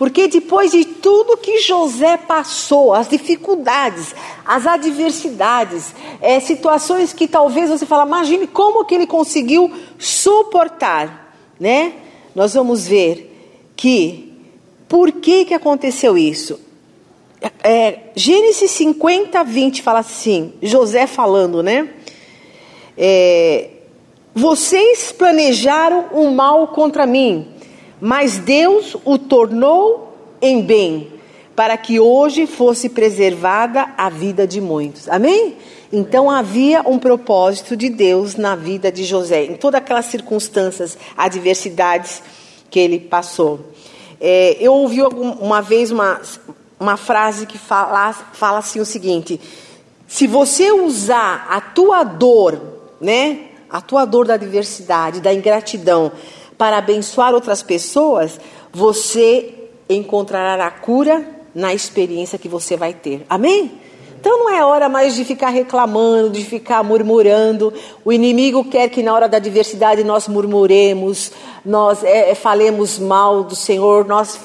Porque 0.00 0.28
depois 0.28 0.70
de 0.70 0.82
tudo 0.82 1.36
que 1.36 1.60
José 1.60 2.16
passou, 2.16 2.94
as 2.94 3.06
dificuldades, 3.06 4.14
as 4.46 4.66
adversidades, 4.66 5.94
é, 6.22 6.40
situações 6.40 7.12
que 7.12 7.28
talvez 7.28 7.68
você 7.68 7.84
fala, 7.84 8.06
imagine 8.06 8.46
como 8.46 8.86
que 8.86 8.94
ele 8.94 9.06
conseguiu 9.06 9.70
suportar, 9.98 11.36
né? 11.60 11.92
Nós 12.34 12.54
vamos 12.54 12.88
ver 12.88 13.70
que 13.76 14.32
por 14.88 15.12
que 15.12 15.44
que 15.44 15.52
aconteceu 15.52 16.16
isso? 16.16 16.58
É, 17.62 17.98
Gênesis 18.16 18.70
50, 18.70 19.44
20 19.44 19.82
fala 19.82 19.98
assim, 19.98 20.54
José 20.62 21.06
falando, 21.06 21.62
né? 21.62 21.90
É, 22.96 23.68
vocês 24.34 25.12
planejaram 25.12 26.06
um 26.14 26.34
mal 26.34 26.68
contra 26.68 27.04
mim 27.04 27.59
mas 28.00 28.38
Deus 28.38 28.96
o 29.04 29.18
tornou 29.18 30.16
em 30.40 30.62
bem, 30.62 31.12
para 31.54 31.76
que 31.76 32.00
hoje 32.00 32.46
fosse 32.46 32.88
preservada 32.88 33.90
a 33.96 34.08
vida 34.08 34.46
de 34.46 34.60
muitos. 34.60 35.08
Amém? 35.08 35.56
Então 35.92 36.30
havia 36.30 36.82
um 36.88 36.98
propósito 36.98 37.76
de 37.76 37.88
Deus 37.88 38.36
na 38.36 38.54
vida 38.54 38.90
de 38.90 39.04
José, 39.04 39.44
em 39.44 39.54
todas 39.54 39.80
aquelas 39.80 40.06
circunstâncias, 40.06 40.96
adversidades 41.16 42.22
que 42.70 42.78
ele 42.78 42.98
passou. 42.98 43.60
É, 44.20 44.56
eu 44.60 44.72
ouvi 44.72 45.02
uma 45.02 45.60
vez 45.60 45.90
uma, 45.90 46.20
uma 46.78 46.96
frase 46.96 47.44
que 47.44 47.58
fala, 47.58 48.12
fala 48.12 48.58
assim 48.58 48.80
o 48.80 48.86
seguinte: 48.86 49.40
se 50.06 50.26
você 50.26 50.70
usar 50.70 51.46
a 51.50 51.60
tua 51.60 52.04
dor, 52.04 52.60
né, 53.00 53.48
a 53.68 53.80
tua 53.80 54.04
dor 54.04 54.26
da 54.26 54.34
adversidade, 54.34 55.20
da 55.20 55.32
ingratidão, 55.34 56.12
para 56.60 56.76
abençoar 56.76 57.32
outras 57.32 57.62
pessoas, 57.62 58.38
você 58.70 59.54
encontrará 59.88 60.66
a 60.66 60.70
cura 60.70 61.26
na 61.54 61.72
experiência 61.72 62.38
que 62.38 62.50
você 62.50 62.76
vai 62.76 62.92
ter. 62.92 63.24
Amém? 63.30 63.80
Então 64.20 64.40
não 64.40 64.50
é 64.50 64.62
hora 64.62 64.86
mais 64.86 65.14
de 65.14 65.24
ficar 65.24 65.48
reclamando, 65.48 66.28
de 66.28 66.44
ficar 66.44 66.84
murmurando. 66.84 67.72
O 68.04 68.12
inimigo 68.12 68.62
quer 68.62 68.90
que 68.90 69.02
na 69.02 69.14
hora 69.14 69.26
da 69.26 69.38
adversidade 69.38 70.04
nós 70.04 70.28
murmuremos, 70.28 71.32
nós 71.64 72.04
é, 72.04 72.32
é 72.32 72.34
falemos 72.34 72.98
mal 72.98 73.42
do 73.42 73.56
Senhor, 73.56 74.04
nós 74.04 74.38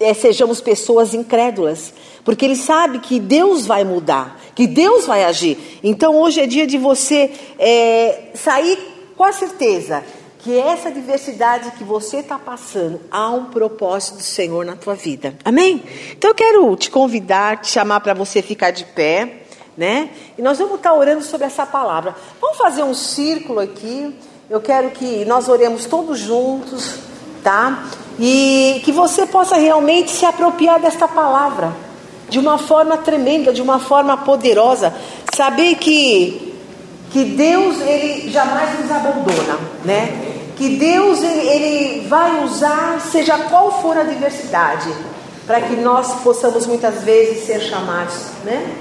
é, 0.00 0.14
sejamos 0.14 0.62
pessoas 0.62 1.12
incrédulas. 1.12 1.92
Porque 2.24 2.46
ele 2.46 2.56
sabe 2.56 2.98
que 3.00 3.20
Deus 3.20 3.66
vai 3.66 3.84
mudar, 3.84 4.40
que 4.54 4.66
Deus 4.66 5.04
vai 5.04 5.22
agir. 5.22 5.78
Então 5.84 6.18
hoje 6.18 6.40
é 6.40 6.46
dia 6.46 6.66
de 6.66 6.78
você 6.78 7.30
é, 7.58 8.30
sair 8.32 8.78
com 9.14 9.24
a 9.24 9.32
certeza 9.32 10.02
que 10.38 10.56
essa 10.58 10.90
diversidade 10.90 11.72
que 11.72 11.84
você 11.84 12.18
está 12.18 12.38
passando 12.38 13.00
há 13.10 13.30
um 13.30 13.46
propósito 13.46 14.18
do 14.18 14.22
Senhor 14.22 14.64
na 14.64 14.76
tua 14.76 14.94
vida. 14.94 15.34
Amém? 15.44 15.82
Então 16.12 16.30
eu 16.30 16.34
quero 16.34 16.76
te 16.76 16.90
convidar, 16.90 17.60
te 17.60 17.68
chamar 17.68 18.00
para 18.00 18.14
você 18.14 18.40
ficar 18.40 18.70
de 18.70 18.84
pé, 18.84 19.42
né? 19.76 20.10
E 20.36 20.42
nós 20.42 20.58
vamos 20.58 20.76
estar 20.76 20.90
tá 20.90 20.96
orando 20.96 21.22
sobre 21.22 21.46
essa 21.46 21.66
palavra. 21.66 22.14
Vamos 22.40 22.56
fazer 22.56 22.82
um 22.82 22.94
círculo 22.94 23.60
aqui. 23.60 24.14
Eu 24.48 24.60
quero 24.60 24.90
que 24.90 25.24
nós 25.24 25.48
oremos 25.48 25.86
todos 25.86 26.18
juntos, 26.18 26.94
tá? 27.42 27.84
E 28.18 28.80
que 28.84 28.92
você 28.92 29.26
possa 29.26 29.56
realmente 29.56 30.10
se 30.10 30.24
apropriar 30.24 30.80
desta 30.80 31.06
palavra 31.08 31.72
de 32.28 32.38
uma 32.38 32.58
forma 32.58 32.96
tremenda, 32.96 33.52
de 33.52 33.62
uma 33.62 33.78
forma 33.78 34.16
poderosa. 34.18 34.94
Saber 35.34 35.74
que 35.76 36.48
que 37.10 37.24
Deus 37.24 37.80
ele 37.80 38.30
jamais 38.30 38.78
nos 38.78 38.90
abandona, 38.90 39.58
né? 39.84 40.27
Que 40.58 40.76
Deus 40.76 41.22
ele, 41.22 42.06
vai 42.08 42.44
usar, 42.44 43.00
seja 43.12 43.38
qual 43.48 43.80
for 43.80 43.96
a 43.96 44.02
diversidade, 44.02 44.92
para 45.46 45.60
que 45.60 45.76
nós 45.76 46.20
possamos 46.22 46.66
muitas 46.66 47.02
vezes 47.04 47.46
ser 47.46 47.60
chamados, 47.60 48.16
né? 48.44 48.74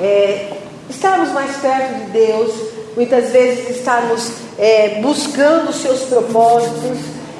É, 0.00 0.52
estarmos 0.88 1.30
mais 1.32 1.56
perto 1.56 2.04
de 2.04 2.10
Deus, 2.12 2.54
muitas 2.96 3.30
vezes 3.30 3.76
estarmos 3.78 4.30
é, 4.56 5.00
buscando 5.02 5.70
os 5.70 5.76
seus 5.76 6.02
propósitos, 6.02 6.98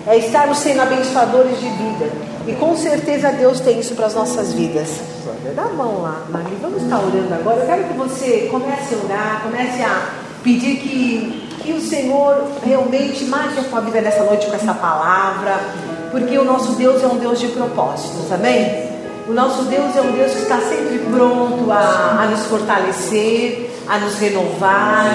é, 0.09 0.19
estarmos 0.19 0.59
sendo 0.59 0.83
abençoadores 0.83 1.59
de 1.61 1.69
vida. 1.69 2.11
E 2.47 2.53
com 2.53 2.77
certeza 2.77 3.31
Deus 3.31 3.61
tem 3.61 3.79
isso 3.79 3.95
para 3.95 4.07
as 4.07 4.15
nossas 4.15 4.53
vidas. 4.53 4.89
Dá 5.55 5.63
a 5.63 5.69
mão 5.69 6.03
lá, 6.03 6.27
Maria. 6.31 6.59
Vamos 6.61 6.83
estar 6.83 6.99
orando 6.99 7.33
agora. 7.33 7.61
Eu 7.61 7.67
quero 7.67 7.85
que 7.85 7.95
você 7.95 8.49
comece 8.51 8.95
a 8.95 9.05
orar, 9.05 9.43
comece 9.45 9.83
a 9.83 10.11
pedir 10.43 10.77
que 10.77 11.44
que 11.65 11.73
o 11.73 11.81
Senhor 11.81 12.45
realmente 12.63 13.25
marque 13.25 13.59
a 13.59 13.63
sua 13.63 13.81
vida 13.81 14.03
nessa 14.03 14.23
noite 14.23 14.47
com 14.47 14.55
essa 14.55 14.75
palavra, 14.75 15.59
porque 16.11 16.37
o 16.37 16.45
nosso 16.45 16.73
Deus 16.73 17.03
é 17.03 17.07
um 17.07 17.17
Deus 17.17 17.41
de 17.41 17.49
propósitos, 17.49 18.31
amém? 18.31 18.93
O 19.27 19.33
nosso 19.33 19.63
Deus 19.63 19.97
é 19.97 20.03
um 20.03 20.13
Deus 20.13 20.33
que 20.33 20.43
está 20.43 20.59
sempre 20.59 20.99
pronto 21.11 21.73
a, 21.73 22.19
a 22.21 22.27
nos 22.27 22.45
fortalecer, 22.45 23.71
a 23.89 23.97
nos 23.97 24.19
renovar. 24.19 25.07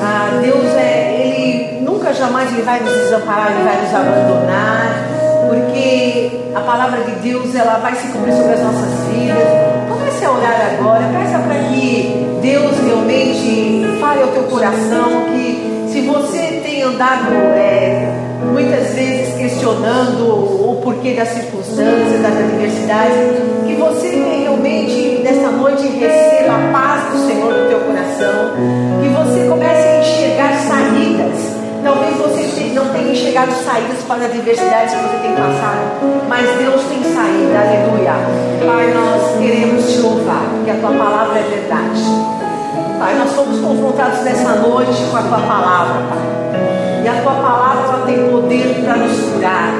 A 0.00 0.40
Deus 0.40 0.64
é, 0.74 1.20
Ele 1.20 1.84
nunca 1.84 2.14
jamais 2.14 2.50
Ele 2.50 2.62
vai 2.62 2.80
nos 2.80 2.94
desamparar, 2.94 3.52
Ele 3.52 3.62
vai 3.62 3.82
nos 3.82 3.94
abandonar, 3.94 5.08
porque 5.50 6.40
a 6.54 6.60
palavra 6.60 7.02
de 7.02 7.10
Deus 7.16 7.54
ela 7.54 7.76
vai 7.76 7.94
se 7.94 8.06
cumprir 8.08 8.32
sobre 8.32 8.54
as 8.54 8.60
nossas 8.60 9.06
vidas. 9.12 9.36
Comece 9.90 10.24
a 10.24 10.30
orar 10.30 10.78
agora, 10.78 11.04
peça 11.12 11.38
para 11.38 11.58
que 11.68 12.38
Deus 12.40 12.78
realmente 12.78 14.00
fale 14.00 14.22
ao 14.22 14.28
teu 14.28 14.44
coração, 14.44 15.26
que 15.26 15.81
se 15.92 16.00
você 16.00 16.62
tem 16.64 16.82
andado 16.82 17.30
é, 17.54 18.10
muitas 18.50 18.94
vezes 18.94 19.34
questionando 19.34 20.24
o 20.26 20.80
porquê 20.82 21.12
das 21.12 21.28
circunstâncias, 21.28 22.22
das 22.22 22.32
adversidades, 22.32 23.14
que 23.66 23.74
você 23.74 24.08
realmente 24.42 25.20
nesta 25.22 25.50
noite 25.50 25.86
receba 25.88 26.54
a 26.54 26.72
paz 26.72 27.12
do 27.12 27.26
Senhor 27.26 27.52
no 27.52 27.68
teu 27.68 27.80
coração, 27.80 28.52
que 29.02 29.08
você 29.10 29.46
comece 29.46 29.86
a 29.86 30.00
enxergar 30.00 30.52
saídas. 30.66 31.62
Talvez 31.84 32.16
você 32.16 32.42
não 32.72 32.88
tenha 32.88 33.12
enxergado 33.12 33.52
saídas 33.52 34.02
para 34.08 34.24
as 34.24 34.30
adversidades 34.30 34.94
que 34.94 35.00
você 35.02 35.18
tem 35.18 35.32
passado, 35.34 36.26
mas 36.26 36.48
Deus 36.56 36.80
tem 36.84 37.02
saída, 37.02 37.58
aleluia. 37.58 38.14
Pai, 38.64 38.94
nós 38.94 39.38
queremos 39.38 39.92
te 39.92 39.98
louvar, 39.98 40.48
porque 40.54 40.70
a 40.70 40.74
tua 40.76 40.92
palavra 40.92 41.38
é 41.38 41.42
verdade. 41.42 42.41
Pai, 43.02 43.16
nós 43.16 43.32
fomos 43.32 43.58
confrontados 43.58 44.20
nessa 44.20 44.54
noite 44.60 45.02
com 45.10 45.16
a 45.16 45.22
tua 45.22 45.38
palavra, 45.38 46.02
Pai. 46.08 47.02
E 47.02 47.08
a 47.08 47.20
tua 47.20 47.32
palavra 47.32 48.06
tem 48.06 48.30
poder 48.30 48.80
para 48.84 48.96
nos 48.96 49.18
curar. 49.18 49.74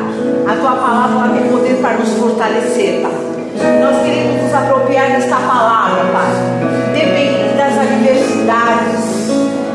A 0.48 0.56
tua 0.56 0.72
palavra 0.72 1.28
tem 1.38 1.48
poder 1.48 1.80
para 1.80 1.98
nos 1.98 2.08
fortalecer, 2.14 3.00
Pai. 3.00 3.12
Nós 3.80 4.02
queremos 4.02 4.42
nos 4.42 4.52
apropriar 4.52 5.06
desta 5.12 5.36
palavra, 5.36 6.02
Pai. 6.12 6.32
Independente 6.90 7.56
das 7.56 7.78
adversidades, 7.78 9.30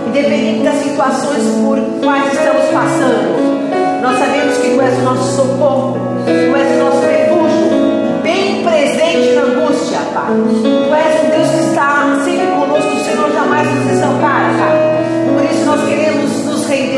independente 0.07 0.63
das 0.65 0.83
situações 0.83 1.43
por 1.63 1.79
quais 2.03 2.33
estamos 2.33 2.65
passando. 2.65 4.01
Nós 4.01 4.19
sabemos 4.19 4.57
que 4.57 4.71
Tu 4.71 4.81
és 4.81 4.97
o 4.97 5.01
nosso 5.03 5.35
socorro, 5.37 5.97
Tu 6.25 6.53
és 6.53 6.81
o 6.81 6.83
nosso 6.83 6.99
refúgio, 6.99 8.21
bem 8.23 8.61
presente 8.61 9.35
na 9.35 9.43
angústia, 9.43 9.99
Pai. 10.13 10.33
Tu 10.35 10.93
és 10.93 11.23
um 11.23 11.26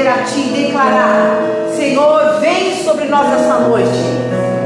a 0.07 0.23
Ti 0.23 0.39
e 0.39 0.67
declarar: 0.67 1.37
Senhor, 1.75 2.39
vem 2.39 2.83
sobre 2.83 3.05
nós 3.05 3.31
essa 3.33 3.59
noite. 3.59 3.99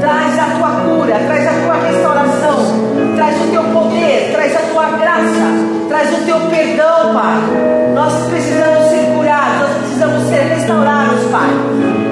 Traz 0.00 0.38
a 0.38 0.56
tua 0.56 0.70
cura, 0.82 1.18
traz 1.26 1.46
a 1.46 1.52
tua 1.64 1.74
restauração, 1.74 3.16
traz 3.16 3.36
o 3.42 3.50
teu 3.50 3.62
poder, 3.64 4.30
traz 4.32 4.56
a 4.56 4.60
tua 4.72 4.90
graça, 4.98 5.88
traz 5.88 6.12
o 6.12 6.24
teu 6.24 6.40
perdão, 6.50 7.14
Pai. 7.14 7.38
Nós 7.94 8.12
precisamos 8.28 8.90
ser 8.90 9.14
curados, 9.14 9.60
nós 9.60 9.76
precisamos 9.78 10.28
ser 10.28 10.40
restaurados, 10.40 11.24
Pai. 11.30 11.50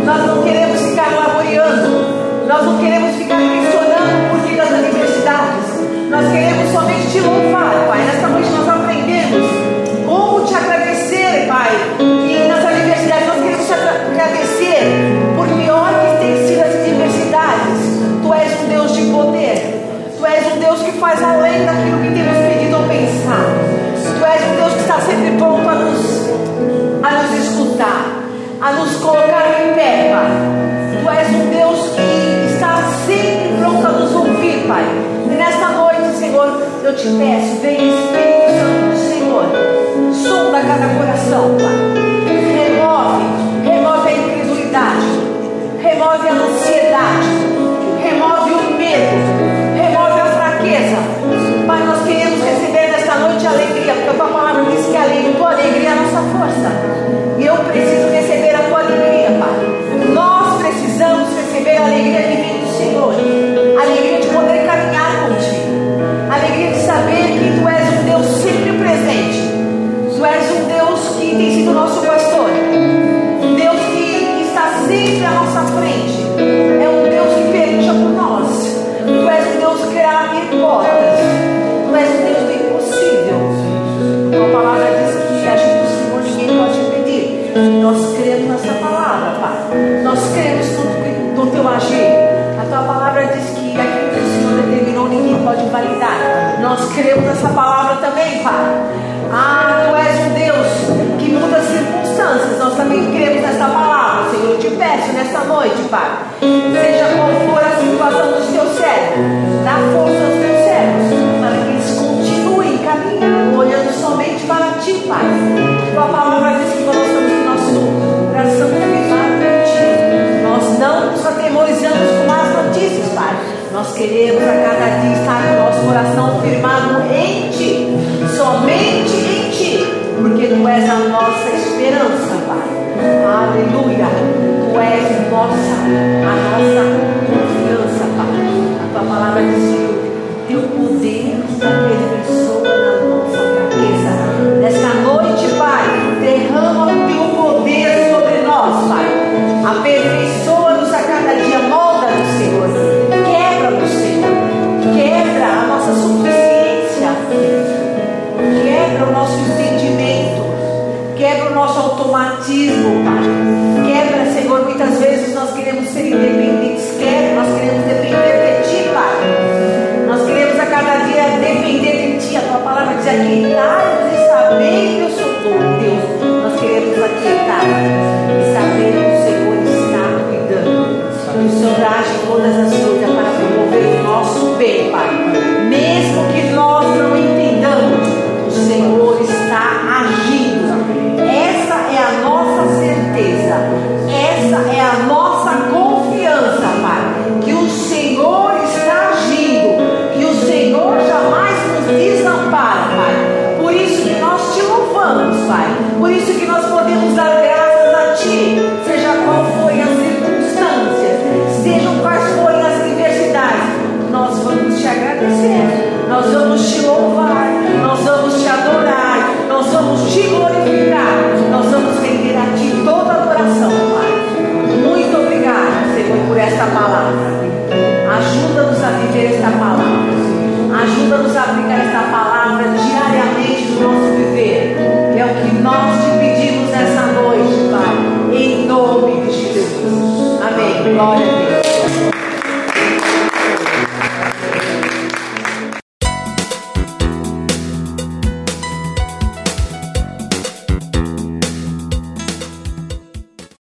Nós 0.04 0.26
não 0.26 0.42
queremos 0.42 0.80
ficar 0.80 1.10
laboreando, 1.10 2.46
nós 2.48 2.64
não 2.64 2.78
queremos 2.78 3.01
sempre 25.06 25.36
pronto 25.36 25.68
a 25.68 25.74
nos, 25.74 26.28
a 27.02 27.22
nos 27.22 27.44
escutar, 27.44 28.06
a 28.60 28.72
nos 28.72 28.96
colocar 28.96 29.44
em 29.60 29.74
pé, 29.74 30.10
Pai. 30.12 30.30
Tu 31.02 31.10
és 31.10 31.28
um 31.28 31.50
Deus 31.50 31.80
que 31.94 32.54
está 32.54 32.82
sempre 33.06 33.56
pronto 33.58 33.86
a 33.86 33.90
nos 33.90 34.12
ouvir, 34.14 34.66
Pai. 34.66 34.84
E 35.26 35.34
nesta 35.34 35.68
noite, 35.70 36.16
Senhor, 36.18 36.62
eu 36.84 36.96
te 36.96 37.08
peço, 37.08 37.60
vem 37.60 37.88
Espírito 37.88 38.50
Santo 38.58 38.90
do 38.90 38.96
Senhor, 39.08 39.44
sonda 40.14 40.60
cada 40.60 40.86
coração, 40.94 41.56
Pai. 41.58 41.91